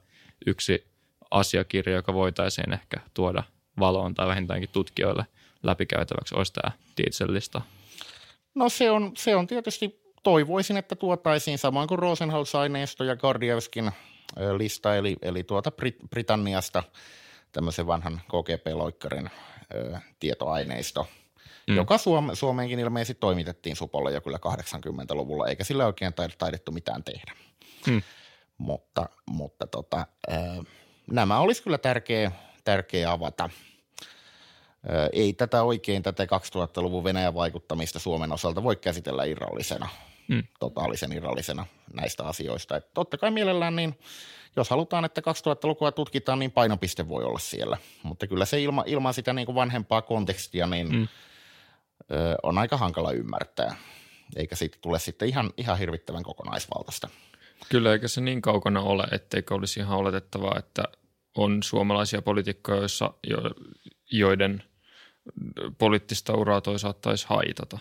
[0.45, 0.87] yksi
[1.31, 3.43] asiakirja, joka voitaisiin ehkä tuoda
[3.79, 5.25] valoon tai vähintäänkin tutkijoille
[5.63, 6.71] läpikäytäväksi, olisi tämä
[7.27, 7.61] lista?
[8.55, 13.91] No se on, se on tietysti, toivoisin, että tuotaisiin samoin kuin Rosenhaus-aineisto ja Gardievskin
[14.57, 16.83] lista, eli, eli tuota Brit- Britanniasta
[17.51, 19.29] tämmöisen vanhan KGP-loikkarin
[19.73, 21.07] ö, tietoaineisto,
[21.67, 21.75] mm.
[21.75, 27.33] joka Suome- Suomeenkin ilmeisesti toimitettiin Supolle jo kyllä 80-luvulla, eikä sillä oikein taidettu mitään tehdä.
[27.87, 28.01] Mm.
[28.57, 30.33] Mutta, mutta tota, ö,
[31.11, 32.31] nämä olisi kyllä tärkeä,
[32.63, 33.49] tärkeä avata–
[35.13, 39.89] ei tätä oikein, tätä 2000-luvun Venäjän vaikuttamista Suomen osalta voi käsitellä irrallisena,
[40.27, 40.43] mm.
[40.59, 42.77] totaalisen irrallisena näistä asioista.
[42.77, 43.99] Että totta kai mielellään niin,
[44.55, 47.77] jos halutaan, että 2000-lukua tutkitaan, niin painopiste voi olla siellä.
[48.03, 51.07] Mutta kyllä se ilma, ilman sitä niin kuin vanhempaa kontekstia, niin mm.
[52.11, 53.75] ö, on aika hankala ymmärtää.
[54.35, 57.09] Eikä siitä tule sitten ihan, ihan hirvittävän kokonaisvaltaista.
[57.69, 60.83] Kyllä, eikä se niin kaukana ole, etteikö olisi ihan oletettavaa, että
[61.37, 62.81] on suomalaisia poliitikkoja,
[63.29, 63.37] jo,
[64.11, 64.63] joiden
[65.77, 67.77] poliittista uraa toi saattaisi haitata.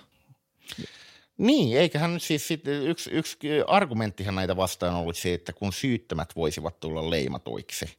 [1.38, 6.36] Niin, eiköhän nyt siis sit yksi, yksi argumenttihan näitä vastaan ollut se, että kun syyttömät
[6.36, 7.98] voisivat tulla leimatuiksi.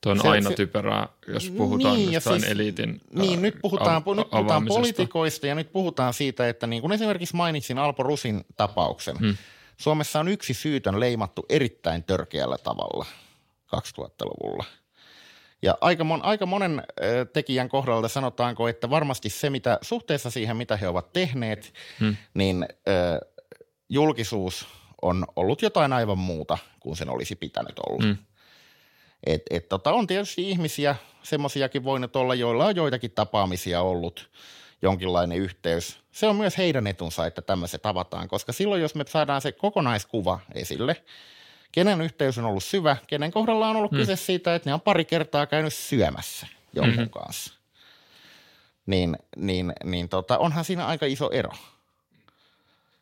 [0.00, 4.02] Tuo on se, aina se, typerää, jos puhutaan niin, jostain siis, eliitin Niin, nyt puhutaan,
[4.06, 8.44] av- nyt puhutaan poliitikoista ja nyt puhutaan siitä, että niin kuin esimerkiksi mainitsin Alpo Rusin
[8.56, 9.18] tapauksen.
[9.18, 9.36] Hmm.
[9.76, 13.06] Suomessa on yksi syytön leimattu erittäin törkeällä tavalla
[13.76, 14.64] 2000-luvulla–
[15.62, 16.82] ja aika, mon, aika monen
[17.32, 22.16] tekijän kohdalta sanotaanko, että varmasti se, mitä suhteessa siihen, mitä he ovat tehneet, hmm.
[22.34, 23.20] niin ö,
[23.88, 24.66] julkisuus
[25.02, 28.04] on ollut jotain aivan muuta kuin sen olisi pitänyt olla.
[28.04, 28.16] Hmm.
[29.26, 34.30] Et, et, tota, on tietysti ihmisiä, semmoisiakin voinut olla, joilla on joitakin tapaamisia ollut,
[34.82, 35.98] jonkinlainen yhteys.
[36.12, 40.40] Se on myös heidän etunsa, että tämmöiset tavataan, koska silloin, jos me saadaan se kokonaiskuva
[40.54, 40.96] esille–
[41.72, 43.98] kenen yhteys on ollut syvä, kenen kohdalla on ollut mm.
[43.98, 47.10] kyse siitä, että ne on pari kertaa käynyt syömässä jonkun mm-hmm.
[47.10, 47.54] kanssa.
[48.86, 51.52] Niin, niin, niin tota, onhan siinä aika iso ero.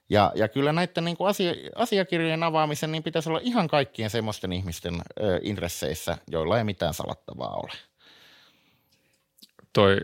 [0.09, 4.53] Ja, ja kyllä näiden niin kuin asia, asiakirjojen avaamisen niin pitäisi olla ihan kaikkien semmoisten
[4.53, 7.73] ihmisten ö, intresseissä, joilla ei mitään salattavaa ole.
[9.73, 9.97] Toi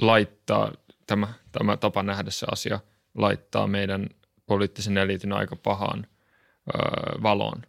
[0.00, 0.72] laittaa,
[1.06, 2.80] tämä, tämä tapa nähdä se asia,
[3.14, 4.08] laittaa meidän
[4.46, 6.06] poliittisen eliitin aika pahaan
[6.74, 7.62] ö, valoon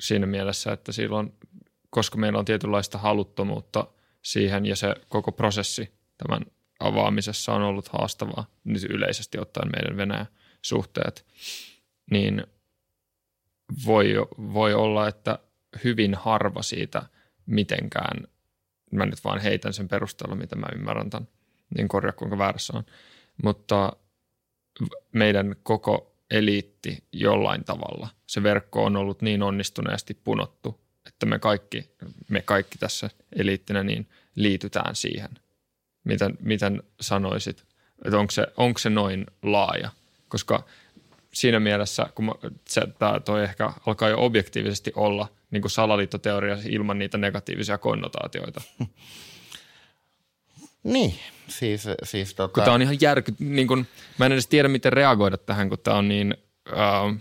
[0.00, 1.32] siinä mielessä, että silloin,
[1.90, 3.86] koska meillä on tietynlaista haluttomuutta
[4.22, 6.42] siihen ja se koko prosessi tämän
[6.80, 10.26] avaamisessa on ollut haastavaa, nyt yleisesti ottaen meidän Venäjä
[10.62, 11.26] suhteet,
[12.10, 12.46] niin
[13.86, 15.38] voi, voi olla, että
[15.84, 17.02] hyvin harva siitä
[17.46, 18.28] mitenkään,
[18.92, 21.28] mä nyt vaan heitän sen perusteella, mitä mä ymmärrän tämän,
[21.76, 22.84] niin korjaa kuinka väärässä on,
[23.42, 23.92] mutta
[25.12, 31.90] meidän koko eliitti jollain tavalla, se verkko on ollut niin onnistuneesti punottu, että me kaikki,
[32.28, 35.30] me kaikki tässä eliittinä niin liitytään siihen.
[36.04, 37.64] Miten, miten sanoisit,
[38.04, 39.90] että onko se, onko se noin laaja?
[40.28, 40.64] Koska
[41.32, 42.32] siinä mielessä, kun mä,
[42.68, 48.60] se, tämä toi ehkä alkaa jo objektiivisesti olla niin kuin salaliittoteoria ilman niitä negatiivisia konnotaatioita.
[50.86, 51.14] Niin,
[51.48, 52.54] siis, siis tota...
[52.54, 53.86] Kun tämä on ihan järky, niin kun,
[54.18, 56.34] mä en edes tiedä miten reagoida tähän, kun tämä on niin
[56.68, 57.20] äh,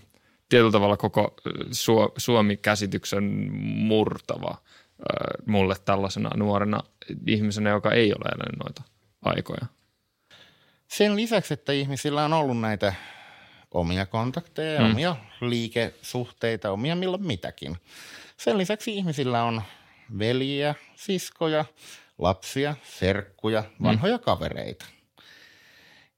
[0.49, 1.35] tietyllä tavalla koko
[1.65, 3.23] Su- Suomi-käsityksen
[3.63, 6.79] murtava äh, mulle tällaisena nuorena
[7.27, 8.83] ihmisenä, joka ei ole elänyt noita
[9.21, 9.65] aikoja.
[10.87, 12.93] Sen lisäksi, että ihmisillä on ollut näitä
[13.71, 14.91] omia kontakteja, mm.
[14.91, 17.77] omia liikesuhteita, omia milloin mitäkin.
[18.37, 19.61] Sen lisäksi ihmisillä on
[20.19, 21.65] veljiä, siskoja,
[22.17, 24.23] lapsia, serkkuja, vanhoja mm.
[24.23, 24.85] kavereita.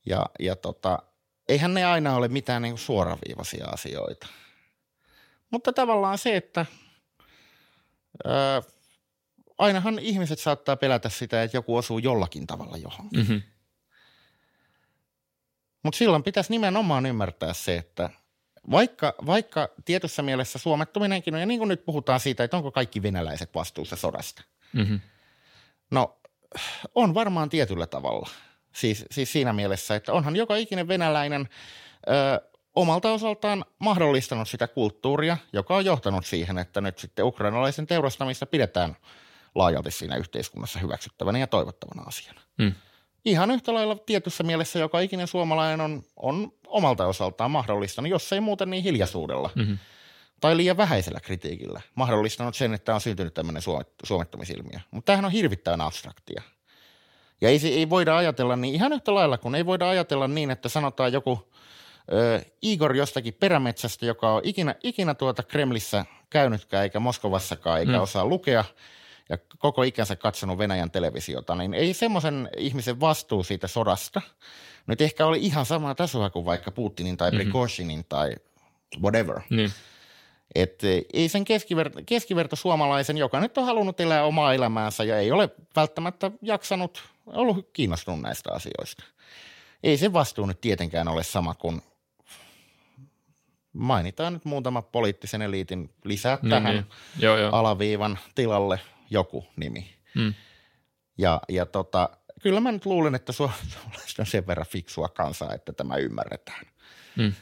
[0.06, 1.00] Ja, ja tota,
[1.48, 4.28] eihän ne aina ole mitään niin suoraviivaisia asioita.
[5.52, 6.66] Mutta tavallaan se, että
[8.26, 8.62] ää,
[9.58, 13.20] ainahan ihmiset saattaa pelätä sitä, että joku osuu jollakin tavalla johonkin.
[13.20, 13.42] Mm-hmm.
[15.84, 18.10] Mutta silloin pitäisi nimenomaan ymmärtää se, että
[18.72, 23.04] vaikka, vaikka tietyssä mielessä suomettuminenkin on, ja niin kuin nyt puhutaan siitä, että onko kaikki
[23.04, 24.44] venäläiset vastuussa sodasta.
[24.74, 25.00] Mm-hmm.
[25.92, 26.18] No,
[26.96, 28.30] on varmaan tietyllä tavalla.
[28.74, 31.50] Siis, siis siinä mielessä, että onhan joka ikinen venäläinen
[32.08, 38.46] ö, omalta osaltaan mahdollistanut sitä kulttuuria, joka on johtanut siihen, että nyt sitten ukrainalaisen teurastamista
[38.46, 38.96] pidetään
[39.56, 42.42] laajalti siinä yhteiskunnassa hyväksyttävänä ja toivottavana asiana.
[42.58, 42.74] Mm
[43.32, 48.40] ihan yhtä lailla tietyssä mielessä joka ikinen suomalainen on, on omalta osaltaan mahdollistanut, jos ei
[48.40, 49.78] muuten niin hiljaisuudella mm-hmm.
[50.42, 53.64] Tai liian vähäisellä kritiikillä mahdollistanut sen, että on syntynyt tämmöinen
[54.04, 54.80] suomettumisilmiö.
[54.92, 56.42] Mutta tämähän on hirvittävän abstraktia.
[57.42, 60.70] Ja ei, ei voida ajatella niin, ihan yhtä lailla kun ei voida ajatella niin, että
[60.70, 61.50] sanotaan joku
[62.14, 68.02] ö, Igor jostakin perämetsästä, joka on ikinä, ikinä tuota Kremlissä käynytkään eikä Moskovassakaan eikä mm.
[68.02, 68.66] osaa lukea–
[69.30, 74.22] ja koko ikänsä katsonut Venäjän televisiota, niin ei semmoisen ihmisen vastuu siitä sodasta
[74.88, 78.04] nyt ehkä oli ihan samaa tasoa kuin vaikka Putinin tai mm-hmm.
[78.10, 78.36] tai
[79.02, 79.40] whatever.
[79.50, 79.72] Niin.
[80.56, 85.20] Et e, ei sen keskiverto, keskiverto suomalaisen, joka nyt on halunnut elää omaa elämäänsä ja
[85.20, 89.04] ei ole välttämättä jaksanut, ollut kiinnostunut näistä asioista.
[89.84, 91.82] Ei se vastuu nyt tietenkään ole sama kuin
[93.74, 96.86] mainitaan nyt muutama poliittisen eliitin lisää niin, tähän niin.
[97.20, 97.52] Joo, joo.
[97.52, 98.80] alaviivan tilalle
[99.10, 99.96] joku nimi.
[100.16, 100.34] Mm.
[101.18, 102.10] Ja, ja tota,
[102.42, 106.66] kyllä mä nyt luulen, että suomalaiset on sen verran fiksua kansaa, että tämä ymmärretään.
[107.16, 107.34] Mm.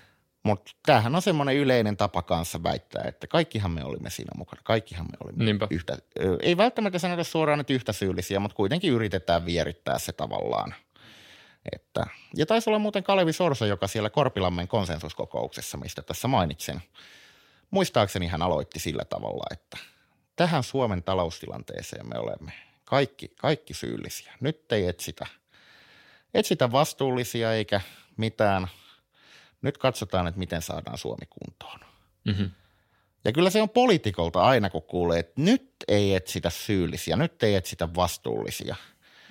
[0.45, 4.61] Mutta tämähän on semmoinen yleinen tapa kanssa väittää, että kaikkihan me olimme siinä mukana.
[4.63, 5.67] Kaikkihan me olimme Niinpä.
[5.71, 5.97] yhtä,
[6.41, 10.75] ei välttämättä sanota suoraan nyt yhtä syyllisiä, mutta kuitenkin yritetään vierittää se tavallaan.
[11.75, 16.81] Että, ja taisi olla muuten Kalevi Sorsa, joka siellä Korpilammen konsensuskokouksessa, mistä tässä mainitsin.
[17.71, 19.77] Muistaakseni hän aloitti sillä tavalla, että–
[20.35, 22.51] tähän Suomen taloustilanteeseen me olemme
[22.85, 24.33] kaikki, kaikki syyllisiä.
[24.39, 25.27] Nyt ei etsitä,
[26.33, 27.81] etsitä vastuullisia eikä
[28.17, 28.67] mitään.
[29.65, 31.79] Nyt katsotaan, että miten saadaan Suomi kuntoon.
[32.25, 32.51] Mm-hmm.
[33.25, 37.55] Ja kyllä se on poliitikolta aina, kun kuulee, että nyt ei etsitä syyllisiä, nyt ei
[37.55, 38.75] etsitä vastuullisia.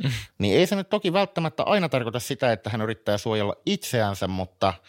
[0.02, 0.10] Mm.
[0.38, 4.74] Niin ei se nyt toki välttämättä aina tarkoita sitä, että hän yrittää suojella itseänsä, mutta–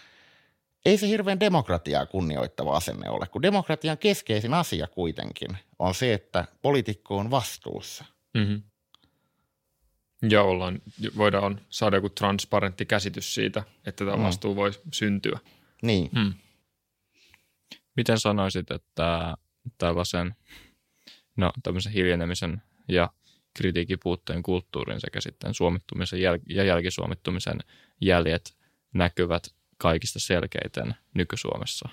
[0.86, 6.46] ei se hirveän demokratiaa kunnioittava asenne ole, kun demokratian keskeisin asia kuitenkin on se, että
[6.62, 8.06] poliitikko on vastuussa.
[8.34, 8.62] Mm-hmm.
[10.30, 10.82] Ja ollaan,
[11.18, 14.24] voidaan saada joku transparentti käsitys siitä, että tämä mm.
[14.24, 14.56] vastuu mm.
[14.56, 15.40] voi syntyä.
[15.82, 16.10] Niin.
[16.14, 16.34] Mm.
[17.96, 19.38] Miten sanoisit, että
[19.78, 20.36] tällaisen
[21.36, 23.10] no, tämmöisen hiljenemisen ja
[23.58, 27.60] kritiikin puutteen kulttuurin sekä sitten suomittumisen jäl- ja jälkisuomittumisen
[28.02, 28.58] jäljet
[28.94, 29.44] näkyvät
[29.78, 31.90] kaikista selkeiten nyky-Suomessa?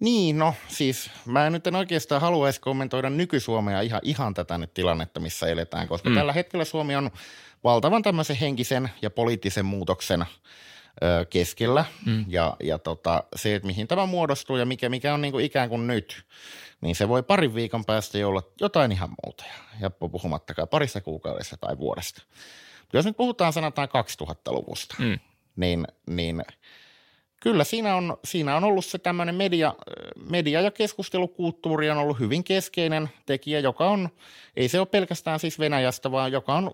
[0.00, 4.74] Niin, no siis mä en nyt en oikeastaan haluaisi kommentoida nyky-Suomea ihan, ihan tätä nyt
[4.74, 6.14] tilannetta, missä eletään, koska mm.
[6.14, 7.10] tällä hetkellä Suomi on
[7.64, 11.84] valtavan tämmöisen henkisen ja poliittisen muutoksen ö, keskellä.
[12.06, 12.24] Mm.
[12.28, 15.68] Ja, ja tota, se, että mihin tämä muodostuu ja mikä, mikä on niin kuin ikään
[15.68, 16.24] kuin nyt,
[16.80, 19.44] niin se voi parin viikon päästä jo olla jotain ihan muuta.
[19.80, 22.22] Ja puhumattakaan parissa kuukaudessa tai vuodesta.
[22.92, 25.18] Jos nyt puhutaan sanotaan 2000-luvusta, mm.
[25.56, 26.42] niin, niin
[27.40, 29.74] kyllä siinä on, siinä on ollut se tämmöinen media,
[30.30, 34.08] media- ja keskustelukulttuuri on ollut hyvin keskeinen tekijä, joka on,
[34.56, 36.70] ei se ole pelkästään siis Venäjästä, vaan joka on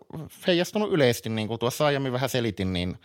[0.47, 2.99] heijastunut yleisesti, niin kuin tuossa aiemmin vähän selitin, niin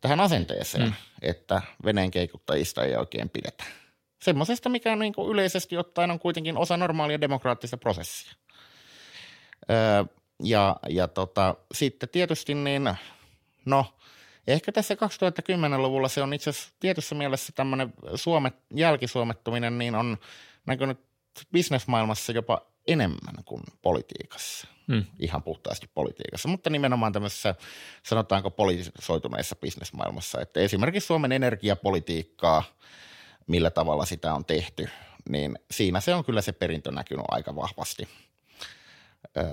[0.00, 0.92] tähän asenteeseen, mm.
[1.22, 3.64] että Venäjän keikuttajista ei oikein pidetä.
[4.22, 8.32] Semmoisesta, mikä niin kuin yleisesti ottaen on kuitenkin osa normaalia demokraattista prosessia.
[9.70, 10.04] Öö,
[10.42, 12.90] ja, ja tota, sitten tietysti niin,
[13.64, 13.86] no
[14.46, 20.18] ehkä tässä 2010-luvulla se on itse asiassa tietyssä mielessä tämmöinen suomet, jälkisuomettuminen niin on
[20.66, 20.98] näkynyt
[21.52, 24.68] bisnesmaailmassa jopa enemmän kuin politiikassa.
[24.88, 25.04] Hmm.
[25.18, 27.54] Ihan puhtaasti politiikassa, mutta nimenomaan tämmöisessä
[28.02, 30.40] sanotaanko politisoituneessa bisnesmaailmassa.
[30.40, 32.62] Että esimerkiksi Suomen energiapolitiikkaa,
[33.46, 34.88] millä tavalla sitä on tehty,
[35.28, 38.08] niin siinä se on kyllä se perintö näkynyt aika vahvasti.
[39.36, 39.44] Öö,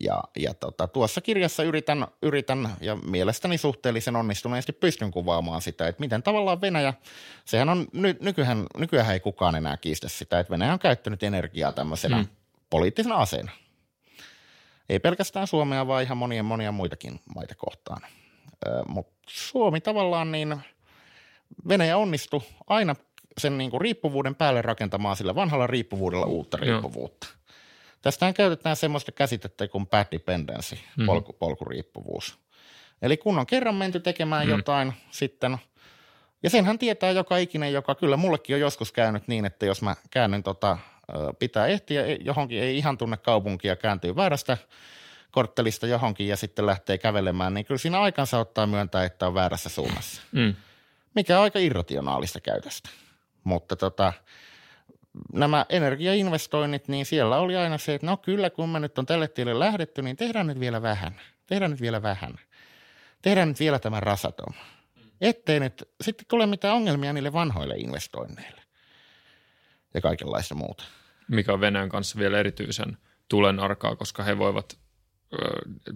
[0.00, 6.00] ja, ja tota, tuossa kirjassa yritän, yritän ja mielestäni suhteellisen onnistuneesti pystyn kuvaamaan sitä, että
[6.00, 6.94] miten tavallaan Venäjä,
[7.44, 11.72] sehän on, ny, nykyään, nykyään ei kukaan enää kiistä sitä, että Venäjä on käyttänyt energiaa
[11.72, 12.26] tämmöisenä hmm.
[12.70, 13.52] poliittisena aseena.
[14.88, 18.02] Ei pelkästään Suomea, vaan ihan monia monia muitakin maita kohtaan.
[18.88, 20.60] Mutta Suomi tavallaan niin,
[21.68, 22.94] Venäjä onnistui aina
[23.38, 27.26] sen niin kuin riippuvuuden päälle rakentamaan sillä vanhalla riippuvuudella uutta riippuvuutta.
[27.30, 27.35] Joo.
[28.06, 31.06] Tästähän käytetään semmoista käsitettä kuin bad dependency, mm.
[31.06, 32.38] polku, polkuriippuvuus.
[33.02, 34.50] Eli kun on kerran menty tekemään mm.
[34.50, 35.58] jotain sitten,
[36.42, 39.96] ja senhän tietää joka ikinen, joka kyllä mullekin on joskus käynyt niin, että jos mä
[40.10, 40.78] käännyn tota,
[41.38, 44.56] pitää ehtiä johonkin, ei ihan tunne kaupunkia, kääntyy väärästä
[45.30, 49.68] korttelista johonkin ja sitten lähtee kävelemään, niin kyllä siinä aikansa ottaa myöntää, että on väärässä
[49.68, 50.22] suunnassa.
[50.32, 50.54] Mm.
[51.14, 52.88] Mikä on aika irrationaalista käytöstä.
[53.44, 54.12] Mutta tota,
[55.32, 59.28] nämä energiainvestoinnit, niin siellä oli aina se, että no kyllä, kun me nyt on tälle
[59.28, 61.20] tielle lähdetty, niin tehdään nyt vielä vähän.
[61.46, 62.34] Tehdään nyt vielä vähän.
[63.22, 64.54] Tehdään nyt vielä tämä rasaton.
[65.20, 68.62] Ettei nyt sitten tule mitään ongelmia niille vanhoille investoinneille
[69.94, 70.84] ja kaikenlaista muuta.
[71.28, 72.98] Mikä on Venäjän kanssa vielä erityisen
[73.28, 74.78] tulen arkaa, koska he voivat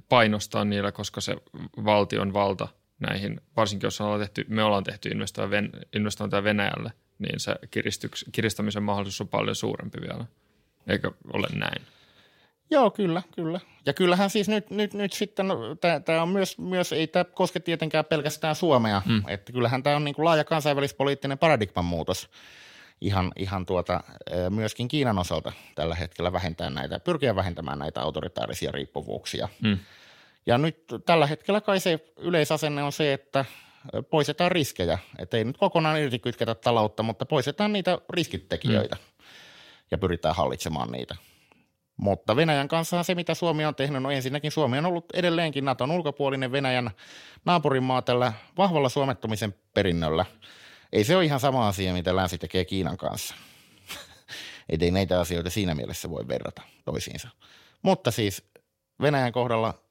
[0.09, 1.37] painostaa niillä, koska se
[1.85, 2.69] valtion valta
[3.01, 5.11] näihin, varsinkin jos ollaan tehty, me ollaan tehty
[5.93, 7.55] investointeja Venäjälle, niin se
[8.33, 10.25] kiristämisen mahdollisuus on paljon suurempi vielä.
[10.87, 11.83] Eikö ole näin?
[12.71, 13.61] Joo, kyllä, kyllä.
[13.87, 15.59] Ja kyllähän siis nyt, nyt, nyt sitten, no,
[16.05, 19.23] tämä on myös, myös, ei tämä koske tietenkään pelkästään Suomea, hmm.
[19.29, 22.31] että kyllähän tämä on niin kuin laaja kansainvälispoliittinen paradigman muutos
[23.01, 24.01] ihan, ihan tuota,
[24.51, 29.49] myöskin Kiinan osalta tällä hetkellä vähentää näitä, pyrkiä vähentämään näitä autoritaarisia riippuvuuksia.
[29.63, 29.79] Hmm.
[30.51, 33.45] Ja nyt tällä hetkellä kai se yleisasenne on se, että
[34.11, 34.99] poistetaan riskejä.
[35.19, 39.25] Että ei nyt kokonaan irti kytketä taloutta, mutta poistetaan niitä riskitekijöitä mm.
[39.91, 41.17] ja pyritään hallitsemaan niitä.
[41.97, 45.91] Mutta Venäjän kanssa se, mitä Suomi on tehnyt, no ensinnäkin Suomi on ollut edelleenkin Naton
[45.91, 46.91] ulkopuolinen Venäjän
[47.45, 50.25] naapurimaa tällä vahvalla suomettumisen perinnöllä.
[50.93, 53.35] Ei se ole ihan sama asia, mitä länsi tekee Kiinan kanssa.
[54.69, 57.29] ei näitä asioita siinä mielessä voi verrata toisiinsa.
[57.83, 58.51] Mutta siis
[59.03, 59.90] Venäjän kohdalla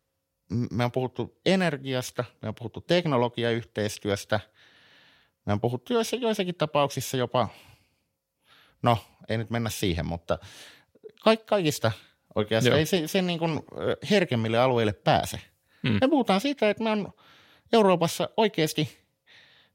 [0.72, 4.40] me on puhuttu energiasta, me on puhuttu teknologiayhteistyöstä,
[5.46, 7.48] me on puhuttu joissa, joissakin tapauksissa jopa,
[8.82, 8.98] no
[9.30, 10.38] ei nyt mennä siihen, mutta
[11.24, 11.92] kaik, kaikista
[12.36, 12.80] oikeastaan Joo.
[12.80, 13.60] ei se, se niin kuin
[14.10, 15.42] herkemmille alueille pääse.
[15.84, 15.98] Mm.
[16.02, 17.14] Me puhutaan siitä, että me on
[17.74, 19.00] Euroopassa oikeasti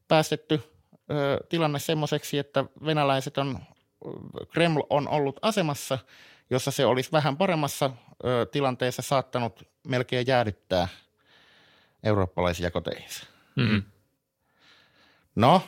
[0.07, 0.61] päästetty
[1.11, 3.59] ö, tilanne semmoiseksi, että venäläiset on,
[4.51, 5.99] Kreml on ollut asemassa–
[6.49, 7.91] jossa se olisi vähän paremmassa
[8.25, 10.87] ö, tilanteessa saattanut melkein jäädyttää
[12.03, 13.25] eurooppalaisia koteihinsa.
[13.55, 13.83] Mm-hmm.
[15.35, 15.61] No,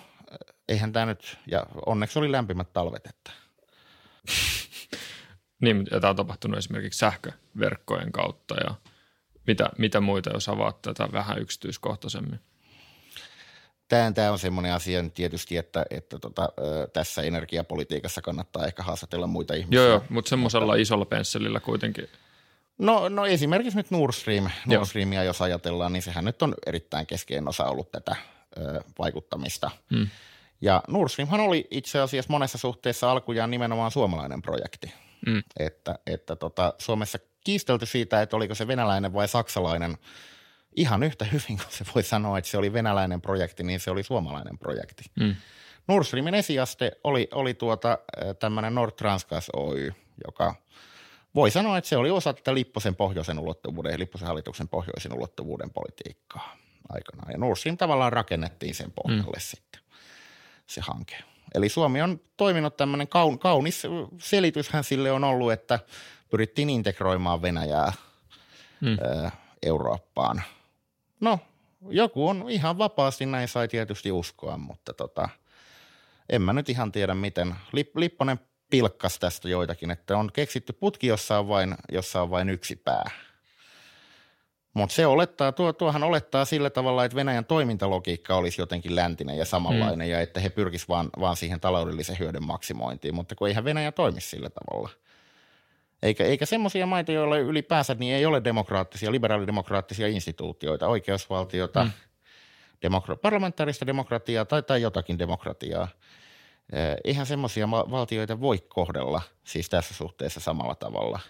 [0.70, 3.32] eihän tämä nyt, ja onneksi oli lämpimät talvet, että.
[5.64, 8.76] niin, tämä on tapahtunut esimerkiksi sähköverkkojen kautta ja
[9.48, 12.40] mitä, mitä muita, jos avaat tätä vähän yksityiskohtaisemmin?
[13.88, 16.50] Tämä, tämä on semmoinen asia nyt tietysti, että, että tota,
[16.94, 19.80] tässä energiapolitiikassa kannattaa ehkä haastatella muita ihmisiä.
[19.80, 22.10] Joo, joo mutta semmoisella isolla pensselillä kuitenkin.
[22.78, 27.08] No, no esimerkiksi nyt Nord Stream, Nord Streamia jos ajatellaan, niin sehän nyt on erittäin
[27.08, 28.16] keskeinen osa ollut tätä
[28.58, 29.72] ö, vaikuttamista.
[29.96, 30.08] Hmm.
[30.62, 34.94] Ja Nord Streamhan oli itse asiassa monessa suhteessa alkujaan nimenomaan suomalainen projekti.
[35.26, 35.44] Hmm.
[35.60, 39.98] Että, että tota, Suomessa kiistelty siitä, että oliko se venäläinen vai saksalainen–
[40.78, 44.04] ihan yhtä hyvin kuin se voi sanoa, että se oli venäläinen projekti, niin se oli
[44.04, 45.04] suomalainen projekti.
[45.20, 45.36] Mm.
[45.88, 47.98] Nord Streamin esiaste oli, oli tuota,
[48.40, 49.94] tämmöinen Nord Transgas Oy,
[50.28, 50.56] joka
[51.36, 55.70] voi sanoa, että se oli osa tätä Lipposen pohjoisen ulottuvuuden ja Lipposen hallituksen pohjoisen ulottuvuuden
[55.70, 56.56] politiikkaa.
[56.90, 57.32] aikanaan.
[57.32, 59.42] Ja Nord Stream tavallaan rakennettiin sen pohjalle mm.
[59.42, 59.82] sitten
[60.68, 61.16] se hanke.
[61.56, 63.84] Eli Suomi on toiminut tämmöinen kaun, kaunis
[64.20, 65.80] selityshän sille on ollut, että
[66.30, 67.94] pyrittiin integroimaan Venäjää
[68.82, 68.98] mm.
[69.02, 69.30] ö,
[69.64, 70.42] Eurooppaan.
[71.20, 71.40] No,
[71.90, 75.30] joku on ihan vapaasti näin sai tietysti uskoa, mutta tota,
[76.30, 77.56] en mä nyt ihan tiedä miten.
[77.72, 78.40] Lip, Lipponen
[78.70, 83.10] pilkkas tästä joitakin, että on keksitty putki, jossa on vain, jossa on vain yksi pää.
[84.74, 89.46] Mutta se olettaa, tuo, tuohan olettaa sillä tavalla, että Venäjän toimintalogiikka olisi jotenkin läntinen ja
[89.46, 90.12] samanlainen mm.
[90.12, 94.22] ja että he pyrkisivät vaan, vaan siihen taloudellisen hyödyn maksimointiin, mutta kun eihän Venäjä toimi
[94.22, 94.90] sillä tavalla.
[96.04, 101.92] Eikä, eikä semmoisia maita, joilla ylipäänsä niin ei ole demokraattisia, liberaalidemokraattisia instituutioita, oikeusvaltiota, mm.
[102.82, 105.88] demokra- parlamentaarista demokratiaa tai, tai jotakin demokratiaa.
[107.04, 111.20] Eihän semmoisia valtioita voi kohdella siis tässä suhteessa samalla tavalla–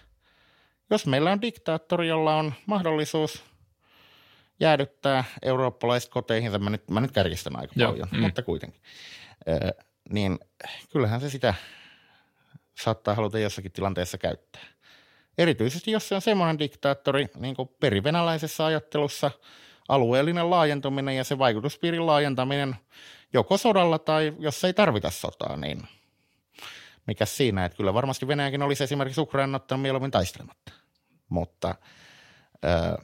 [0.90, 3.44] jos meillä on diktaattori, jolla on mahdollisuus
[4.60, 8.20] jäädyttää eurooppalaiset koteihin, mä nyt, mä nyt kärjistän aika Joo, paljon, mm.
[8.20, 8.82] mutta kuitenkin,
[10.10, 10.38] niin
[10.92, 11.54] kyllähän se sitä
[12.80, 14.62] saattaa haluta jossakin tilanteessa käyttää.
[15.38, 19.30] Erityisesti jos se on semmoinen diktaattori, niin kuin perivenäläisessä ajattelussa,
[19.88, 22.76] alueellinen laajentuminen ja se vaikutuspiirin laajentaminen
[23.32, 25.88] joko sodalla tai jos ei tarvita sotaa, niin
[27.06, 30.72] mikä siinä, että kyllä varmasti Venäjäkin olisi esimerkiksi Ukraina ottanut mieluummin taistelematta.
[31.28, 31.74] Mutta
[32.64, 33.02] ö,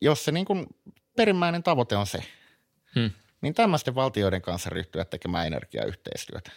[0.00, 0.66] jos se niin kuin
[1.16, 2.22] perimmäinen tavoite on se,
[2.94, 3.10] hmm.
[3.40, 6.50] niin tämmöisten valtioiden kanssa ryhtyä tekemään energiayhteistyötä.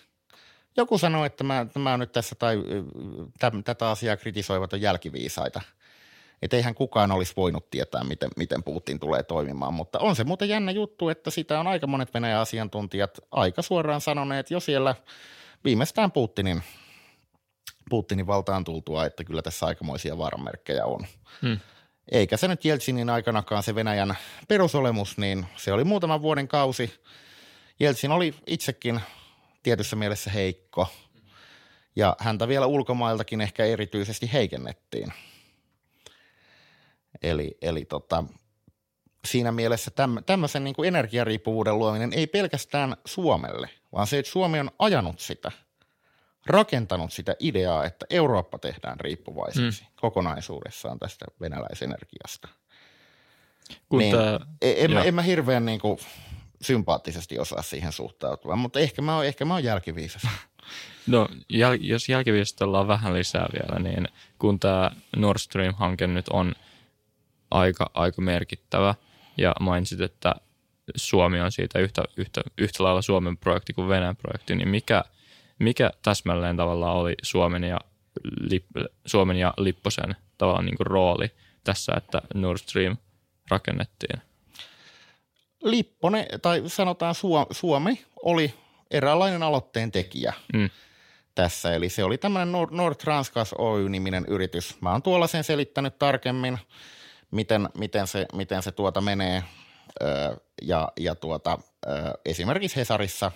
[0.77, 2.57] Joku sanoi, että mä, mä nyt tässä tai
[3.39, 5.61] täm, tätä asiaa kritisoivat on jälkiviisaita.
[6.43, 10.49] Että eihän kukaan olisi voinut tietää, miten, miten Putin tulee toimimaan, mutta on se muuten
[10.49, 14.95] jännä juttu, että sitä on aika monet Venäjän asiantuntijat aika suoraan sanoneet jo siellä
[15.63, 16.63] viimeistään Putinin
[17.89, 21.05] Putinin valtaan tultua, että kyllä tässä aikamoisia vaaranmerkkejä on.
[21.41, 21.59] Hmm.
[22.11, 24.17] Eikä se nyt Jeltsinin aikanakaan se Venäjän
[24.47, 26.93] perusolemus, niin se oli muutaman vuoden kausi.
[27.79, 29.01] Jeltsin oli itsekin
[29.63, 30.87] tietyssä mielessä heikko
[31.95, 35.13] ja häntä vielä ulkomailtakin ehkä erityisesti heikennettiin.
[37.23, 38.23] Eli, eli tota,
[39.27, 44.59] siinä mielessä täm, tämmöisen niin kuin energiariippuvuuden luominen ei pelkästään Suomelle, vaan se, että Suomi
[44.59, 45.51] on ajanut sitä–
[46.45, 49.87] rakentanut sitä ideaa, että Eurooppa tehdään riippuvaiseksi mm.
[49.95, 52.47] kokonaisuudessaan tästä venäläisenergiasta.
[53.89, 55.99] Kun niin, tämä, en, mä, en mä hirveän niin kuin,
[56.61, 60.21] sympaattisesti osaa siihen suhtautua, mutta ehkä mä oon, ehkä mä oon jälkiviisas.
[61.07, 64.07] No, jäl, jos jälkiviisasta ollaan vähän lisää vielä, niin
[64.39, 66.53] kun tämä Nord Stream-hanke nyt on
[67.53, 68.95] aika, aika merkittävä,
[69.37, 70.35] ja mainitsit, että
[70.95, 75.03] Suomi on siitä yhtä, yhtä, yhtä lailla Suomen projekti kuin Venäjän projekti, niin mikä–
[75.59, 77.79] mikä täsmälleen tavallaan oli Suomen ja,
[78.39, 78.65] Lip,
[79.05, 81.31] Suomen ja Lipposen tavallaan niin kuin rooli
[81.63, 82.97] tässä, että Nord Stream
[83.49, 84.21] rakennettiin?
[85.63, 87.15] Lipponen, tai sanotaan
[87.51, 88.53] Suomi, oli
[88.91, 90.69] eräänlainen aloitteen tekijä mm.
[91.35, 91.73] tässä.
[91.73, 94.81] Eli se oli tämmöinen Nord, Nord Transgas Oy-niminen yritys.
[94.81, 96.59] Mä oon tuolla sen selittänyt tarkemmin,
[97.33, 99.43] miten, miten, se, miten se tuota menee.
[100.01, 101.57] Öö, ja, ja tuota,
[101.87, 103.31] öö, esimerkiksi Hesarissa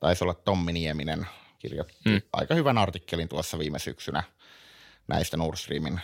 [0.00, 1.26] taisi olla Tommi Nieminen
[1.58, 2.22] kirjoitti mm.
[2.32, 4.22] aika hyvän artikkelin tuossa viime syksynä
[5.08, 6.00] näistä Nord Streamin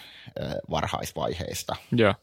[0.71, 1.77] varhaisvaiheista.
[1.99, 2.17] Yeah.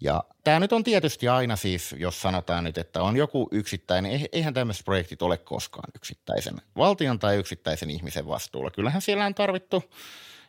[0.00, 4.54] Ja tämä nyt on tietysti aina siis, jos sanotaan nyt, että on joku yksittäinen, eihän
[4.54, 8.70] tämmöiset projektit ole koskaan yksittäisen valtion tai yksittäisen ihmisen vastuulla.
[8.70, 9.84] Kyllähän siellä on tarvittu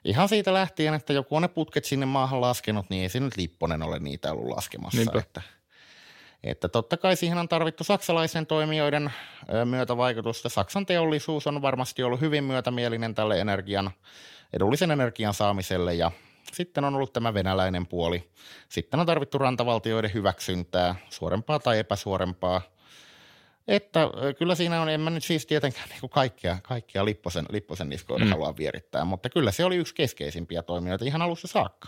[0.05, 3.37] ihan siitä lähtien, että joku on ne putket sinne maahan laskenut, niin ei se nyt
[3.37, 4.97] Lipponen ole niitä ollut laskemassa.
[4.97, 5.19] Niinpä.
[5.19, 5.41] Että
[6.43, 9.13] että totta kai siihen on tarvittu saksalaisen toimijoiden
[9.65, 10.49] myötävaikutusta.
[10.49, 13.91] Saksan teollisuus on varmasti ollut hyvin myötämielinen tälle energian,
[14.53, 16.11] edullisen energian saamiselle ja
[16.53, 18.29] sitten on ollut tämä venäläinen puoli.
[18.69, 22.61] Sitten on tarvittu rantavaltioiden hyväksyntää, suorempaa tai epäsuorempaa.
[23.67, 28.25] Että kyllä siinä on, en mä nyt siis tietenkään niin kaikkea, kaikkea Lipposen, Lipposen niskoille
[28.25, 28.31] mm.
[28.31, 31.87] halua vierittää, mutta kyllä se oli yksi keskeisimpiä toimijoita ihan alussa saakka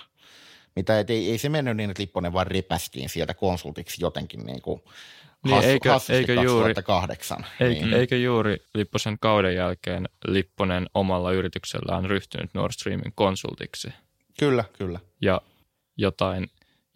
[0.77, 4.61] mitä et ei, ei se mennyt niin, että Lipponen vaan repästiin sieltä konsultiksi jotenkin niin
[4.61, 4.81] kuin
[5.43, 7.45] niin, hassu, eikö, eikö 2008.
[7.59, 7.93] Juuri, niin.
[7.93, 13.87] Eikö juuri Lipposen kauden jälkeen Lipponen omalla yrityksellään ryhtynyt Nord Streamin konsultiksi?
[14.39, 14.99] Kyllä, kyllä.
[15.21, 15.41] Ja
[15.97, 16.47] jotain,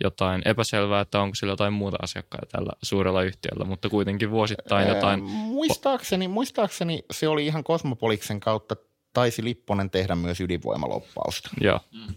[0.04, 5.20] jotain epäselvää, että onko sillä jotain muuta asiakkaita tällä suurella yhtiöllä, mutta kuitenkin vuosittain jotain...
[5.20, 8.76] Ee, muistaakseni, muistaakseni se oli ihan Kosmopoliksen kautta
[9.14, 11.50] taisi Lipponen tehdä myös ydinvoimaloppausta.
[11.62, 11.80] Joo.
[11.92, 12.16] Mm.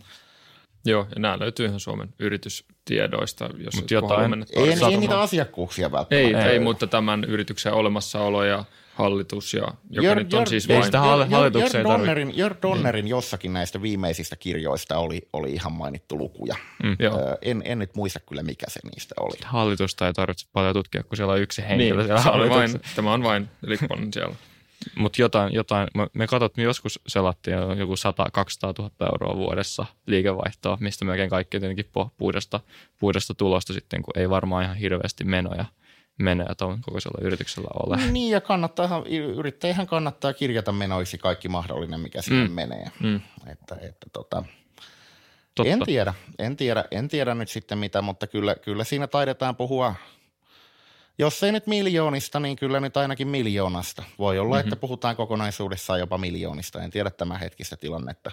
[0.86, 3.50] Joo, ja nämä löytyy ihan Suomen yritystiedoista.
[3.64, 6.38] Jos Mut jotain, ei, ei niitä asiakkuuksia välttämättä.
[6.38, 10.48] Ei, ei, ei, mutta tämän yrityksen olemassaolo ja hallitus, ja, joka Jör- nyt on Jör-
[10.48, 10.84] siis vain...
[10.84, 15.52] sitä halle- Jör- hallituksen Jör tarvi- Donnerin, Jör Donnerin jossakin näistä viimeisistä kirjoista oli, oli
[15.52, 16.56] ihan mainittu lukuja.
[16.82, 16.96] Mm.
[16.98, 17.18] Joo.
[17.18, 19.36] Ö, en, en nyt muista kyllä, mikä se niistä oli.
[19.44, 22.80] Hallitusta ei tarvitse paljon tutkia, kun siellä on yksi henkilö Niin, siellä se on vain,
[22.96, 24.34] tämä on vain Lipponen siellä.
[24.96, 27.96] Mutta jotain, jotain, me, me katsot, me joskus selattiin joku 100-200
[28.78, 32.60] 000 euroa vuodessa liikevaihtoa, mistä melkein kaikki tietenkin puhdasta,
[32.98, 35.64] puhdasta tulosta sitten, kun ei varmaan ihan hirveästi menoja,
[36.18, 37.96] menoja tuon kokoisella yrityksellä ole.
[37.96, 39.02] Niin, ja kannattaa,
[39.36, 42.54] yrittäjähän kannattaa kirjata menoiksi kaikki mahdollinen, mikä sinne Mm.
[42.54, 42.90] menee.
[43.00, 43.20] Mm.
[43.46, 44.44] Että, että tota,
[45.54, 45.72] Totta.
[45.72, 49.94] en tiedä, en tiedä, en tiedä nyt sitten mitä, mutta kyllä, kyllä siinä taidetaan puhua,
[51.18, 54.02] jos ei nyt miljoonista, niin kyllä nyt ainakin miljoonasta.
[54.18, 54.66] Voi olla, mm-hmm.
[54.68, 58.30] että puhutaan kokonaisuudessaan jopa miljoonista, en tiedä tämän hetkistä tilannetta.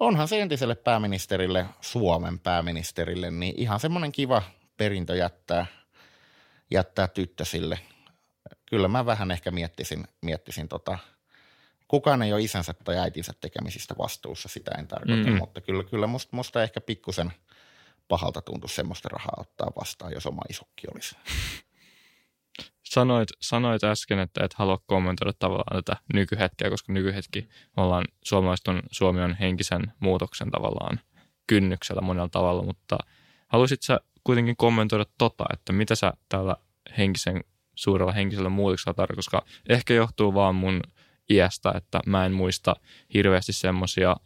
[0.00, 4.42] Onhan se entiselle pääministerille, Suomen pääministerille, niin ihan semmoinen kiva
[4.76, 5.66] perintö jättää,
[6.70, 7.78] jättää tyttösille.
[8.66, 10.98] Kyllä mä vähän ehkä miettisin, miettisin tota,
[11.88, 15.36] kukaan ei ole isänsä tai äitinsä tekemisistä vastuussa, sitä en tarkoita, Mm.
[15.38, 17.32] mutta kyllä, kyllä musta, musta ehkä pikkusen
[18.08, 21.16] pahalta tuntuu semmoista rahaa ottaa vastaan, jos oma isukki olisi.
[22.82, 28.82] Sanoit, sanoit äsken, että et halua kommentoida tavallaan tätä nykyhetkeä, koska nykyhetki ollaan, suomalaiset on,
[28.90, 31.00] Suomi on henkisen muutoksen tavallaan
[31.46, 32.98] kynnyksellä monella tavalla, mutta
[33.48, 36.56] haluaisit sä kuitenkin kommentoida tota, että mitä sä tällä
[36.98, 37.44] henkisen,
[37.74, 40.80] suurella henkisellä muutoksella tarkoittaa, koska ehkä johtuu vaan mun
[41.30, 42.76] iästä, että mä en muista
[43.14, 44.16] hirveästi semmoisia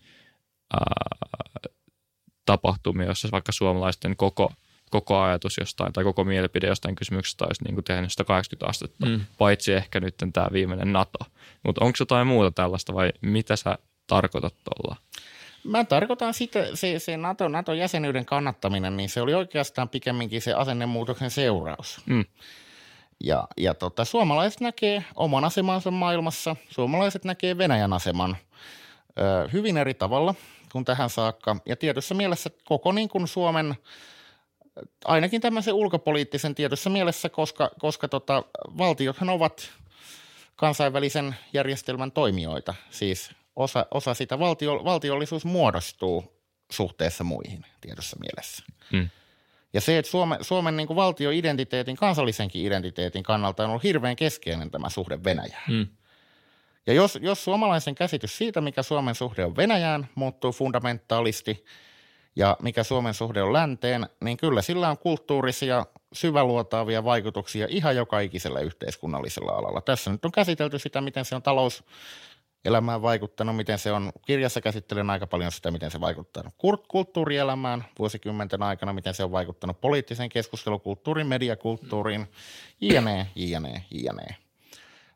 [2.46, 4.52] tapahtumia, jossa vaikka suomalaisten koko,
[4.90, 9.20] koko ajatus jostain tai koko mielipide jostain kysymyksestä olisi niin kuin tehnyt 180 astetta, mm.
[9.38, 11.18] paitsi ehkä nyt tämä viimeinen NATO.
[11.62, 14.96] Mutta onko jotain muuta tällaista vai mitä sä tarkoitat tuolla?
[15.64, 21.30] Mä tarkoitan sitä, se, se NATO, NATO-jäsenyyden kannattaminen, niin se oli oikeastaan pikemminkin se asennemuutoksen
[21.30, 22.00] seuraus.
[22.06, 22.24] Mm.
[23.24, 28.36] Ja, ja tota, suomalaiset näkee oman asemansa maailmassa, suomalaiset näkee Venäjän aseman
[29.18, 30.34] ö, hyvin eri tavalla
[30.72, 31.56] kuin tähän saakka.
[31.66, 33.74] Ja tietyssä mielessä koko niin kuin Suomen,
[35.04, 38.44] ainakin tämmöisen ulkopoliittisen tietyssä mielessä, koska, koska tota,
[38.78, 39.70] valtiothan ovat
[40.56, 42.74] kansainvälisen järjestelmän toimijoita.
[42.90, 46.40] Siis osa, osa sitä valtio, valtiollisuus muodostuu
[46.70, 48.64] suhteessa muihin tietyssä mielessä.
[48.92, 49.08] Mm.
[49.72, 54.88] Ja se, että Suomen, Suomen niin valtioidentiteetin, kansallisenkin identiteetin kannalta on ollut hirveän keskeinen tämä
[54.88, 55.72] suhde Venäjään.
[55.72, 55.86] Mm.
[56.86, 61.64] Ja jos, jos suomalaisen käsitys siitä, mikä Suomen suhde on Venäjään, muuttuu fundamentaalisti
[62.36, 68.20] ja mikä Suomen suhde on länteen, niin kyllä sillä on kulttuurisia, syväluotaavia vaikutuksia ihan joka
[68.20, 69.80] ikisellä yhteiskunnallisella alalla.
[69.80, 71.84] Tässä nyt on käsitelty sitä, miten se on talous
[72.64, 76.50] elämään vaikuttanut, miten se on, kirjassa käsittelen aika paljon sitä, miten se vaikuttaa
[76.88, 82.26] kulttuurielämään vuosikymmenten aikana, miten se on vaikuttanut poliittiseen keskustelukulttuuriin, mediakulttuuriin,
[82.80, 84.36] jne, jne, jne.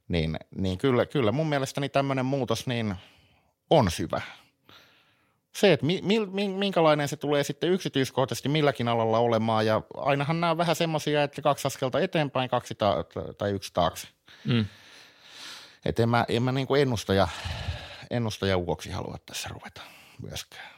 [0.08, 2.94] Niin, niin kyllä, kyllä mun mielestäni tämmöinen muutos niin
[3.70, 4.20] on syvä.
[5.56, 10.50] Se, että mi, mi, minkälainen se tulee sitten yksityiskohtaisesti milläkin alalla olemaan, ja ainahan nämä
[10.50, 13.04] on vähän semmoisia, että kaksi askelta eteenpäin, kaksi ta-
[13.38, 14.08] tai yksi taakse.
[14.44, 14.64] Mm.
[15.84, 17.28] Että en mä, en mä niin kuin ennustaja,
[18.10, 19.80] ennustaja ukoksi halua tässä ruveta
[20.22, 20.74] myöskään.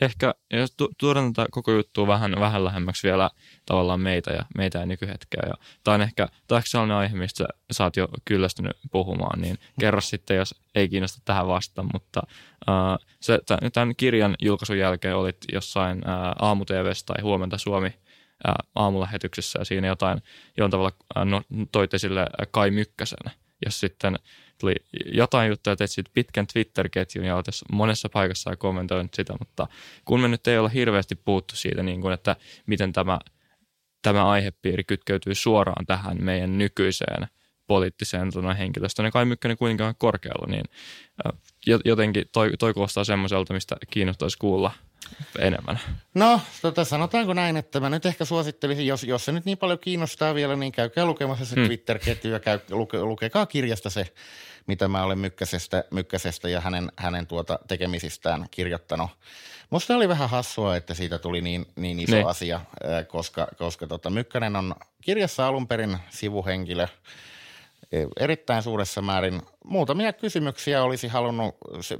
[0.00, 3.30] Ehkä, jos tu- tuodaan tätä koko juttua vähän, vähän lähemmäksi vielä
[3.66, 5.42] tavallaan meitä ja, meitä ja nykyhetkeä.
[5.46, 5.54] Ja,
[5.84, 10.00] tämä on ehkä, tämä ehkä sellainen aihe, mistä sä, oot jo kyllästynyt puhumaan, niin kerro
[10.00, 11.84] sitten, jos ei kiinnosta tähän vasta.
[11.92, 12.22] Mutta
[12.68, 18.54] äh, se, tämän, tämän kirjan julkaisun jälkeen olit jossain äh, aamu tai Huomenta Suomi äh,
[18.74, 20.22] aamulähetyksessä ja siinä jotain,
[20.56, 21.42] jollain tavalla äh, no,
[21.72, 23.32] toit esille Kai Mykkäsen,
[23.64, 24.18] jos sitten
[24.58, 24.74] tuli
[25.04, 29.66] jotain juttuja, teit siitä pitkän Twitter-ketjun ja olet monessa paikassa kommentoinut sitä, mutta
[30.04, 32.36] kun me nyt ei olla hirveästi puhuttu siitä, niin kuin, että
[32.66, 33.18] miten tämä,
[34.02, 37.26] tämä aihepiiri kytkeytyy suoraan tähän meidän nykyiseen
[37.66, 40.64] poliittiseen tuonne henkilöstöön, ja Kai Mykkänen kuitenkin on korkealla, niin
[41.84, 44.72] jotenkin toi, toi kuulostaa semmoiselta, mistä kiinnostaisi kuulla
[45.38, 45.80] enemmän.
[46.14, 49.78] No, tota, sanotaanko näin, että mä nyt ehkä suosittelisin, jos, jos se nyt niin paljon
[49.78, 51.66] kiinnostaa vielä, niin käykää lukemassa se hmm.
[51.66, 54.12] Twitter-ketju ja käy, luke, lukekaa kirjasta se,
[54.66, 59.10] mitä mä olen Mykkäsestä, Mykkäsestä ja hänen, hänen tuota tekemisistään kirjoittanut.
[59.70, 62.22] Musta oli vähän hassua, että siitä tuli niin, niin iso ne.
[62.22, 62.60] asia,
[63.08, 66.86] koska, koska tota, Mykkänen on kirjassa alun perin sivuhenkilö,
[68.20, 69.42] erittäin suuressa määrin.
[69.64, 71.56] Muutamia kysymyksiä olisi halunnut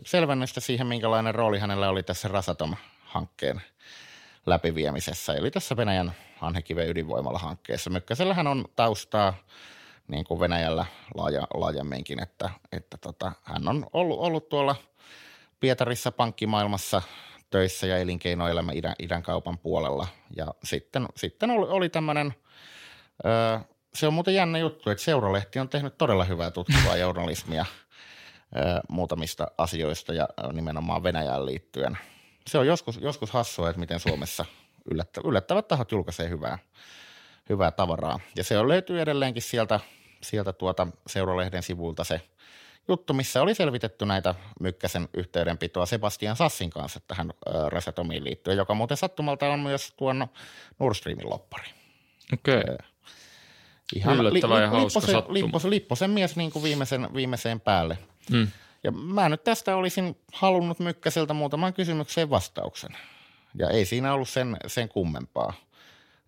[0.07, 3.61] selvennystä siihen, minkälainen rooli hänellä oli tässä Rasatom-hankkeen
[4.47, 7.91] läpiviemisessä, eli tässä Venäjän Hanhekiven ydinvoimala-hankkeessa.
[7.91, 9.35] Mykkäsellähän on taustaa
[10.09, 14.77] niin kuin Venäjällä laaja, laajemminkin, että, että tota, hän on ollut, ollut tuolla
[15.61, 17.03] Pietarissa pankkimaailmassa
[17.51, 20.07] töissä ja elinkeinoelämä idän, idän kaupan puolella.
[20.37, 22.35] Ja sitten, sitten oli, oli tämmöinen
[23.95, 27.67] se on muuten jännä juttu, että Seuralehti on tehnyt todella hyvää tutkivaa journalismia
[28.89, 31.99] muutamista asioista ja nimenomaan Venäjään liittyen.
[32.47, 34.45] Se on joskus, joskus hassua, että miten Suomessa
[34.91, 36.59] yllättä, yllättävät tahot julkaisee hyvää,
[37.49, 38.21] hyvää tavaraa.
[38.37, 39.81] Ja se on, löytyy edelleenkin sieltä,
[40.23, 42.21] sieltä tuota Seuralehden sivulta se
[42.89, 47.33] juttu, missä oli selvitetty näitä Mykkäsen yhteydenpitoa Sebastian Sassin kanssa tähän
[47.69, 50.27] Resatomiin liittyen, joka muuten sattumalta on myös tuon
[50.79, 51.69] Nord Streamin loppari.
[52.33, 52.61] Okei.
[52.61, 52.77] Okay.
[53.97, 57.99] Ihan Yllättävä li, ja hauska Lipposen, Lipposen, Lipposen mies niin kuin viimeisen, viimeiseen päälle.
[58.31, 58.49] Mm.
[58.85, 62.91] Ja mä nyt tästä olisin halunnut Mykkäseltä muutaman kysymykseen vastauksen.
[63.55, 65.53] Ja ei siinä ollut sen, sen kummempaa.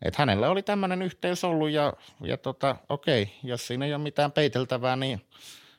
[0.03, 1.93] Et hänellä oli tämmöinen yhteys ollut ja,
[2.23, 5.21] ja tota, okei, jos siinä ei ole mitään peiteltävää, niin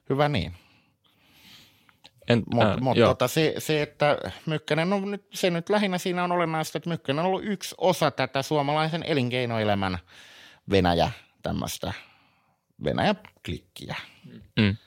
[0.09, 0.53] hyvä niin.
[2.53, 6.77] Mutta mut, tota, se, se, että Mykkänen on nyt, se nyt lähinnä siinä on olennaista,
[6.77, 9.97] että Mykkänen on ollut yksi osa tätä suomalaisen elinkeinoelämän
[10.69, 11.93] Venäjä tämmöistä
[12.83, 13.95] Venäjä-klikkiä.
[14.59, 14.77] Mm.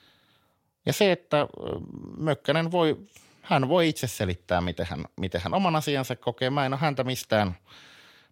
[0.87, 1.49] Ja se, että
[2.19, 2.97] Mökkänen voi,
[3.43, 6.51] hän voi itse selittää, miten hän, miten hän oman asiansa kokee.
[6.51, 7.57] Mä en ole häntä mistään,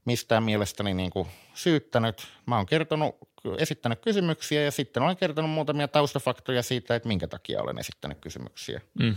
[0.05, 2.29] mistään mielestäni niin kuin syyttänyt.
[2.47, 3.17] Mä oon kertonut,
[3.59, 8.81] esittänyt kysymyksiä ja sitten olen kertonut muutamia taustafaktoja siitä, että minkä takia olen esittänyt kysymyksiä.
[8.99, 9.17] Mm.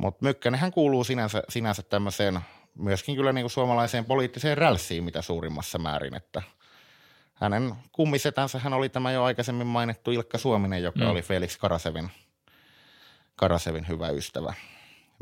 [0.00, 2.40] Mutta hän kuuluu sinänsä, sinänsä tämmöiseen
[2.74, 6.42] myöskin kyllä niin kuin suomalaiseen poliittiseen rälssiin mitä suurimmassa määrin, että–
[7.40, 11.10] hänen kummisetänsä hän oli tämä jo aikaisemmin mainittu Ilkka Suominen, joka mm.
[11.10, 12.10] oli Felix Karasevin,
[13.36, 14.54] Karasevin hyvä ystävä.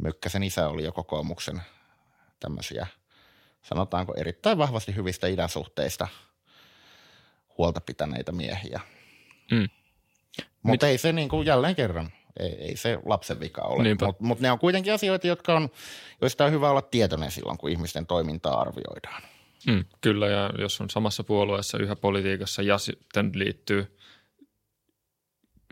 [0.03, 1.63] Mykkäsen isä oli jo kokoomuksen
[2.41, 2.87] tämmöisiä,
[3.63, 6.09] sanotaanko erittäin vahvasti hyvistä idäsuhteista
[7.59, 8.81] huolta pitäneitä miehiä.
[9.51, 9.69] Mm.
[10.63, 13.89] Mutta ei se niin kuin jälleen kerran, ei, ei se lapsen vika ole.
[13.89, 15.69] Mutta mut ne on kuitenkin asioita, jotka on,
[16.21, 19.23] joista on hyvä olla tietoinen silloin, kun ihmisten toimintaa arvioidaan.
[19.67, 23.99] Mm, kyllä, ja jos on samassa puolueessa yhä politiikassa ja sitten liittyy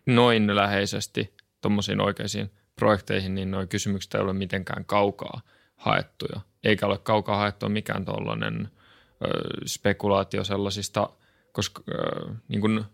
[0.06, 5.40] noin läheisesti tuommoisiin oikeisiin projekteihin, niin nuo kysymykset ei ole mitenkään kaukaa
[5.76, 6.40] haettuja.
[6.64, 8.68] Eikä ole kaukaa haettua mikään tuollainen
[9.66, 11.10] spekulaatio sellaisista
[11.56, 12.84] koska, ö, niin kuin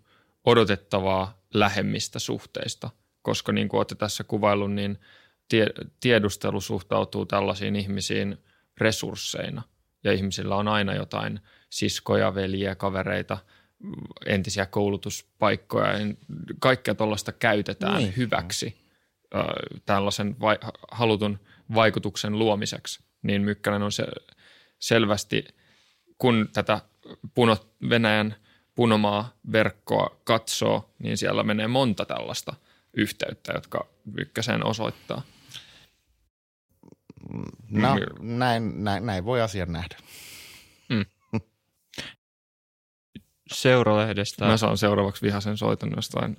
[0.44, 2.90] odotettavaa lähemmistä suhteista,
[3.22, 4.98] koska niin kuin olette tässä kuvaillut, niin
[5.48, 5.66] tie,
[6.00, 8.38] tiedustelu suhtautuu tällaisiin ihmisiin
[8.78, 9.62] resursseina
[10.04, 13.38] ja ihmisillä on aina jotain siskoja, veljiä, kavereita,
[14.26, 15.88] entisiä koulutuspaikkoja.
[16.60, 18.16] Kaikkea tuollaista käytetään niin.
[18.16, 18.82] hyväksi
[19.86, 20.58] tällaisen vai,
[20.90, 21.38] halutun
[21.74, 23.00] vaikutuksen luomiseksi.
[23.22, 24.04] Niin Mykkänen on se
[24.78, 25.44] selvästi,
[26.18, 26.80] kun tätä
[27.34, 27.56] puno,
[27.88, 28.36] Venäjän
[28.74, 32.54] punomaa verkkoa katsoo, niin siellä menee monta tällaista
[32.94, 35.22] yhteyttä, jotka Mykkäsen osoittaa.
[37.70, 38.38] No, mm.
[38.38, 39.96] näin, näin, näin voi asian nähdä.
[40.88, 41.04] Mm.
[43.52, 44.44] Seuralehdestä.
[44.44, 46.36] Mä saan seuraavaksi vihaisen soiton jostain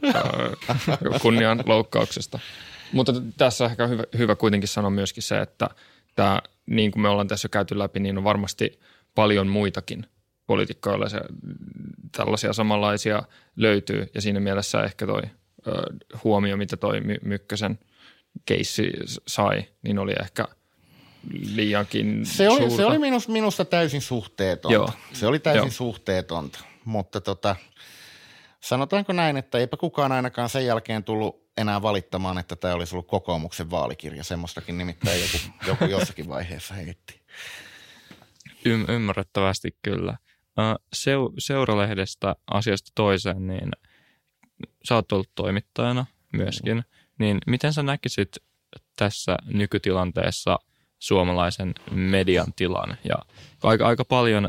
[1.21, 2.39] kunnian loukkauksesta.
[2.91, 5.69] Mutta tässä on ehkä hyvä, hyvä kuitenkin sanoa myöskin se, että
[6.15, 8.79] tämä, niin kuin me ollaan tässä käyty läpi, niin on varmasti
[9.15, 10.05] paljon muitakin
[10.47, 11.21] poliitikkoilla se,
[12.11, 13.23] tällaisia samanlaisia
[13.55, 14.07] löytyy.
[14.15, 15.21] Ja siinä mielessä ehkä toi
[15.67, 15.71] ö,
[16.23, 17.79] huomio, mitä toi Mykkösen
[18.45, 18.91] keissi
[19.27, 20.47] sai, niin oli ehkä–
[21.31, 22.75] liiankin se oli, suurta.
[22.75, 24.73] Se oli minusta, minusta täysin suhteetonta.
[24.73, 24.89] Joo.
[25.13, 25.71] Se oli täysin Joo.
[25.71, 27.55] suhteetonta, mutta tota,
[28.59, 33.07] sanotaanko näin, että eipä kukaan ainakaan sen jälkeen tullut enää valittamaan, että tämä olisi ollut
[33.07, 34.23] kokoomuksen vaalikirja.
[34.23, 35.37] Semmoistakin nimittäin joku,
[35.67, 37.21] joku jossakin vaiheessa heitti.
[38.65, 40.17] Y- ymmärrettävästi kyllä.
[40.95, 43.71] Seu- seuralehdestä asiasta toiseen, niin
[44.87, 46.83] sä oot ollut toimittajana myöskin, mm.
[47.19, 48.37] niin miten sä näkisit
[48.95, 50.59] tässä nykytilanteessa–
[51.03, 52.97] suomalaisen median tilan.
[53.03, 53.15] Ja
[53.63, 54.47] aika, aika paljon,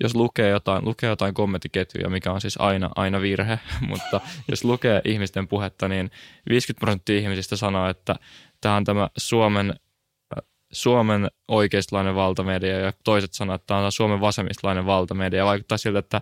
[0.00, 3.58] jos lukee jotain, lukee jotain kommenttiketjuja, mikä on siis aina, aina virhe,
[3.88, 6.10] mutta jos lukee ihmisten puhetta, niin
[6.48, 8.14] 50 prosenttia ihmisistä sanoo, että
[8.60, 9.74] tämä on tämä Suomen
[10.72, 15.44] Suomen oikeistolainen valtamedia ja toiset sanoo, että tämä on Suomen vasemmistolainen valtamedia.
[15.44, 16.20] Vaikuttaa siltä, että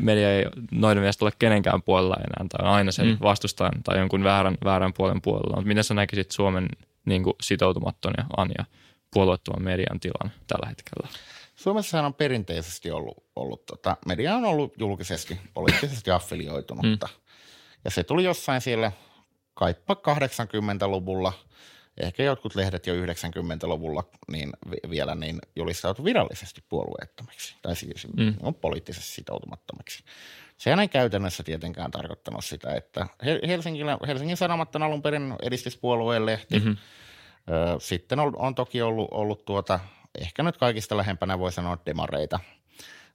[0.00, 3.16] media ei noiden mielestä ole kenenkään puolella enää tai aina sen mm.
[3.22, 5.56] vastustajan tai jonkun väärän, väärän puolen puolella.
[5.56, 6.68] Mutta miten sä näkisit Suomen
[7.04, 8.64] niin kuin sitoutumattoman ja, ja
[9.14, 11.08] puolueettoman median tilan tällä hetkellä?
[11.56, 17.06] Suomessa on perinteisesti ollut, ollut tota, media on ollut julkisesti, poliittisesti affilioitunutta.
[17.06, 17.14] Mm.
[17.84, 18.92] Ja se tuli jossain siellä
[19.54, 21.32] kaippa 80-luvulla,
[21.96, 24.52] ehkä jotkut lehdet jo 90-luvulla niin
[24.90, 28.34] vielä niin julistautu virallisesti puolueettomiksi, tai siis mm.
[28.40, 30.04] on poliittisesti sitoutumattomiksi.
[30.56, 33.06] Sehän ei käytännössä tietenkään tarkoittanut sitä, että
[33.48, 36.58] Helsingillä, Helsingin Sanomat on alun perin edistyspuolueen lehti.
[36.58, 36.76] Mm-hmm.
[37.78, 39.80] Sitten on, on toki ollut, ollut tuota,
[40.20, 42.40] ehkä nyt kaikista lähempänä voi sanoa demareita,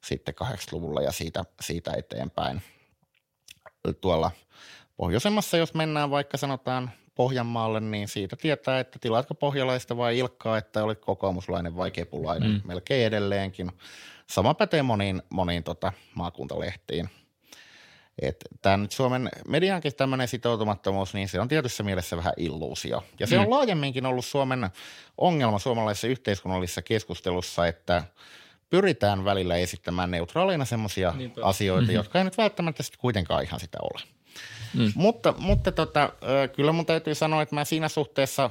[0.04, 2.62] sitten 80-luvulla ja siitä, siitä eteenpäin.
[4.02, 4.32] Tuolla
[4.98, 10.84] pohjoisemmassa, jos mennään vaikka sanotaan Pohjanmaalle, niin siitä tietää, että tilaatko pohjalaista vai Ilkkaa, että
[10.84, 12.62] olit kokoomuslainen vai kepulainen, mm.
[12.64, 13.72] melkein edelleenkin.
[14.28, 17.10] Sama pätee moniin, moniin tota, maakuntalehtiin.
[18.62, 23.04] Tämä nyt Suomen mediankin tämmöinen sitoutumattomuus, niin se on tietyssä mielessä vähän illuusio.
[23.20, 23.42] Ja se mm.
[23.42, 24.70] on laajemminkin ollut Suomen
[25.18, 28.04] ongelma suomalaisessa yhteiskunnallisessa keskustelussa, että
[28.70, 31.96] pyritään välillä esittämään neutraaleina semmoisia asioita, mm-hmm.
[31.96, 34.02] jotka ei nyt välttämättä sitten kuitenkaan ihan sitä ole.
[34.74, 34.92] Mm.
[34.96, 36.10] Mutta, mutta tota,
[36.56, 38.50] kyllä mun täytyy sanoa, että mä siinä suhteessa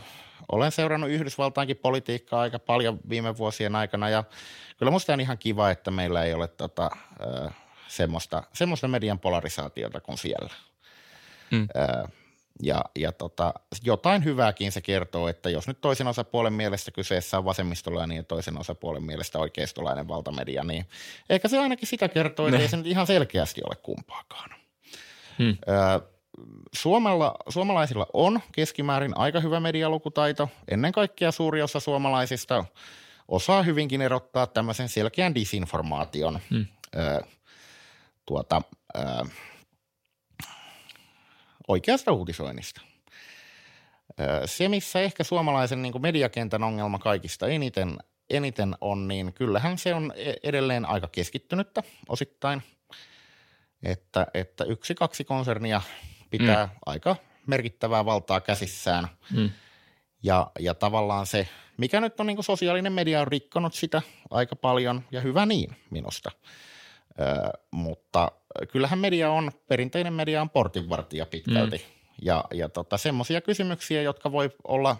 [0.53, 4.25] olen seurannut Yhdysvaltaankin politiikkaa aika paljon viime vuosien aikana ja
[4.77, 6.91] kyllä musta on ihan kiva, että meillä ei ole tota,
[7.89, 10.55] semmoista, semmoista median polarisaatiota kuin siellä.
[11.51, 11.69] Mm.
[12.63, 17.45] Ja, ja tota, jotain hyvääkin se kertoo, että jos nyt toisen osapuolen mielestä kyseessä on
[17.45, 20.87] vasemmistolainen ja toisen osapuolen mielestä oikeistolainen valtamedia, niin
[21.31, 22.63] ehkä se ainakin sitä kertoo, että ne.
[22.63, 24.51] ei se nyt ihan selkeästi ole kumpaakaan.
[25.39, 25.57] Hmm.
[26.75, 30.49] Suomella, suomalaisilla on keskimäärin aika hyvä medialukutaito.
[30.71, 32.65] Ennen kaikkea suuri osa suomalaisista
[33.29, 36.67] osaa hyvinkin erottaa tämmöisen selkeän disinformaation hmm.
[38.29, 38.63] Tuota,
[38.97, 39.01] ö,
[41.69, 42.81] oikeasta uutisoinnista.
[44.47, 47.99] Se, missä ehkä suomalaisen niin mediakentän ongelma kaikista eniten,
[48.31, 52.63] eniten on, niin kyllähän se on e-, edelleen aika keskittynyttä osittain–
[53.83, 55.81] että, että yksi, kaksi konsernia
[56.31, 56.73] pitää mm.
[56.87, 59.09] aika merkittävää valtaa käsissään.
[59.31, 59.51] Mm.
[60.23, 65.05] Ja, ja tavallaan se, mikä nyt on niin sosiaalinen media on rikkonut sitä aika paljon
[65.11, 66.31] ja hyvä niin minusta.
[67.71, 68.33] Mutta
[68.73, 71.77] kyllähän media on, perinteinen media on portinvartija pitkälti.
[71.77, 71.83] Mm.
[72.23, 74.97] Ja, ja tota, semmoisia kysymyksiä, jotka voi olla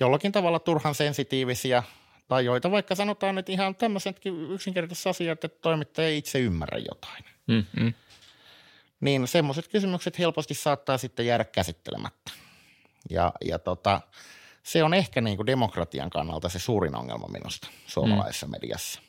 [0.00, 1.82] jollakin tavalla turhan sensitiivisiä
[2.28, 7.24] tai joita vaikka sanotaan, että ihan tämmöisetkin yksinkertaiset asiat, että toimittaja ei itse ymmärrä jotain.
[7.46, 7.94] Mm, mm.
[9.00, 12.32] Niin semmoiset kysymykset helposti saattaa sitten jäädä käsittelemättä.
[13.10, 14.00] Ja, ja tota,
[14.62, 18.50] se on ehkä niin kuin demokratian kannalta se suurin ongelma minusta suomalaisessa mm.
[18.50, 19.00] mediassa.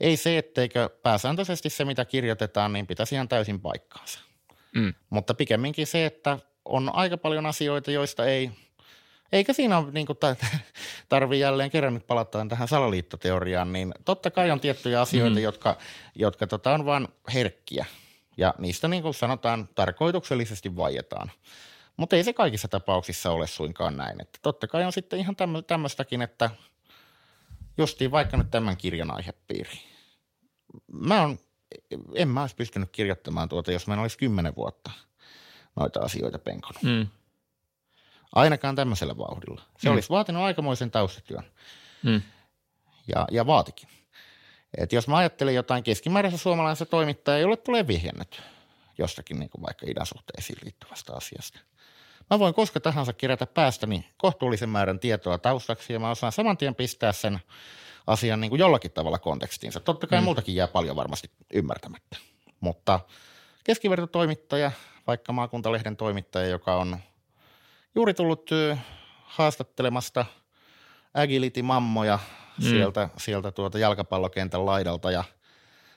[0.00, 4.20] Ei se, etteikö pääsääntöisesti se, mitä kirjoitetaan, niin pitäisi ihan täysin paikkaansa.
[4.74, 4.94] Mm.
[5.10, 8.50] Mutta pikemminkin se, että on aika paljon asioita, joista ei,
[9.32, 10.18] eikä siinä niin kuin
[11.08, 15.42] tarvii jälleen kerran nyt palata tähän salaliittoteoriaan, niin totta kai on tiettyjä asioita, mm.
[15.42, 15.76] jotka,
[16.14, 17.86] jotka tota on vain herkkiä
[18.36, 21.30] ja niistä niin kuin sanotaan tarkoituksellisesti vaietaan.
[21.96, 24.20] Mutta ei se kaikissa tapauksissa ole suinkaan näin.
[24.20, 26.50] Että totta kai on sitten ihan tämmöistäkin, että
[27.78, 29.80] justiin vaikka nyt tämän kirjan aihepiiri.
[30.92, 31.38] Mä on,
[32.14, 34.90] en mä olisi pystynyt kirjoittamaan tuota, jos mä olisi kymmenen vuotta
[35.76, 36.82] noita asioita penkonut.
[36.82, 37.06] Mm.
[38.34, 39.62] Ainakaan tämmöisellä vauhdilla.
[39.78, 39.94] Se mm.
[39.94, 41.44] olisi vaatinut aikamoisen taustatyön.
[42.02, 42.22] Mm.
[43.14, 43.88] Ja, ja vaatikin.
[44.78, 48.42] Et jos mä ajattelen jotain keskimääräistä suomalaista toimittajaa, jolle tulee vihjennet
[48.98, 51.60] jostakin niin kuin vaikka idänsuhteisiin liittyvästä asiasta.
[52.30, 56.74] Mä voin koska tahansa kerätä päästäni kohtuullisen määrän tietoa taustaksi ja mä osaan saman tien
[56.74, 57.38] pistää sen
[58.06, 59.80] asian niin kuin jollakin tavalla kontekstiinsa.
[59.80, 60.24] Totta kai mm.
[60.24, 62.16] muutakin jää paljon varmasti ymmärtämättä.
[62.60, 63.00] Mutta
[63.64, 64.70] keskivertotoimittaja,
[65.06, 66.98] vaikka maakuntalehden toimittaja, joka on
[67.94, 68.50] juuri tullut
[69.24, 70.26] haastattelemasta
[71.14, 72.18] agility-mammoja
[72.58, 72.64] mm.
[72.64, 75.24] sieltä, sieltä tuota jalkapallokentän laidalta ja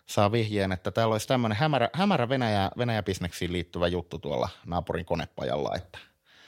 [0.06, 5.76] saa vihjeen, että täällä olisi tämmöinen hämärä, hämärä Venäjä, Venäjä-bisneksiin liittyvä juttu tuolla naapurin konepajalla,
[5.76, 6.00] että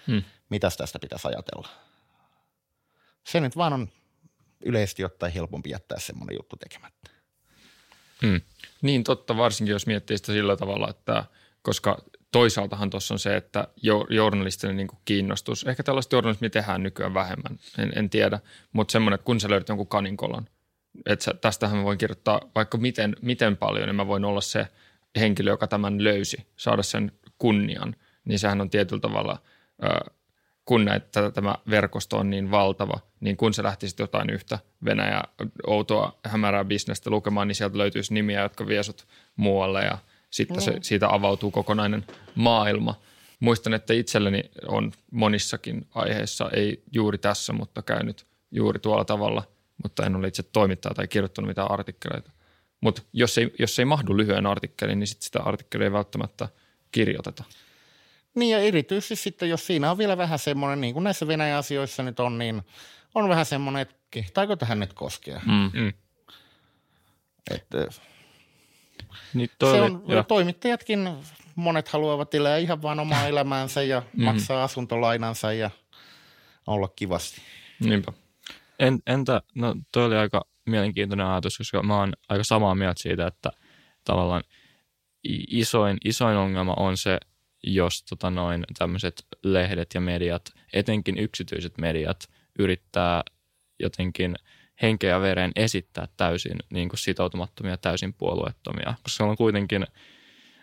[0.07, 0.23] mm.
[0.49, 1.67] mitäs tästä pitäisi ajatella.
[3.23, 3.89] Se nyt vaan on
[4.65, 7.09] yleisesti ottaen helpompi jättää semmoinen juttu tekemättä.
[8.21, 8.41] Hmm.
[8.81, 11.25] Niin totta, varsinkin jos miettii sitä sillä tavalla, että
[11.61, 11.97] koska
[12.31, 13.67] toisaaltahan tuossa on se, että
[14.09, 18.39] journalistinen niin kiinnostus, ehkä tällaista journalismia tehdään nykyään vähemmän, en, en tiedä,
[18.71, 20.47] mutta semmoinen, että kun sä löydät jonkun kaninkolan,
[21.05, 24.67] että tästähän mä voin kirjoittaa vaikka miten, miten paljon, niin mä voin olla se
[25.19, 29.41] henkilö, joka tämän löysi, saada sen kunnian, niin sehän on tietyllä tavalla,
[30.65, 35.23] kun näitä, tämä verkosto on niin valtava, niin kun sä lähtisit jotain yhtä Venäjä
[35.67, 39.97] outoa hämärää bisnestä lukemaan, niin sieltä löytyisi nimiä, jotka viesut muualle ja–
[40.33, 40.83] sitten se, niin.
[40.83, 42.05] siitä avautuu kokonainen
[42.35, 42.99] maailma.
[43.39, 49.43] Muistan, että itselleni on monissakin aiheissa, ei juuri tässä, mutta käynyt juuri tuolla tavalla,
[49.83, 52.31] mutta en ole itse toimittaja tai kirjoittanut mitään artikkeleita.
[52.81, 56.49] Mutta jos ei, jos ei mahdu lyhyen artikkeliin, niin sit sitä artikkelia ei välttämättä
[56.91, 57.43] kirjoiteta.
[58.35, 62.03] Niin ja erityisesti sitten, jos siinä on vielä vähän semmoinen, niin kuin näissä Venäjän asioissa
[62.03, 62.61] nyt on, niin
[63.15, 65.41] on vähän semmoinen, että kehtaako tähän nyt koskea.
[65.45, 65.71] Mm.
[65.73, 65.93] Mm.
[67.51, 67.87] Että
[69.33, 71.09] niin toi se on, oli, toimittajatkin,
[71.55, 74.23] monet haluavat elää ihan vaan omaa elämäänsä ja mm.
[74.23, 75.69] maksaa asuntolainansa ja
[76.67, 77.41] olla kivasti.
[77.79, 78.13] Niinpä.
[78.79, 83.27] En, entä, no toi oli aika mielenkiintoinen ajatus, koska mä oon aika samaa mieltä siitä,
[83.27, 83.51] että
[84.03, 84.43] tavallaan
[85.47, 87.17] isoin, isoin ongelma on se,
[87.63, 92.29] jos tota noin tämmöiset lehdet ja mediat, etenkin yksityiset mediat,
[92.59, 93.23] yrittää
[93.79, 94.35] jotenkin
[94.81, 99.87] henkeä ja veren esittää täysin niin kuin sitoutumattomia, täysin puolueettomia, koska se on kuitenkin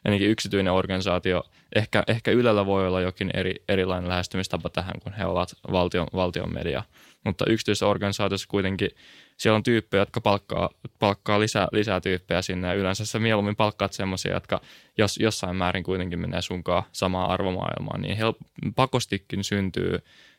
[0.04, 1.42] ainakin yksityinen organisaatio.
[1.74, 6.54] Ehkä, ehkä Ylellä voi olla jokin eri, erilainen lähestymistapa tähän, kun he ovat valtion, valtion
[6.54, 6.82] media.
[7.24, 8.90] Mutta yksityisessä organisaatiossa kuitenkin
[9.36, 12.68] siellä on tyyppejä, jotka palkkaa, palkkaa lisää, lisää tyyppejä sinne.
[12.68, 14.60] Ja yleensä sä mieluummin palkkaat semmoisia, jotka
[14.98, 17.98] jos, jossain määrin kuitenkin menee sunkaan samaa arvomaailmaa.
[17.98, 18.36] Niin help,
[18.76, 19.98] pakostikin syntyy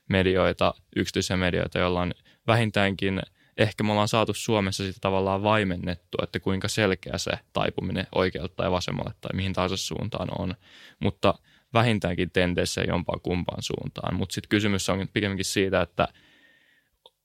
[0.09, 2.13] medioita, yksityisiä medioita, joilla on
[2.47, 3.21] vähintäänkin–
[3.57, 8.71] ehkä me ollaan saatu Suomessa sitä tavallaan vaimennettua, että kuinka selkeä se taipuminen oikealta tai
[8.71, 10.55] vasemmalle tai mihin tahansa suuntaan on.
[10.99, 11.33] Mutta
[11.73, 14.15] vähintäänkin tendeissä jompaan kumpaan suuntaan.
[14.15, 16.07] Mutta sitten kysymys on pikemminkin siitä, että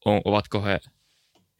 [0.05, 0.81] on, ovatko he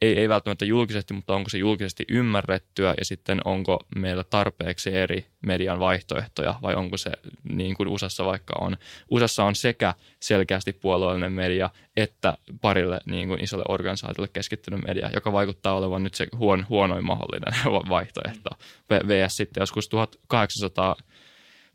[0.01, 5.25] ei, ei välttämättä julkisesti, mutta onko se julkisesti ymmärrettyä ja sitten onko meillä tarpeeksi eri
[5.41, 7.11] median vaihtoehtoja vai onko se
[7.49, 8.77] niin kuin USAssa vaikka on.
[9.09, 15.31] USAssa on sekä selkeästi puolueellinen media että parille niin kuin isolle organisaatiolle keskittynyt media, joka
[15.31, 17.53] vaikuttaa olevan nyt se huon, huonoin mahdollinen
[17.89, 18.49] vaihtoehto.
[18.89, 20.95] VS sitten joskus 1800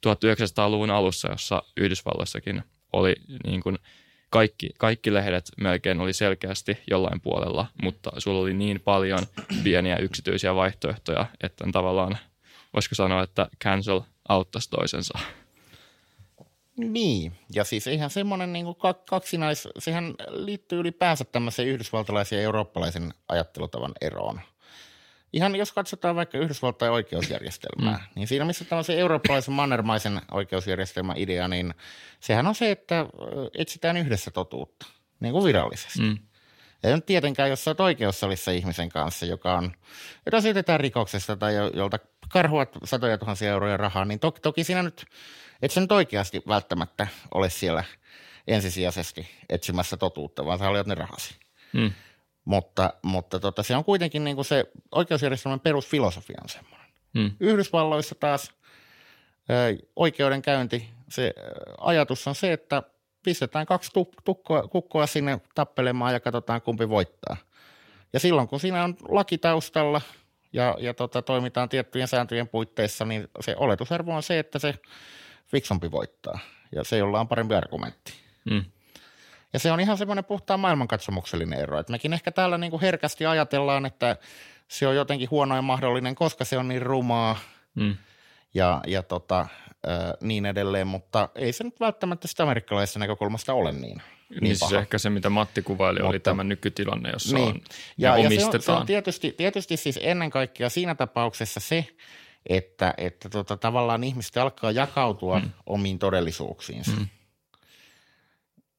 [0.06, 2.62] 1900-luvun alussa, jossa Yhdysvalloissakin
[2.92, 3.78] oli niin kuin–
[4.32, 9.18] kaikki, kaikki lehdet melkein oli selkeästi jollain puolella, mutta sulla oli niin paljon
[9.64, 12.18] pieniä yksityisiä vaihtoehtoja, että tavallaan,
[12.74, 15.18] voisiko sanoa, että cancel auttaisi toisensa.
[16.76, 18.66] Niin, ja siis ihan semmoinen niin
[19.10, 24.40] kaksinais, sehän liittyy ylipäänsä tämmöiseen yhdysvaltalaisen ja eurooppalaisen ajattelutavan eroon–
[25.32, 28.04] ihan jos katsotaan vaikka Yhdysvaltain oikeusjärjestelmää, mm.
[28.14, 31.74] niin siinä missä tämmöisen eurooppalaisen mannermaisen oikeusjärjestelmän idea, niin
[32.20, 33.06] sehän on se, että
[33.58, 34.86] etsitään yhdessä totuutta,
[35.20, 36.00] niin kuin virallisesti.
[36.00, 36.18] Mm.
[36.82, 39.72] Ja nyt tietenkään, jos olet oikeussalissa ihmisen kanssa, joka on,
[40.26, 41.98] jota syytetään rikoksesta tai jolta
[42.28, 45.04] karhuat satoja tuhansia euroja rahaa, niin toki, toki siinä nyt,
[45.62, 47.84] et sä nyt oikeasti välttämättä ole siellä
[48.46, 51.34] ensisijaisesti etsimässä totuutta, vaan sä olet ne rahasi.
[51.72, 51.92] Mm.
[52.44, 56.86] Mutta, mutta tota, se on kuitenkin niin kuin se oikeusjärjestelmän perusfilosofia on semmoinen.
[57.18, 57.30] Hmm.
[57.40, 58.52] Yhdysvalloissa taas
[59.50, 61.42] ö, oikeudenkäynti, se ö,
[61.78, 62.82] ajatus on se, että
[63.24, 63.90] pistetään kaksi
[64.24, 67.36] tukkoa, kukkoa sinne tappelemaan ja katsotaan kumpi voittaa.
[68.12, 70.00] Ja silloin kun siinä on laki taustalla
[70.52, 74.74] ja, ja tota, toimitaan tiettyjen sääntöjen puitteissa, niin se oletusarvo on se, että se
[75.46, 76.38] fiksompi voittaa
[76.74, 78.12] ja se, jolla on parempi argumentti.
[78.50, 78.64] Hmm.
[79.52, 81.78] Ja se on ihan semmoinen puhtaan maailmankatsomuksellinen ero.
[81.78, 84.16] Että mekin ehkä täällä niin kuin herkästi ajatellaan, että
[84.68, 87.38] se on jotenkin huonoin mahdollinen, koska se on niin rumaa
[87.74, 87.96] mm.
[88.54, 89.46] ja, ja tota,
[90.20, 94.02] niin edelleen, mutta ei se nyt välttämättä sitä amerikkalaisesta näkökulmasta ole niin.
[94.30, 97.48] Niin, niin siis ehkä se, mitä Matti kuvaili, mutta, oli tämä nykytilanne, jossa niin.
[97.48, 97.60] on,
[97.98, 98.62] ja, ja omistetaan.
[98.62, 101.86] Se on, se on tietysti, tietysti siis ennen kaikkea siinä tapauksessa se,
[102.46, 105.50] että, että tota, tavallaan ihmiset alkaa jakautua mm.
[105.66, 106.90] omiin todellisuuksiinsa.
[106.90, 107.08] Mm.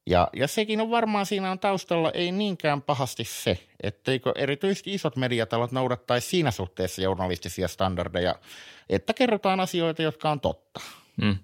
[0.06, 5.16] Ja, ja sekin on varmaan siinä on taustalla ei niinkään pahasti se, etteikö erityisesti isot
[5.16, 8.34] mediatalot noudattaisi siinä suhteessa journalistisia standardeja,
[8.88, 10.80] että kerrotaan asioita, jotka on totta.
[11.22, 11.36] Mm.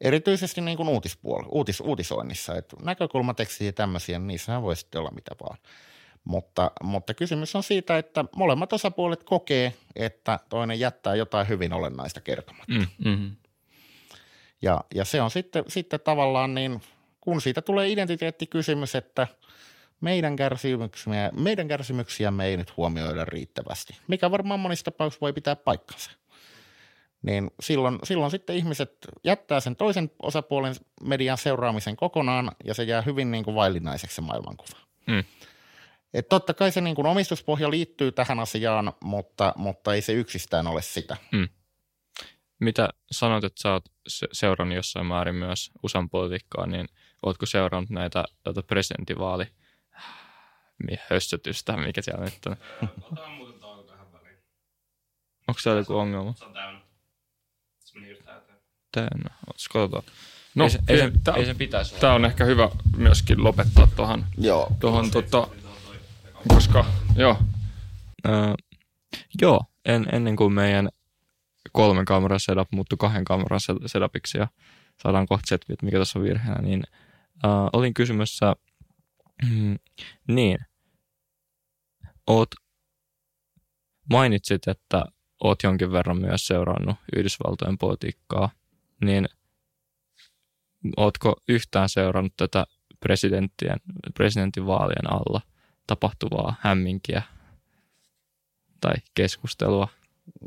[0.00, 5.10] Erityisesti niin kuin uutispuol- uutis, uutisoinnissa, että näkökulmatekstiä ja tämmöisiä, niin niissähän voi sitten olla
[5.10, 5.58] mitä vaan.
[6.24, 12.20] Mutta, mutta kysymys on siitä, että molemmat osapuolet kokee, että toinen jättää jotain hyvin olennaista
[12.20, 12.72] kertomatta.
[12.72, 13.36] Mm, mm-hmm.
[14.62, 16.80] Ja, ja se on sitten, sitten tavallaan niin–
[17.20, 19.26] kun siitä tulee identiteettikysymys, että
[20.00, 26.10] meidän kärsimyksiä, meidän kärsimyksiämme ei nyt huomioida riittävästi, mikä varmaan monissa tapauksissa voi pitää paikkansa.
[27.22, 28.92] Niin silloin, silloin sitten ihmiset
[29.24, 34.22] jättää sen toisen osapuolen median seuraamisen kokonaan ja se jää hyvin niin kuin vaillinaiseksi se
[34.22, 34.78] maailmankuva.
[35.06, 35.24] Mm.
[36.14, 40.66] Et totta kai se niin kuin omistuspohja liittyy tähän asiaan, mutta, mutta ei se yksistään
[40.66, 41.16] ole sitä.
[41.32, 41.48] Mm.
[42.60, 43.84] Mitä sanoit, että sä oot
[44.32, 46.86] seurannut jossain määrin myös USAn politiikkaa, niin–
[47.22, 49.46] Oletko seurannut näitä tuota presidentinvaali
[51.10, 52.56] hössötystä, mikä siellä nyt on?
[53.02, 54.38] Otetaan muuten tauko tähän väliin.
[55.48, 56.34] Onko se joku ongelma?
[56.34, 56.80] Se on täynnä.
[57.78, 58.58] Se meni just täyteen.
[58.92, 59.30] Täynnä.
[59.72, 60.02] Katsotaan.
[60.54, 64.26] No, ei, se, ei, sen, ei sen pitäisi Tämä on ehkä hyvä myöskin lopettaa tuohon.
[64.38, 64.76] Joo.
[64.80, 65.48] Tuohon, tota,
[66.48, 66.84] koska,
[67.16, 67.38] joo.
[68.28, 68.54] Öö,
[69.42, 70.88] joo, en, ennen kuin meidän
[71.72, 74.48] kolmen kameran setup muuttui kahden kameran setupiksi ja
[75.02, 76.82] saadaan kohta että mikä tässä on virheenä, niin–
[77.44, 78.56] Uh, olin kysymässä,
[79.50, 79.78] mm,
[80.28, 80.58] niin,
[82.26, 82.48] oot,
[84.10, 85.04] mainitsit, että
[85.44, 88.50] oot jonkin verran myös seurannut Yhdysvaltojen politiikkaa,
[89.04, 89.28] niin
[90.96, 92.66] ootko yhtään seurannut tätä
[93.00, 93.76] presidenttien,
[94.14, 95.40] presidentinvaalien alla
[95.86, 97.22] tapahtuvaa hämminkiä?
[98.80, 99.88] tai keskustelua?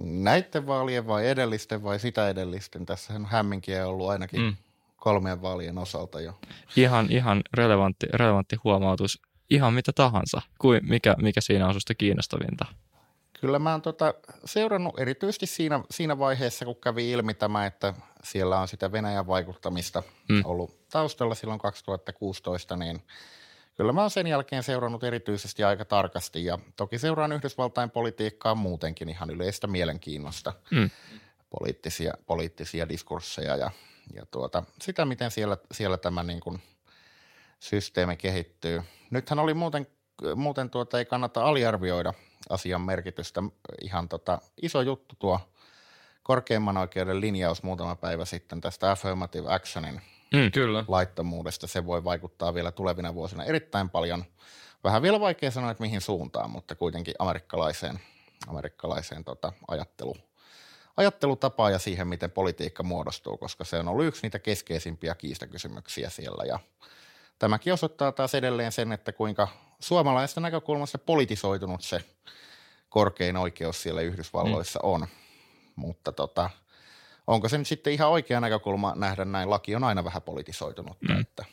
[0.03, 2.85] Näiden vaalien vai edellisten vai sitä edellisten?
[2.85, 4.55] Tässä on hämminkiä ollut ainakin mm.
[5.03, 6.39] Kolmien vaalien osalta jo.
[6.75, 9.21] Ihan, ihan relevantti, relevantti huomautus.
[9.49, 10.41] Ihan mitä tahansa.
[10.59, 12.65] Kuin mikä, mikä siinä on susta kiinnostavinta?
[13.39, 14.13] Kyllä mä oon tota
[14.45, 17.93] seurannut erityisesti siinä, siinä vaiheessa, kun kävi ilmi tämä, että
[18.23, 20.41] siellä on sitä Venäjän vaikuttamista mm.
[20.45, 23.01] ollut taustalla silloin 2016, niin
[23.77, 29.09] kyllä mä oon sen jälkeen seurannut erityisesti aika tarkasti ja toki seuraan Yhdysvaltain politiikkaa muutenkin
[29.09, 30.89] ihan yleistä mielenkiinnosta, mm.
[31.49, 33.71] poliittisia, poliittisia diskursseja ja,
[34.13, 36.61] ja tuota, sitä, miten siellä, siellä tämä niin kuin
[37.59, 38.83] systeemi kehittyy.
[39.11, 39.87] Nythän oli muuten,
[40.35, 42.13] muuten tuota, ei kannata aliarvioida
[42.49, 43.43] asian merkitystä.
[43.81, 45.39] Ihan tota, iso juttu tuo
[46.23, 50.01] korkeimman oikeuden linjaus muutama päivä sitten tästä affirmative actionin
[50.33, 50.85] mm, kyllä.
[50.87, 51.67] laittomuudesta.
[51.67, 54.25] Se voi vaikuttaa vielä tulevina vuosina erittäin paljon.
[54.83, 57.99] Vähän vielä vaikea sanoa, että mihin suuntaan, mutta kuitenkin amerikkalaiseen,
[58.47, 60.15] amerikkalaiseen tota, ajattelu,
[60.97, 66.43] ajattelutapaan ja siihen, miten politiikka muodostuu, koska se on ollut yksi niitä keskeisimpiä kiistakysymyksiä siellä.
[66.43, 66.59] Ja
[67.39, 69.47] tämäkin osoittaa taas edelleen sen, että kuinka
[69.79, 72.03] suomalaisesta näkökulmasta politisoitunut se
[72.89, 74.89] korkein oikeus siellä Yhdysvalloissa mm.
[74.89, 75.07] on.
[75.75, 76.49] Mutta tota,
[77.27, 79.49] onko se nyt sitten ihan oikea näkökulma nähdä näin?
[79.49, 81.21] Laki on aina vähän politisoitunut, mm.
[81.21, 81.45] että,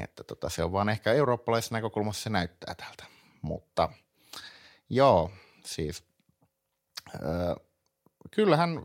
[0.00, 3.04] että tota, se on vaan ehkä eurooppalaisessa näkökulmassa se näyttää tältä.
[3.42, 3.88] Mutta
[4.90, 5.30] joo,
[5.64, 6.04] siis
[7.14, 7.56] äh,
[8.30, 8.82] kyllähän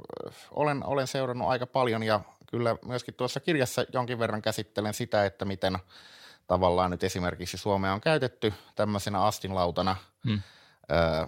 [0.52, 5.46] olen, olen seurannut aika paljon ja kyllä myöskin tuossa kirjassa jonkin verran käsittelen sitä, että
[5.46, 5.78] miten
[6.48, 10.42] tavallaan nyt esimerkiksi Suomea on käytetty tämmöisenä astinlautana hmm.
[10.92, 11.28] ö,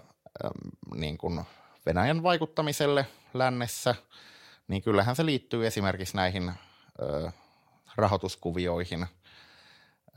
[0.95, 1.41] niin kuin
[1.85, 3.95] Venäjän vaikuttamiselle lännessä,
[4.67, 6.51] niin kyllähän se liittyy esimerkiksi näihin
[7.01, 7.31] ö,
[7.95, 9.07] rahoituskuvioihin,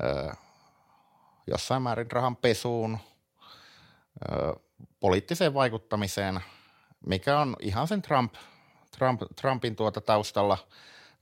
[0.02, 0.32] ö,
[1.47, 2.98] jossain määrin rahan pesuun,
[4.32, 4.56] ö,
[5.01, 6.40] poliittiseen vaikuttamiseen,
[7.06, 8.34] mikä on ihan sen Trump,
[8.98, 10.58] Trump, Trumpin tuota taustalla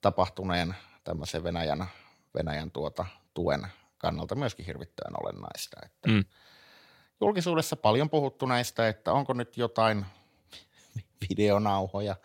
[0.00, 0.74] tapahtuneen
[1.04, 1.86] tämmöisen Venäjän,
[2.34, 3.66] Venäjän tuota tuen
[3.98, 5.76] kannalta myöskin hirvittävän olennaista.
[5.84, 6.24] Että mm.
[7.20, 10.06] Julkisuudessa paljon puhuttu näistä, että onko nyt jotain
[11.28, 12.16] videonauhoja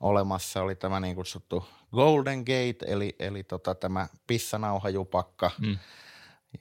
[0.00, 0.62] olemassa.
[0.62, 5.78] Oli tämä niin kutsuttu Golden Gate, eli, eli tota, tämä pissanauhajupakka mm.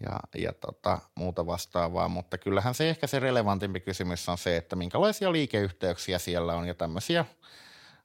[0.03, 2.07] Ja, ja tota, muuta vastaavaa.
[2.07, 6.73] Mutta kyllähän se ehkä se relevantimpi kysymys on se, että minkälaisia liikeyhteyksiä siellä on ja
[6.73, 7.25] tämmöisiä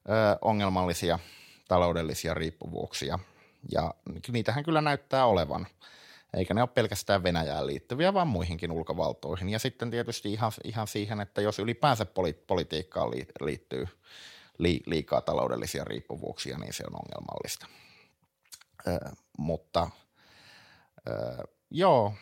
[0.09, 1.19] ö, ongelmallisia
[1.67, 3.19] taloudellisia riippuvuuksia.
[3.71, 3.93] Ja
[4.31, 5.67] niitähän kyllä näyttää olevan
[6.33, 9.49] eikä ne ole pelkästään Venäjään liittyviä, vaan muihinkin ulkovaltoihin.
[9.49, 13.87] Ja sitten tietysti ihan, ihan siihen, että jos ylipäänsä poli- politiikkaan liittyy
[14.57, 17.67] li- liikaa taloudellisia riippuvuuksia, niin se on ongelmallista.
[18.87, 19.89] Ö, mutta
[21.09, 22.13] ö, joo,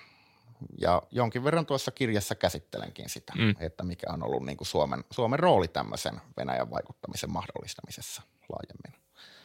[0.77, 3.55] ja jonkin verran tuossa kirjassa käsittelenkin sitä, mm.
[3.59, 9.01] että mikä on ollut niin kuin Suomen, Suomen rooli tämmöisen Venäjän vaikuttamisen mahdollistamisessa laajemmin,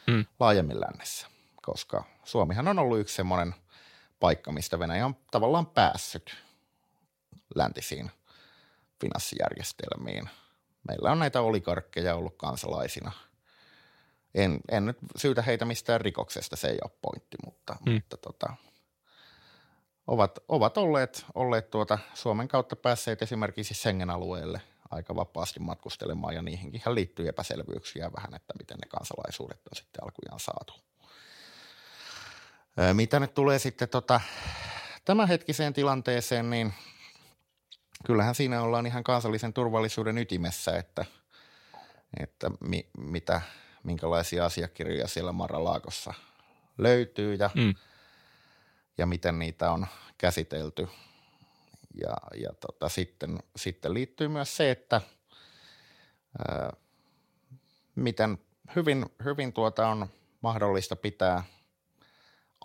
[0.07, 0.25] mm.
[0.39, 1.27] laajemmin lännessä,
[1.61, 3.55] koska Suomihan on ollut yksi semmoinen–
[4.19, 6.35] paikka, mistä Venäjä on tavallaan päässyt
[7.55, 8.11] läntisiin
[9.01, 10.29] finanssijärjestelmiin.
[10.87, 13.11] Meillä on näitä olikarkkeja ollut kansalaisina.
[14.35, 17.93] En, en nyt syytä heitä mistään rikoksesta, se ei ole pointti, mutta, hmm.
[17.93, 18.53] mutta tota,
[20.07, 24.61] ovat, ovat olleet, olleet tuota Suomen kautta päässeet esimerkiksi Schengen-alueelle
[24.91, 30.39] aika vapaasti matkustelemaan ja niihinkin liittyy epäselvyyksiä vähän, että miten ne kansalaisuudet on sitten alkujaan
[30.39, 30.73] saatu.
[32.93, 34.21] Mitä nyt tulee sitten tota,
[35.05, 36.73] tämänhetkiseen tilanteeseen, niin
[38.05, 41.05] kyllähän siinä ollaan ihan kansallisen turvallisuuden ytimessä, että,
[42.19, 43.41] että mi, mitä,
[43.83, 46.13] minkälaisia asiakirjoja siellä Maralaakossa
[46.77, 47.73] löytyy ja, mm.
[48.97, 50.87] Ja miten niitä on käsitelty.
[52.01, 55.01] Ja, ja tota, sitten, sitten liittyy myös se, että
[56.47, 56.73] ää,
[57.95, 58.37] miten
[58.75, 60.07] hyvin, hyvin tuota on
[60.41, 61.43] mahdollista pitää–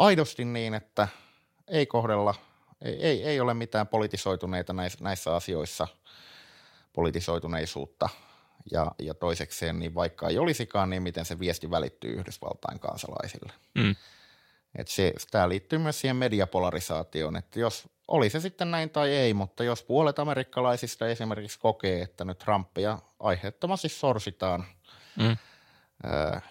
[0.01, 1.09] aidosti niin, että
[1.69, 2.35] ei kohdella,
[2.83, 5.89] ei, ei, ei ole mitään politisoituneita näissä, näissä asioissa,
[6.93, 8.09] politisoituneisuutta.
[8.73, 13.53] Ja, ja toisekseen, niin vaikka ei olisikaan, niin miten se viesti välittyy Yhdysvaltain kansalaisille.
[13.75, 13.97] Mm.
[15.31, 19.83] Tämä liittyy myös siihen mediapolarisaatioon, että jos oli se sitten näin tai ei, mutta jos
[19.83, 24.65] puolet amerikkalaisista esimerkiksi kokee, että nyt Trumpia aiheettomasti sorsitaan
[25.17, 25.37] mm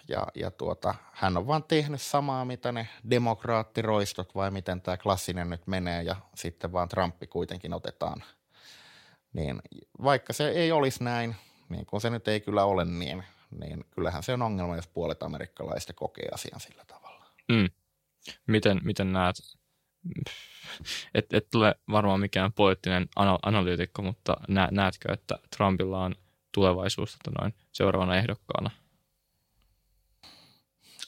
[0.08, 5.50] ja, ja tuota, hän on vaan tehnyt samaa, mitä ne demokraattiroistot vai miten tämä klassinen
[5.50, 8.24] nyt menee ja sitten vaan Trumpi kuitenkin otetaan.
[9.32, 9.62] Niin
[10.02, 11.36] vaikka se ei olisi näin,
[11.68, 13.24] niin kuin se nyt ei kyllä ole niin,
[13.60, 17.26] niin kyllähän se on ongelma, jos puolet amerikkalaisista kokee asian sillä tavalla.
[17.48, 17.68] Mm.
[18.46, 19.36] Miten, miten näet
[21.14, 23.08] et, et tule varmaan mikään poliittinen
[23.42, 26.14] analyytikko, mutta nä, näetkö, että Trumpilla on
[26.52, 28.70] tulevaisuus noin seuraavana ehdokkaana?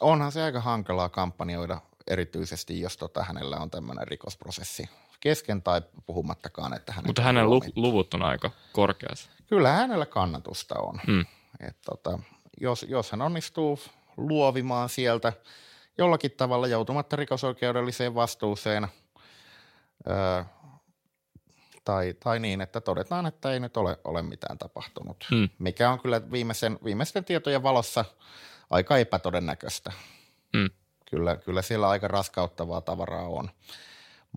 [0.00, 4.88] Onhan se aika hankalaa kampanjoida, erityisesti jos tota, hänellä on tämmöinen rikosprosessi
[5.20, 9.30] kesken tai puhumattakaan, että hänen Mutta hänen lu- luvut on aika korkeat.
[9.46, 11.00] Kyllä hänellä kannatusta on.
[11.06, 11.26] Mm.
[11.68, 12.18] Et, tota,
[12.60, 13.78] jos, jos hän onnistuu
[14.16, 15.32] luovimaan sieltä
[15.98, 18.88] jollakin tavalla joutumatta rikosoikeudelliseen vastuuseen
[20.08, 20.44] öö,
[21.84, 25.48] tai, tai niin, että todetaan, että ei nyt ole, ole mitään tapahtunut, hmm.
[25.58, 28.04] mikä on kyllä viimeisen, viimeisten tietojen valossa
[28.70, 29.92] aika epätodennäköistä.
[30.56, 30.70] Hmm.
[31.10, 33.50] Kyllä, kyllä siellä aika raskauttavaa tavaraa on,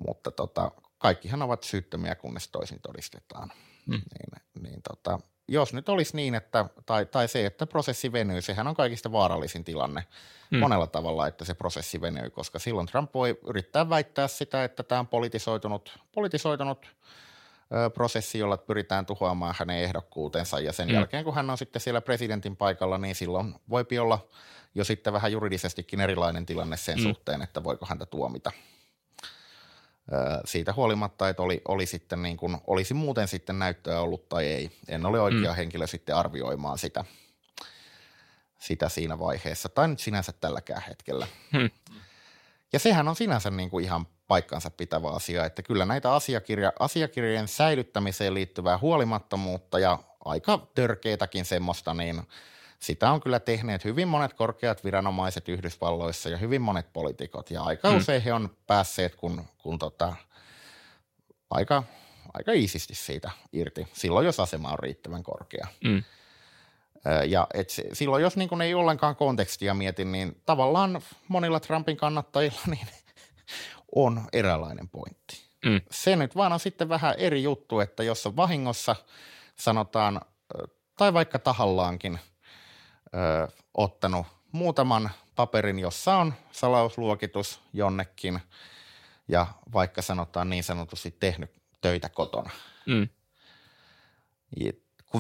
[0.08, 3.52] mutta tota, kaikkihan ovat syyttömiä, kunnes toisin todistetaan.
[3.88, 4.02] Hmm.
[4.02, 8.68] Niin, niin tota, jos nyt olisi niin, että, tai, tai se, että prosessi venyy, sehän
[8.68, 10.04] on kaikista vaarallisin tilanne
[10.52, 10.60] hmm.
[10.60, 15.00] monella tavalla, että se prosessi venyy, koska silloin Trump voi yrittää väittää sitä, että tämä
[15.00, 20.96] on politisoitunut, politisoitunut ö, prosessi, jolla pyritään tuhoamaan hänen ehdokkuutensa, ja sen hmm.
[20.96, 24.28] jälkeen, kun hän on sitten siellä presidentin paikalla, niin silloin voipi olla
[24.76, 27.04] jo sitten vähän juridisestikin erilainen tilanne sen hmm.
[27.04, 28.52] suhteen, että voiko häntä tuomita–
[30.46, 34.72] siitä huolimatta, että oli, oli sitten niin kuin, olisi muuten sitten näyttöä ollut tai ei.
[34.88, 35.56] En ole oikea mm.
[35.56, 37.06] henkilö sitten arvioimaan sitä,
[38.60, 41.28] sitä siinä vaiheessa, tai nyt sinänsä tälläkään hetkellä.
[41.54, 41.70] Mm.
[42.74, 47.48] Ja sehän on sinänsä niin kuin ihan paikkansa pitävä asia, että kyllä näitä asiakirja, asiakirjojen
[47.48, 52.22] säilyttämiseen liittyvää huolimattomuutta ja aika törkeitäkin semmoista, niin–
[52.80, 57.52] sitä on kyllä tehneet hyvin monet korkeat viranomaiset Yhdysvalloissa ja hyvin monet poliitikot.
[57.52, 57.98] Ja aika hmm.
[57.98, 60.16] usein he on päässeet kun, kun tota,
[61.50, 61.84] aika,
[62.34, 65.68] aika iisisti siitä irti, silloin jos asema on riittävän korkea.
[65.88, 66.04] Hmm.
[67.28, 72.88] Ja et silloin jos niin ei ollenkaan kontekstia mietin, niin tavallaan monilla Trumpin kannattajilla niin
[73.96, 75.46] on eräänlainen pointti.
[75.66, 75.82] Mm.
[75.92, 78.96] Se nyt vaan on sitten vähän eri juttu, että jos on vahingossa
[79.56, 80.22] sanotaan,
[80.98, 82.20] tai vaikka tahallaankin–
[83.16, 88.40] ö, ottanut muutaman paperin, jossa on salausluokitus jonnekin
[89.28, 91.52] ja vaikka sanotaan niin sanotusti tehnyt
[91.82, 92.50] töitä kotona.
[92.86, 93.10] Mm.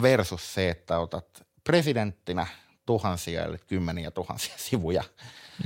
[0.02, 2.48] Versus se, että otat presidenttinä
[2.86, 5.04] tuhansia eli kymmeniä tuhansia sivuja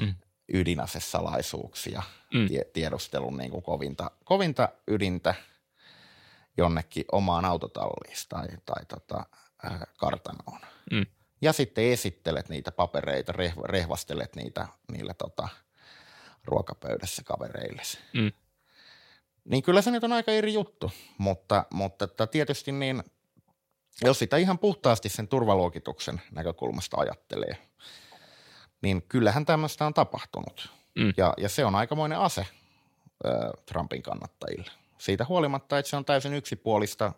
[0.01, 0.15] mm.
[0.53, 2.03] ydinasesalaisuuksia,
[2.34, 2.47] mm.
[2.47, 5.35] tie, tiedustelun niin kuin kovinta, kovinta ydintä
[6.57, 9.26] jonnekin omaan autotalliin tai, tai tota,
[9.65, 10.60] äh, kartanoon.
[10.91, 11.06] Mm
[11.41, 13.33] ja sitten esittelet niitä papereita,
[13.63, 15.49] rehvastelet niitä niille tota,
[16.45, 17.81] ruokapöydässä kavereille.
[18.13, 18.31] Mm.
[19.45, 23.03] Niin kyllä se nyt on aika eri juttu, mutta, mutta että tietysti niin,
[24.01, 27.57] jos sitä ihan puhtaasti sen turvaluokituksen näkökulmasta ajattelee,
[28.81, 30.69] niin kyllähän tämmöistä on tapahtunut.
[30.95, 31.13] Mm.
[31.17, 32.47] Ja, ja se on aikamoinen ase äh,
[33.65, 34.71] Trumpin kannattajille.
[34.97, 37.13] Siitä huolimatta, että se on täysin yksipuolista,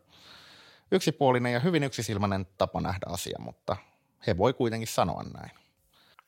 [0.91, 3.77] yksipuolinen ja hyvin yksisilmäinen tapa nähdä asia, mutta–
[4.27, 5.52] he voi kuitenkin sanoa näin.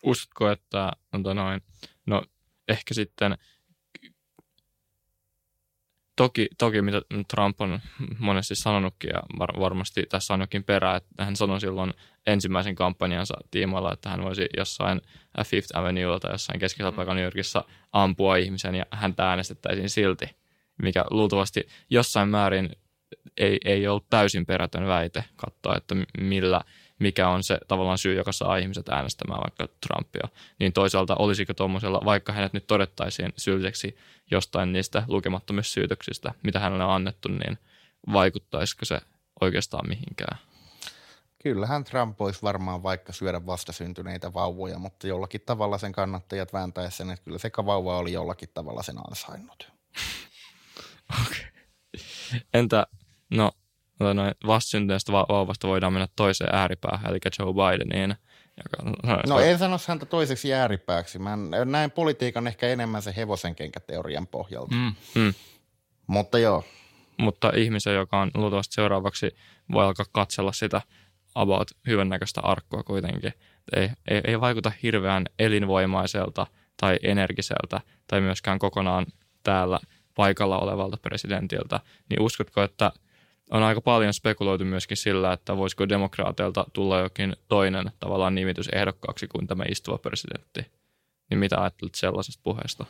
[0.04, 1.62] Uskotko, että no, noin,
[2.06, 2.24] no
[2.68, 3.38] ehkä sitten
[6.16, 7.02] toki, toki mitä
[7.36, 7.80] Trump on
[8.20, 11.94] monesti sanonutkin ja var, varmasti tässä on jokin perä, että hän sanoi silloin
[12.28, 15.02] ensimmäisen kampanjansa tiimoilla, että hän voisi jossain
[15.46, 16.96] Fifth Avenuella tai jossain keskisellä mm.
[16.96, 20.26] paikalla New Yorkissa ampua ihmisen ja häntä äänestettäisiin silti,
[20.82, 22.70] mikä luultavasti jossain määrin
[23.38, 26.62] ei, ei ollut täysin perätön väite katsoa, että millä–
[27.00, 30.28] mikä on se tavallaan syy, joka saa ihmiset äänestämään vaikka Trumpia.
[30.60, 33.98] Niin toisaalta olisiko tuommoisella, vaikka hänet nyt todettaisiin syylliseksi
[34.32, 37.58] jostain niistä lukemattomista syytöksistä, mitä hänelle on annettu, niin
[38.14, 39.02] vaikuttaisiko se
[39.42, 40.38] oikeastaan mihinkään?
[41.44, 47.10] Kyllähän Trump voisi varmaan vaikka syödä vastasyntyneitä vauvoja, mutta jollakin tavalla sen kannattajat vääntää sen,
[47.10, 49.72] että kyllä se vauva oli jollakin tavalla sen ansainnut.
[51.22, 51.40] Okei.
[51.40, 52.40] Okay.
[52.54, 52.88] Entä,
[53.30, 53.52] no
[54.04, 58.16] noin vastasyntyneestä vauvasta voidaan mennä toiseen ääripäähän, eli Joe Bideniin.
[58.58, 61.20] Joka, no, no en sano häntä toiseksi ääripääksi.
[61.20, 64.76] Mä näen politiikan ehkä enemmän se hevosen kenkäteorian pohjalta.
[64.76, 65.34] Mm, mm.
[66.08, 66.64] Mutta joo.
[67.18, 69.36] Mutta ihmisen, joka on luultavasti seuraavaksi,
[69.72, 70.82] voi alkaa katsella sitä
[71.36, 73.34] about hyvännäköistä arkkoa kuitenkin.
[73.76, 76.48] Ei, ei, ei vaikuta hirveän elinvoimaiselta
[76.80, 79.06] tai energiseltä tai myöskään kokonaan
[79.44, 79.80] täällä
[80.16, 82.92] paikalla olevalta presidentiltä, niin uskotko, että–
[83.54, 89.28] on aika paljon spekuloitu myöskin sillä, että voisiko demokraateilta tulla jokin toinen tavallaan nimitys ehdokkaaksi
[89.28, 90.72] kuin tämä istuva presidentti.
[91.30, 92.86] Niin mitä ajattelet sellaisesta puheesta?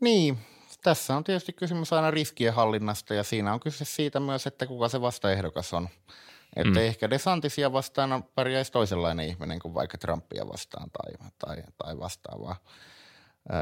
[0.00, 0.38] Niin,
[0.82, 4.88] tässä on tietysti kysymys aina riskien hallinnasta ja siinä on kyse siitä myös, että kuka
[4.88, 5.88] se vastaehdokas on.
[6.56, 6.86] Että mm.
[6.86, 12.56] ehkä DeSantisia vastaan pärjäisi toisenlainen ihminen kuin vaikka Trumpia vastaan tai, tai, tai vastaavaa.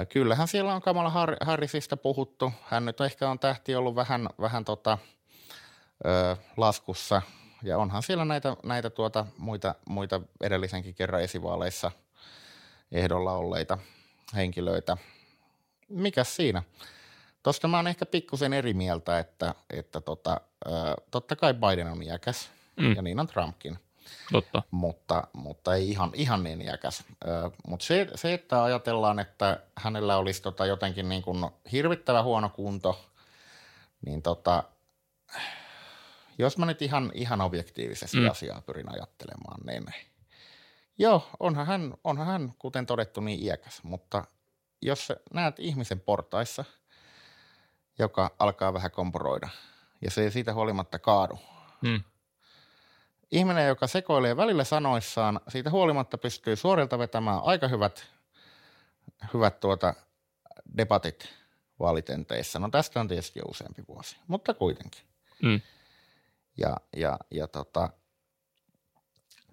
[0.08, 2.52] Kyllähän siellä on Kamala Harrisista puhuttu.
[2.64, 4.98] Hän nyt ehkä on tähti ollut vähän, vähän tota,
[6.06, 7.22] ö, laskussa.
[7.62, 11.90] Ja onhan siellä näitä, näitä tuota, muita, muita edellisenkin kerran esivaaleissa
[12.92, 13.78] ehdolla olleita
[14.34, 14.96] henkilöitä.
[15.88, 16.62] Mikäs siinä?
[17.42, 20.70] Tuosta mä oon ehkä pikkusen eri mieltä, että, että tota, ö,
[21.10, 22.96] totta kai Biden on iäkäs mm.
[22.96, 23.78] ja niin on Trumpkin.
[24.32, 24.62] Totta.
[24.70, 27.04] Mutta, mutta ei ihan, ihan niin iäkäs.
[27.66, 33.04] Mutta se, se, että ajatellaan, että hänellä olisi tota jotenkin niin kuin hirvittävä huono kunto,
[34.06, 34.64] niin tota,
[36.38, 38.30] jos mä nyt ihan, ihan objektiivisesti mm.
[38.30, 39.86] asiaa pyrin ajattelemaan, niin
[40.98, 44.24] joo, onhan hän, onhan hän, kuten todettu, niin iäkäs, mutta
[44.82, 46.64] jos näet ihmisen portaissa,
[47.98, 49.48] joka alkaa vähän kompuroida,
[50.04, 51.38] ja se ei siitä huolimatta kaadu,
[51.80, 52.00] mm
[53.30, 58.06] ihminen, joka sekoilee välillä sanoissaan, siitä huolimatta pystyy suorilta vetämään aika hyvät,
[59.34, 59.94] hyvät tuota
[60.76, 61.28] debatit
[61.80, 62.58] vaalitenteissä.
[62.58, 65.02] No tästä on tietysti jo useampi vuosi, mutta kuitenkin.
[65.42, 65.60] Mm.
[66.58, 67.90] Ja, ja, ja tota,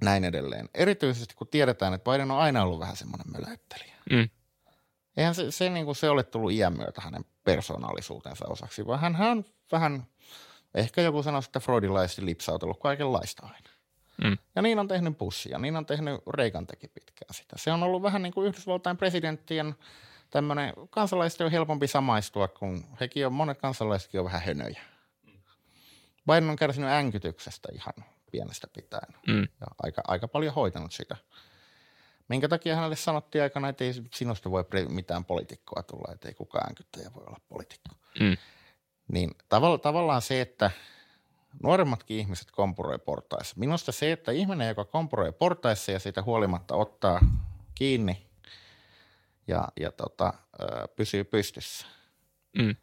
[0.04, 0.70] näin edelleen.
[0.74, 3.96] Erityisesti kun tiedetään, että Biden on aina ollut vähän semmoinen möläyttelijä.
[4.12, 4.30] Mm.
[5.18, 9.16] Eihän se, se, niin kuin se ole tullut iän myötä hänen persoonallisuutensa osaksi, vaan hän
[9.22, 10.06] on vähän
[10.76, 13.70] Ehkä joku sanoisi, että freudilaisesti lipsautellut kaikenlaista aina.
[14.24, 14.38] Mm.
[14.56, 17.56] Ja niin on tehnyt Bush ja niin on tehnyt Reagan teki pitkään sitä.
[17.58, 19.76] Se on ollut vähän niin kuin Yhdysvaltain presidenttien
[20.30, 24.82] tämmöinen, kansalaiset on helpompi samaistua, kun hekin on, monet kansalaisetkin on vähän hönöjä.
[26.28, 27.94] Biden on kärsinyt änkytyksestä ihan
[28.32, 29.42] pienestä pitäen mm.
[29.42, 31.18] ja aika, aika paljon hoitanut sitä.
[32.28, 36.70] Minkä takia hänelle sanottiin aikana, että ei sinusta voi mitään poliitikkoa tulla, että ei kukaan
[36.70, 37.96] änkyttäjä voi olla poliitikko.
[38.20, 38.38] Mm.
[39.08, 40.72] Niin tavalla, tavallaan se, että
[41.64, 43.56] nuoremmatkin ihmiset kompuroi portaissa.
[43.58, 47.20] Minusta se, että ihminen, joka kompuroi portaissa ja siitä huolimatta ottaa
[47.76, 48.28] kiinni
[49.48, 50.34] ja, ja tota,
[50.96, 51.88] pysyy pystyssä,
[52.58, 52.76] mm.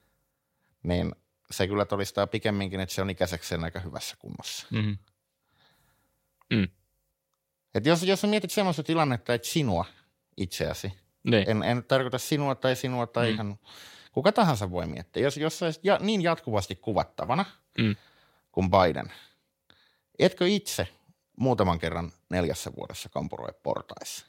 [0.83, 1.15] niin
[1.53, 4.67] se kyllä todistaa pikemminkin, että se on ikäisekseen aika hyvässä kunnossa.
[4.71, 4.99] Mm-hmm.
[6.51, 6.69] Mm.
[7.75, 9.85] Et jos, jos mietit sellaista tilannetta, että sinua
[10.37, 10.93] itseäsi,
[11.23, 11.51] niin.
[11.51, 13.35] en, en tarkoita sinua tai sinua tai mm.
[13.35, 13.59] ihan
[14.13, 15.23] Kuka tahansa voi miettiä.
[15.23, 17.45] Jos, jos olisi ja, niin jatkuvasti kuvattavana
[17.79, 17.97] mm.
[18.53, 19.13] kuin Biden,
[20.19, 20.89] etkö itse
[21.37, 24.27] muutaman kerran neljässä vuodessa kampuroi portaissa?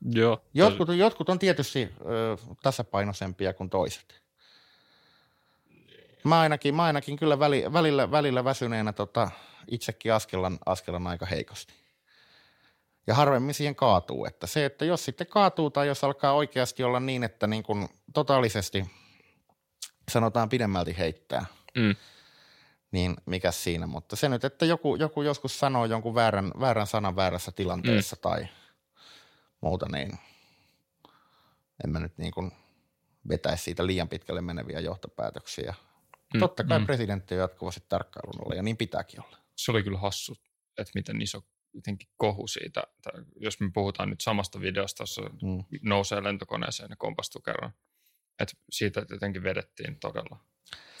[0.00, 0.44] Joo.
[0.54, 4.23] Jotkut, jotkut on tietysti ö, tasapainoisempia kuin toiset.
[6.24, 9.30] Mä ainakin, mä ainakin kyllä väli, välillä, välillä väsyneenä tota,
[9.70, 11.74] itsekin askellan, askellan aika heikosti
[13.06, 14.24] ja harvemmin siihen kaatuu.
[14.26, 17.88] Että se, että jos sitten kaatuu tai jos alkaa oikeasti olla niin, että niin kuin
[18.14, 18.90] totaalisesti
[20.10, 21.46] sanotaan pidemmälti heittää,
[21.76, 21.96] mm.
[22.90, 23.86] niin mikä siinä.
[23.86, 28.20] Mutta se nyt, että joku, joku joskus sanoo jonkun väärän, väärän sanan väärässä tilanteessa mm.
[28.20, 28.48] tai
[29.60, 30.18] muuta, niin
[31.84, 32.52] en mä nyt niin kuin
[33.28, 35.74] vetäisi siitä liian pitkälle meneviä johtopäätöksiä.
[36.34, 36.40] Mm.
[36.40, 36.86] Totta kai mm.
[36.86, 39.36] presidentti on jatkuvasti tarkkailun olla ja niin pitääkin olla.
[39.56, 40.36] Se oli kyllä hassu,
[40.78, 41.40] että miten iso
[41.74, 45.64] jotenkin kohu siitä, että jos me puhutaan nyt samasta videosta, jossa mm.
[45.82, 47.72] nousee lentokoneeseen ja kompastuu kerran,
[48.38, 50.38] että siitä jotenkin vedettiin todella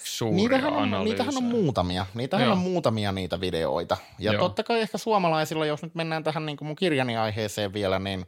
[0.04, 2.06] suuria niitähän on, niitähän on muutamia.
[2.14, 2.52] Niitähän Joo.
[2.52, 3.96] on muutamia niitä videoita.
[4.18, 4.42] Ja Joo.
[4.42, 8.26] totta kai ehkä suomalaisilla, jos nyt mennään tähän niin kuin mun kirjani aiheeseen vielä, niin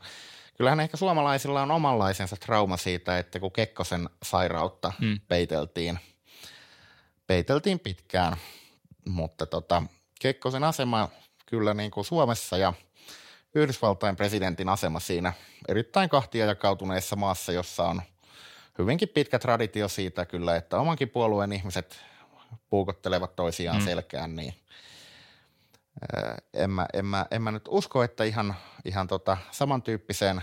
[0.56, 5.20] kyllähän ehkä suomalaisilla on omanlaisensa trauma siitä, että kun Kekkosen sairautta mm.
[5.28, 5.98] peiteltiin,
[7.26, 8.36] peiteltiin pitkään,
[9.04, 9.82] mutta tota,
[10.20, 11.08] Kekkosen asema
[11.46, 12.72] kyllä niin kuin Suomessa ja
[13.54, 15.32] Yhdysvaltain presidentin asema siinä
[15.68, 18.02] erittäin kahtia jakautuneessa maassa, jossa on
[18.78, 22.00] hyvinkin pitkä traditio siitä kyllä, että omankin puolueen ihmiset
[22.70, 23.84] puukottelevat toisiaan mm.
[23.84, 24.54] selkään, niin
[26.54, 28.54] en mä, en, mä, en mä nyt usko, että ihan,
[28.84, 30.42] ihan tota samantyyppiseen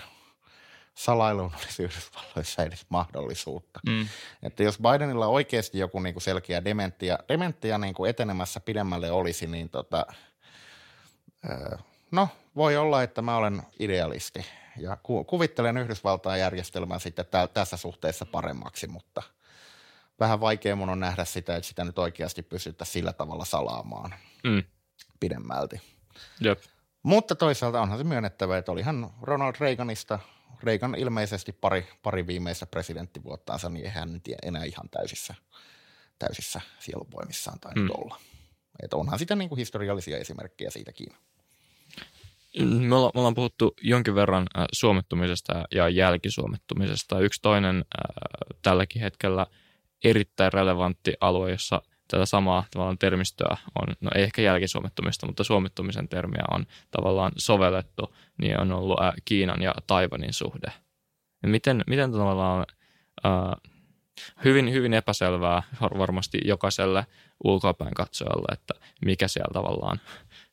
[0.95, 3.79] salailuun olisi Yhdysvalloissa edes mahdollisuutta.
[3.89, 4.07] Mm.
[4.43, 9.47] Että jos Bidenilla oikeasti joku niin kuin selkeä dementia, dementia niin kuin etenemässä pidemmälle olisi,
[9.47, 10.05] niin tota,
[12.11, 14.45] No, voi olla, että mä olen idealisti
[14.77, 19.23] ja ku- kuvittelen Yhdysvaltain järjestelmän sitten tä- tässä suhteessa paremmaksi, mutta
[20.19, 24.63] vähän vaikea mun on nähdä sitä, että sitä nyt oikeasti pystytään sillä tavalla salaamaan mm.
[25.19, 25.81] pidemmälti.
[26.39, 26.59] Jep.
[27.03, 30.19] Mutta toisaalta onhan se myönnettävä, että olihan Ronald Reaganista,
[30.63, 35.35] Reagan ilmeisesti pari, pari viimeistä presidenttivuottaansa, niin eihän nyt enää ihan täysissä,
[36.19, 38.03] täysissä sieluvoimissaan tainnut mm.
[38.03, 38.19] olla.
[38.83, 41.07] Että onhan sitä niin kuin historiallisia esimerkkejä siitäkin.
[42.59, 47.19] Me ollaan, me ollaan puhuttu jonkin verran äh, suomettumisesta ja jälkisuomettumisesta.
[47.19, 47.83] Yksi toinen äh,
[48.61, 49.47] tälläkin hetkellä
[50.03, 56.07] erittäin relevantti alue, jossa tätä samaa tavallaan termistöä on, no ei ehkä jälkisuomettumista, mutta suomettumisen
[56.07, 60.71] termiä on tavallaan sovellettu, niin on ollut äh, Kiinan ja Taivanin suhde.
[61.45, 62.65] Miten, miten tavallaan
[63.25, 63.71] uh,
[64.43, 67.05] hyvin, hyvin epäselvää varmasti jokaiselle
[67.43, 68.73] ulkoapäin katsojalle, että
[69.05, 69.99] mikä siellä tavallaan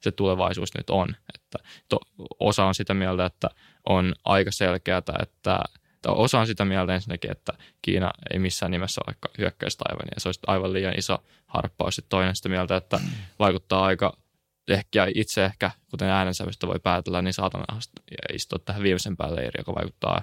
[0.01, 1.16] se tulevaisuus nyt on.
[1.35, 1.59] Että
[1.89, 1.98] to,
[2.40, 3.48] osa on sitä mieltä, että
[3.89, 5.59] on aika selkeää, että
[6.02, 7.52] tai osa on sitä mieltä ensinnäkin, että
[7.82, 11.97] Kiina ei missään nimessä vaikka hyökkäisi Taivania, ja se olisi aivan liian iso harppaus.
[11.97, 13.01] Sitten toinen sitä mieltä, että
[13.39, 14.16] vaikuttaa aika
[14.68, 17.64] ehkä itse ehkä, kuten äänensävystä voi päätellä, niin saatan
[18.32, 20.22] istua tähän viimeisempään leiriin, joka vaikuttaa,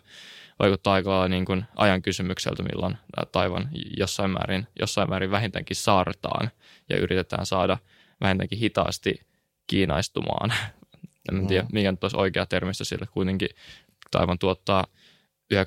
[0.59, 2.97] vaikuttaa aika lailla niin kuin ajan kysymykseltä, milloin
[3.31, 6.51] Taivan jossain määrin, jossain määrin vähintäänkin saartaan
[6.89, 7.77] ja yritetään saada
[8.21, 9.21] vähintäänkin hitaasti
[9.67, 10.53] kiinaistumaan.
[11.31, 13.07] En tiedä, mikä nyt olisi oikea termistä sille.
[13.11, 13.49] Kuitenkin
[14.11, 14.85] Taivan tuottaa
[15.53, 15.57] 94-96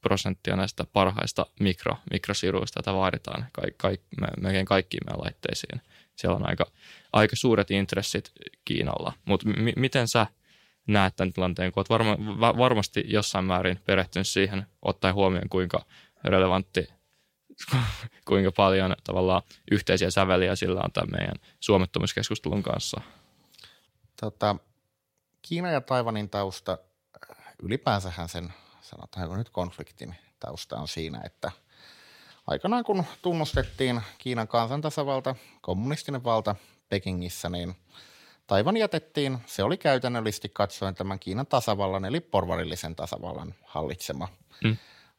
[0.00, 4.00] prosenttia näistä parhaista mikro, mikrosiruista, joita vaaditaan kaik, kaik,
[4.40, 5.80] melkein kaikkiin meidän laitteisiin.
[6.16, 6.66] Siellä on aika,
[7.12, 8.32] aika suuret intressit
[8.64, 9.12] Kiinalla.
[9.24, 10.26] Mutta m- miten sä
[10.86, 15.84] näet tämän tilanteen, kun olet varma, va, varmasti jossain määrin perehtynyt siihen, ottaen huomioon kuinka
[16.24, 16.88] relevantti,
[18.28, 23.00] kuinka paljon tavallaan yhteisiä säveliä sillä on tämän meidän suomettomuuskeskustelun kanssa?
[24.20, 24.56] Tota,
[25.42, 26.78] Kiina ja Taivanin tausta
[27.62, 31.52] ylipäänsähän sen, sanotaanko nyt konfliktin tausta on siinä, että
[32.46, 36.56] aikanaan kun tunnustettiin Kiinan kansantasavalta, kommunistinen valta
[36.88, 37.76] Pekingissä, niin
[38.46, 44.28] Taivan jätettiin, se oli käytännöllisesti katsoen tämän Kiinan tasavallan eli porvarillisen tasavallan hallitsema
[44.64, 44.76] mm.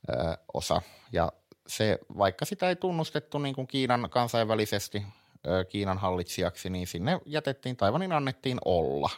[0.10, 0.82] ö, osa.
[1.12, 1.32] Ja
[1.68, 5.04] se, vaikka sitä ei tunnustettu niin kuin Kiinan kansainvälisesti
[5.48, 9.10] ö, Kiinan hallitsijaksi, niin sinne jätettiin, Taivanin annettiin olla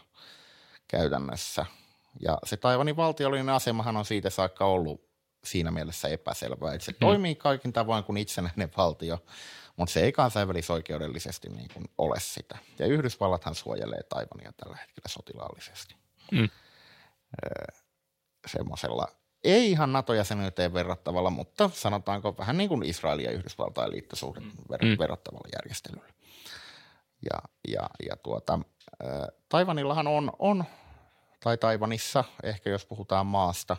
[0.87, 1.65] käytännössä–
[2.19, 5.13] ja se Taivanin valtiollinen asemahan on siitä saakka ollut
[5.43, 6.99] siinä mielessä epäselvää, että se hmm.
[6.99, 9.19] toimii kaikin tavoin kuin itsenäinen valtio,
[9.75, 12.57] mutta se ei kansainvälisoikeudellisesti niin kuin ole sitä.
[12.79, 15.95] Ja Yhdysvallathan suojelee Taivania tällä hetkellä sotilaallisesti.
[16.35, 16.49] Hmm.
[18.47, 19.07] semmoisella
[19.43, 24.99] ei ihan NATO-jäsenyyteen verrattavalla, mutta sanotaanko vähän niin kuin Israelin ja Yhdysvaltain liittosuhdet ver- mm.
[24.99, 26.13] verrattavalla järjestelyllä.
[27.31, 28.59] Ja, ja, ja tuota,
[29.49, 30.63] Taivanillahan on, on
[31.43, 33.77] tai Taivanissa, ehkä jos puhutaan maasta,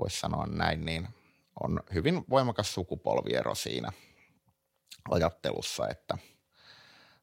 [0.00, 1.08] voisi sanoa näin, niin
[1.60, 3.92] on hyvin voimakas sukupolviero siinä
[5.10, 6.18] ajattelussa, että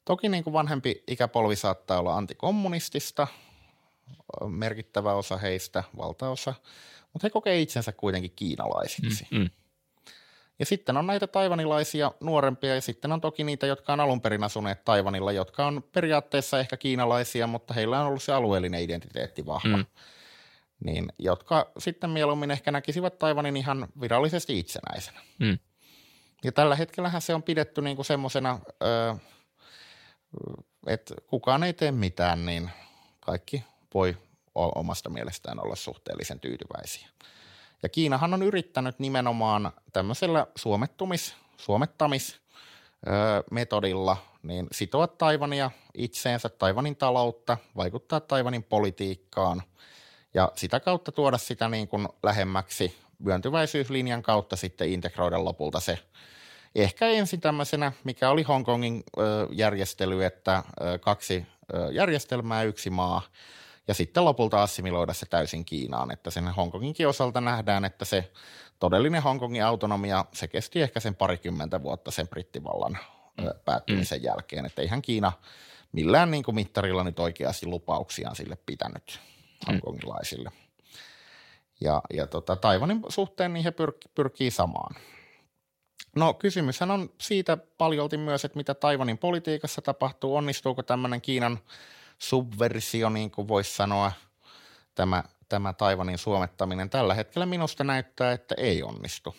[0.05, 3.27] toki niin kuin vanhempi ikäpolvi saattaa olla antikommunistista,
[4.47, 6.53] merkittävä osa heistä, valtaosa,
[7.13, 9.27] mutta he kokee itsensä kuitenkin kiinalaisiksi.
[9.31, 9.49] Mm, mm.
[10.59, 14.43] Ja sitten on näitä taivanilaisia nuorempia ja sitten on toki niitä, jotka on alun perin
[14.43, 19.77] asuneet Taivanilla, jotka on periaatteessa ehkä kiinalaisia, mutta heillä on ollut se alueellinen identiteetti vahva.
[19.77, 19.85] Mm.
[20.85, 25.21] Niin, jotka sitten mieluummin ehkä näkisivät Taivanin ihan virallisesti itsenäisenä.
[25.39, 25.59] Mm.
[26.43, 28.59] Ja tällä hetkellähän se on pidetty niinku semmoisena,
[30.87, 32.69] että kukaan ei tee mitään, niin
[33.19, 33.63] kaikki
[33.93, 34.17] voi
[34.55, 37.07] omasta mielestään olla suhteellisen tyytyväisiä.
[37.83, 42.39] Ja Kiinahan on yrittänyt nimenomaan tämmöisellä suomettumis, suomettamis
[43.51, 49.63] metodilla niin sitoa Taivania itseensä, Taivanin taloutta, vaikuttaa Taivanin politiikkaan
[50.33, 55.99] ja sitä kautta tuoda sitä niin kuin lähemmäksi myöntyväisyyslinjan kautta sitten integroida lopulta se.
[56.75, 59.03] Ehkä ensin tämmöisenä, mikä oli Hongkongin
[59.51, 60.63] järjestely, että
[61.01, 61.45] kaksi
[61.91, 63.21] järjestelmää, yksi maa–
[63.87, 68.31] ja sitten lopulta assimiloida se täysin Kiinaan, että sen Hongkonginkin osalta nähdään, että se
[68.79, 72.97] todellinen Hongkongin autonomia, se kesti ehkä sen parikymmentä vuotta sen brittivallan
[73.37, 73.49] mm.
[73.65, 74.25] päättymisen mm.
[74.25, 75.31] jälkeen, että eihän Kiina
[75.91, 79.71] millään niin kuin mittarilla nyt oikeasti lupauksiaan sille pitänyt mm.
[79.71, 80.51] hongkongilaisille.
[81.81, 84.95] Ja, ja tota, Taivanin suhteen niin he pyr- pyrkii samaan.
[86.15, 91.59] No kysymyshän on siitä paljolti myös, että mitä Taivanin politiikassa tapahtuu, onnistuuko tämmöinen Kiinan–
[92.17, 94.11] subversio, niin kuin voisi sanoa,
[94.95, 99.35] tämä, tämä Taivanin suomettaminen tällä hetkellä minusta näyttää, että ei onnistu.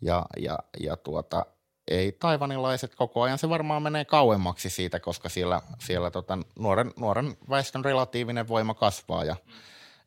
[0.00, 1.46] Ja, ja, ja tuota,
[1.88, 7.36] ei taivanilaiset koko ajan, se varmaan menee kauemmaksi siitä, koska siellä, siellä tota, nuoren, nuoren
[7.50, 9.36] väestön relatiivinen voima kasvaa ja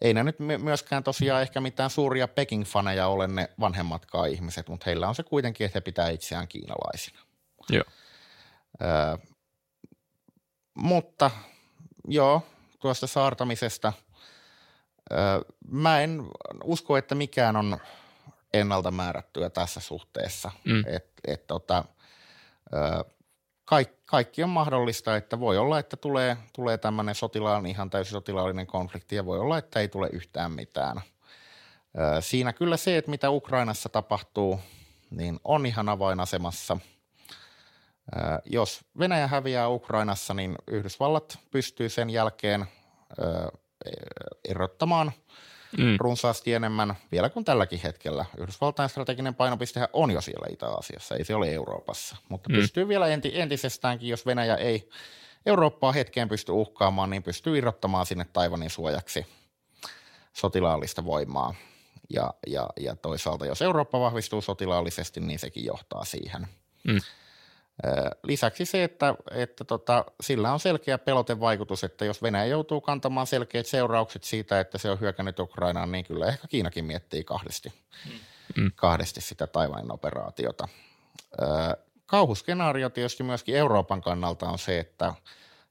[0.01, 5.07] ei ne nyt myöskään tosiaan ehkä mitään suuria Peking-faneja ole ne vanhemmatkaan ihmiset, mutta heillä
[5.07, 7.19] on se kuitenkin, että he pitää itseään kiinalaisina.
[7.69, 7.84] Joo.
[8.81, 9.18] Öö,
[10.74, 11.32] mutta
[12.08, 12.41] joo,
[12.80, 13.94] tuosta saartamisesta.
[15.68, 16.24] Mä en
[16.64, 17.78] usko, että mikään on
[18.54, 20.52] ennalta määrättyä tässä suhteessa.
[20.66, 20.84] Mm.
[20.88, 21.86] Et, et tota,
[23.66, 28.68] kaikki, kaikki on mahdollista, että voi olla, että tulee, tulee tämmöinen sotilaallinen, ihan täysin sotilaallinen
[28.68, 31.02] konflikti ja voi olla, että ei tule yhtään mitään.
[32.20, 34.60] Siinä kyllä se, että mitä Ukrainassa tapahtuu,
[35.10, 36.78] niin on ihan avainasemassa–
[38.46, 42.66] jos Venäjä häviää Ukrainassa, niin Yhdysvallat pystyy sen jälkeen
[44.50, 45.12] erottamaan
[45.78, 45.98] mm.
[46.00, 48.26] runsaasti enemmän vielä kuin tälläkin hetkellä.
[48.38, 52.56] Yhdysvaltain strateginen painopistehän on jo siellä Itä-Aasiassa, ei se ole Euroopassa, mutta mm.
[52.56, 54.90] pystyy vielä enti, entisestäänkin, jos Venäjä ei
[55.46, 59.26] Eurooppaa hetkeen pysty uhkaamaan, niin pystyy irrottamaan sinne Taivanin suojaksi
[60.34, 61.56] sotilaallista voimaa.
[62.10, 66.48] Ja, ja, ja toisaalta, jos Eurooppa vahvistuu sotilaallisesti, niin sekin johtaa siihen.
[66.84, 67.00] Mm.
[68.24, 73.66] Lisäksi se, että, että tota, sillä on selkeä pelotevaikutus, että jos Venäjä joutuu kantamaan selkeät
[73.66, 77.74] seuraukset siitä, että se on hyökännyt Ukrainaan, niin kyllä ehkä Kiinakin miettii kahdesti,
[78.58, 78.72] mm.
[78.76, 80.68] kahdesti sitä Taiwanin operaatiota.
[82.06, 85.14] Kauhuskenaario tietysti myöskin Euroopan kannalta on se, että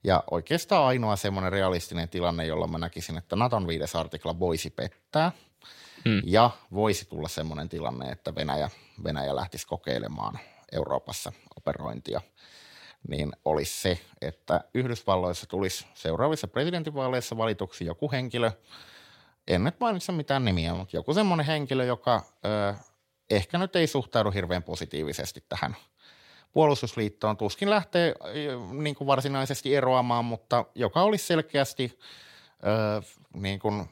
[0.05, 5.33] ja oikeastaan ainoa semmoinen realistinen tilanne, jolla mä näkisin, että Naton viides artikla voisi pettää
[6.05, 6.23] mm.
[6.25, 8.71] ja voisi tulla semmoinen tilanne, että Venäjä,
[9.05, 10.39] Venäjä lähtisi kokeilemaan
[10.73, 12.21] Euroopassa operointia,
[13.09, 18.51] niin olisi se, että Yhdysvalloissa tulisi seuraavissa presidentinvaaleissa valituksi joku henkilö,
[19.49, 22.75] en nyt mainitse mitään nimiä, mutta joku semmoinen henkilö, joka ö,
[23.31, 25.77] ehkä nyt ei suhtaudu hirveän positiivisesti tähän
[26.53, 27.37] puolustusliittoon.
[27.37, 28.15] Tuskin lähtee
[28.73, 31.99] niin kuin varsinaisesti eroamaan, mutta joka olisi selkeästi
[32.67, 33.03] ö,
[33.35, 33.89] niin kuin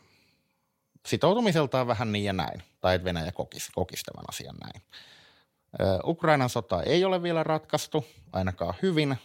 [1.07, 4.83] sitoutumiseltaan vähän niin ja näin, tai että Venäjä kokisi, kokisi tämän asian näin.
[6.05, 9.19] Ukrainan sota ei ole vielä ratkaistu, ainakaan hyvin.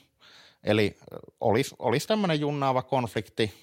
[0.63, 0.97] Eli
[1.39, 3.53] olisi, olisi tämmöinen junnaava konflikti,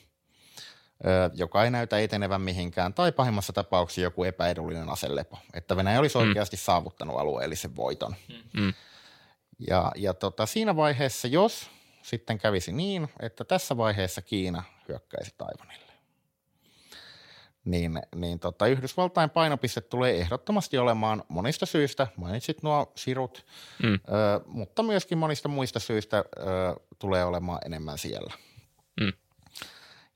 [1.35, 6.25] joka ei näytä etenevän mihinkään, tai pahimmassa tapauksessa joku epäedullinen aselepo, että Venäjä olisi mm.
[6.29, 8.15] oikeasti saavuttanut alueellisen voiton.
[8.53, 8.73] Mm.
[9.69, 11.71] Ja, ja tota, siinä vaiheessa, jos
[12.03, 15.92] sitten kävisi niin, että tässä vaiheessa Kiina hyökkäisi Taivanille,
[17.65, 23.47] niin, niin tota, Yhdysvaltain painopiste tulee ehdottomasti olemaan monista syistä, mainitsit nuo sirut,
[23.83, 23.95] mm.
[23.95, 23.99] ö,
[24.47, 26.43] mutta myöskin monista muista syistä ö,
[26.99, 28.35] tulee olemaan enemmän siellä.
[29.01, 29.13] Mm.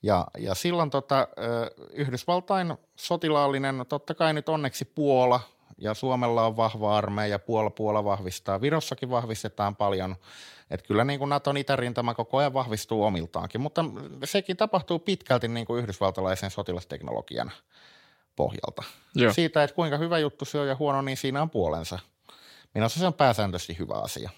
[0.03, 5.41] Ja, ja silloin tota, ö, Yhdysvaltain sotilaallinen, totta kai nyt onneksi Puola
[5.79, 10.17] ja Suomella on vahva armeija, Puola, Puola vahvistaa, Virossakin vahvistetaan paljon–
[10.71, 13.85] että kyllä niin kuin Naton itärintama koko ajan vahvistuu omiltaankin, mutta
[14.25, 17.53] sekin tapahtuu pitkälti niin kuin yhdysvaltalaisen sotilasteknologian
[18.37, 18.83] pohjalta.
[19.15, 19.33] Joo.
[19.33, 21.99] Siitä, että kuinka hyvä juttu se on ja huono, niin siinä on puolensa.
[22.75, 24.31] Minusta se on pääsääntöisesti hyvä asia.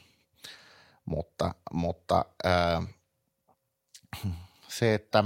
[1.04, 2.82] Mutta, mutta ää,
[4.68, 5.24] se, että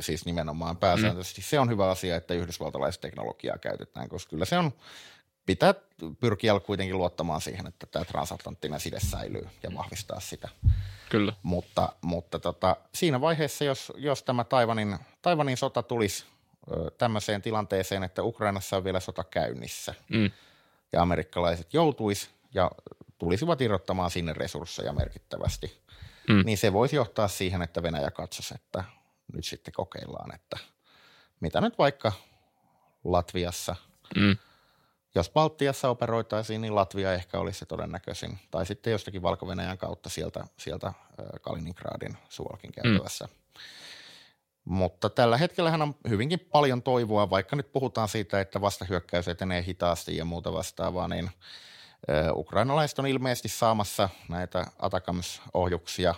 [0.00, 1.44] siis nimenomaan pääsääntöisesti mm.
[1.44, 4.72] se on hyvä asia, että yhdysvaltalaista teknologiaa käytetään, koska kyllä se on
[5.46, 5.74] pitää
[6.20, 10.48] pyrkiä kuitenkin luottamaan siihen, että tämä transatlanttinen side säilyy ja vahvistaa sitä.
[11.08, 11.32] Kyllä.
[11.42, 16.24] Mutta, mutta tota, siinä vaiheessa, jos, jos tämä Taivanin, Taivanin sota tulisi
[16.70, 20.30] ö, tämmöiseen tilanteeseen, että Ukrainassa on vielä sota käynnissä mm.
[20.92, 22.70] ja amerikkalaiset joutuisi ja
[23.18, 25.82] tulisivat irrottamaan sinne resursseja merkittävästi,
[26.28, 26.42] mm.
[26.44, 28.84] niin se voisi johtaa siihen, että Venäjä katsoisi, että
[29.32, 30.56] nyt sitten kokeillaan, että
[31.40, 32.12] mitä nyt vaikka
[33.04, 33.76] Latviassa
[34.16, 34.36] mm–
[35.14, 38.38] jos Baltiassa operoitaisiin, niin Latvia ehkä olisi se todennäköisin.
[38.50, 39.46] Tai sitten jostakin valko
[39.78, 40.92] kautta sieltä, sieltä
[41.40, 43.24] Kaliningradin suolkin käytävässä.
[43.24, 43.30] Mm.
[44.64, 50.16] Mutta tällä hetkellä on hyvinkin paljon toivoa, vaikka nyt puhutaan siitä, että vastahyökkäys etenee hitaasti
[50.16, 51.30] ja muuta vastaavaa, niin
[52.34, 56.14] ukrainalaiset on ilmeisesti saamassa näitä Atakams-ohjuksia,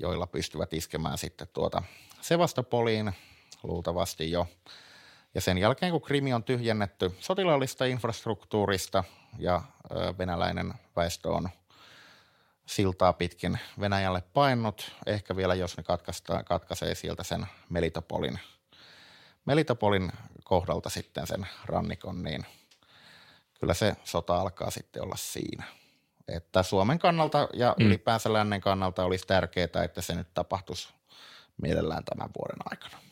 [0.00, 1.82] joilla pystyvät iskemään sitten tuota
[2.20, 3.12] Sevastopoliin
[3.62, 4.46] luultavasti jo–
[5.36, 9.04] ja sen jälkeen, kun Krimi on tyhjennetty sotilaallista infrastruktuurista
[9.38, 9.62] ja
[10.18, 11.48] venäläinen väestö on
[12.66, 15.84] siltaa pitkin Venäjälle painut, ehkä vielä jos ne
[16.44, 18.38] katkaisee sieltä sen Melitopolin,
[19.44, 20.12] Melitopolin
[20.44, 22.46] kohdalta sitten sen rannikon, niin
[23.60, 25.64] kyllä se sota alkaa sitten olla siinä.
[26.28, 27.86] Että Suomen kannalta ja mm.
[27.86, 30.88] ylipäänsä lännen kannalta olisi tärkeää, että se nyt tapahtuisi
[31.62, 33.05] mielellään tämän vuoden aikana.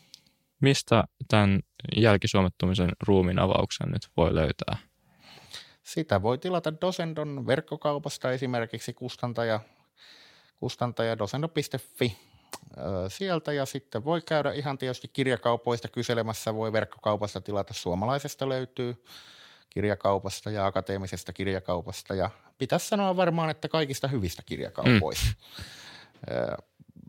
[0.65, 1.61] Mistä tämän
[1.97, 4.77] jälkisuomettumisen ruumin avauksen nyt voi löytää?
[5.83, 9.61] Sitä voi tilata Dosendon verkkokaupasta esimerkiksi kustantaja,
[10.57, 12.19] kustantaja dosendo.fi
[13.09, 19.05] sieltä ja sitten voi käydä ihan tietysti kirjakaupoista kyselemässä, voi verkkokaupasta tilata, suomalaisesta löytyy
[19.71, 22.15] kirjakaupasta ja akateemisesta kirjakaupasta.
[22.15, 25.27] Ja pitäisi sanoa varmaan, että kaikista hyvistä kirjakaupoista.
[25.27, 25.35] Mm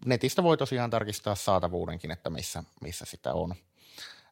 [0.06, 3.56] netistä voi tosiaan tarkistaa saatavuudenkin, että missä, missä sitä on.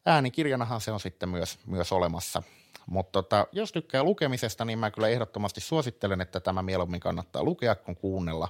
[0.06, 2.44] Äänikirjanahan se on sitten myös, myös olemassa.
[2.86, 7.76] Mutta tota, jos tykkää lukemisesta, niin mä kyllä ehdottomasti suosittelen, että tämä mieluummin kannattaa lukea
[7.76, 8.48] kuin kuunnella.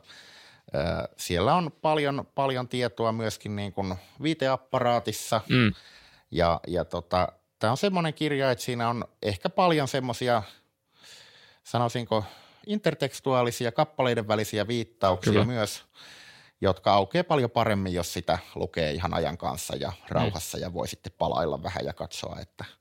[1.17, 5.41] Siellä on paljon, paljon tietoa myöskin niin kuin viiteapparaatissa.
[5.49, 5.73] Mm.
[6.31, 7.27] Ja, ja tota,
[7.59, 10.43] tämä on semmoinen kirja, että siinä on ehkä paljon semmoisia,
[11.63, 12.23] sanoisinko,
[12.67, 15.45] intertekstuaalisia kappaleiden välisiä viittauksia Kyllä.
[15.45, 15.83] myös–
[16.64, 21.14] jotka aukeaa paljon paremmin, jos sitä lukee ihan ajan kanssa ja rauhassa ja voi sitten
[21.18, 22.65] palailla vähän ja katsoa, että–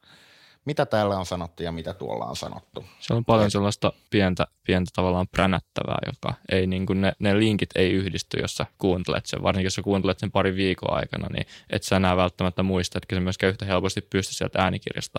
[0.64, 2.84] mitä täällä on sanottu ja mitä tuolla on sanottu.
[3.01, 7.70] Se on paljon sellaista pientä, pientä tavallaan pränättävää, joka ei niin kuin ne, ne linkit
[7.74, 9.43] ei yhdisty, jos sä kuuntelet sen.
[9.43, 13.16] Varsinkin jos sä kuuntelet sen pari viikon aikana, niin et sä enää välttämättä muista, että
[13.16, 15.18] se myöskään yhtä helposti pysty sieltä äänikirjasta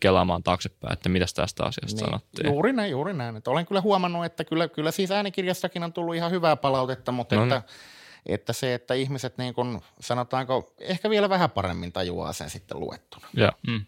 [0.00, 2.46] kelaamaan taaksepäin, että mitä tästä asiasta niin, sanottiin.
[2.46, 3.36] Juuri näin, juuri näin.
[3.36, 7.36] Että olen kyllä huomannut, että kyllä, kyllä siis äänikirjastakin on tullut ihan hyvää palautetta, mutta
[7.36, 8.34] no, että, niin.
[8.34, 13.26] että se, että ihmiset niin kuin, sanotaanko, ehkä vielä vähän paremmin tajuaa sen sitten luettuna.
[13.34, 13.84] Ja, mm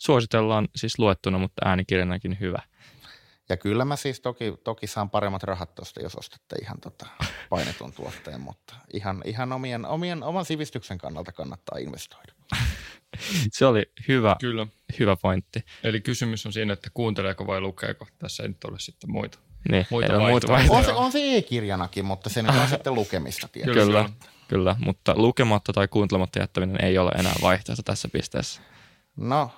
[0.00, 2.62] suositellaan siis luettuna, mutta äänikirjanakin hyvä.
[3.48, 7.06] Ja kyllä mä siis toki, toki saan paremmat rahat tuosta, jos ostatte ihan tota
[7.50, 12.32] painetun tuotteen, mutta ihan, ihan omien, omien, oman sivistyksen kannalta kannattaa investoida.
[13.52, 14.66] Se oli hyvä, kyllä.
[14.98, 15.64] hyvä pointti.
[15.84, 18.06] Eli kysymys on siinä, että kuunteleeko vai lukeeko.
[18.18, 19.38] Tässä ei nyt ole sitten muita.
[19.70, 23.80] Niin, muita muita on, se, on se e-kirjanakin, mutta se nyt on sitten lukemista tietysti.
[23.80, 24.08] Kyllä,
[24.48, 28.60] kyllä, mutta lukematta tai kuuntelematta jättäminen ei ole enää vaihtoehto tässä pisteessä.
[29.16, 29.50] No,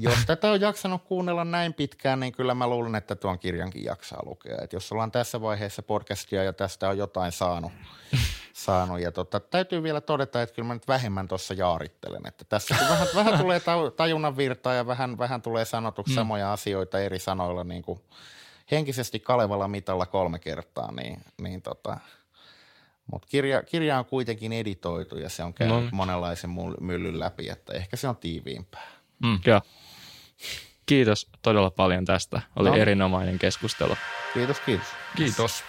[0.00, 4.22] jos tätä on jaksanut kuunnella näin pitkään, niin kyllä mä luulen, että tuon kirjankin jaksaa
[4.24, 4.58] lukea.
[4.62, 7.72] Et jos ollaan tässä vaiheessa podcastia ja tästä on jotain saanut,
[8.52, 12.22] saanut ja tota, täytyy vielä todeta, että kyllä mä nyt vähemmän tuossa jaarittelen.
[12.26, 13.60] Että tässä kun vähän, vähän tulee
[13.96, 16.14] tajunnan virtaa ja vähän, vähän tulee sanotuksi mm.
[16.14, 18.00] samoja asioita eri sanoilla niin kuin
[18.70, 21.96] henkisesti Kalevalla mitalla kolme kertaa, niin, niin tota,
[23.12, 25.90] mutta kirja, kirja on kuitenkin editoitu ja se on käynyt no.
[25.92, 26.50] monenlaisen
[26.80, 28.88] myllyn läpi, että ehkä se on tiiviimpää.
[29.22, 29.38] Mm.
[29.46, 29.60] Joo.
[30.86, 32.40] Kiitos todella paljon tästä.
[32.56, 32.76] Oli no.
[32.76, 33.96] erinomainen keskustelu.
[34.34, 34.86] Kiitos, kiitos.
[35.16, 35.64] Kiitos.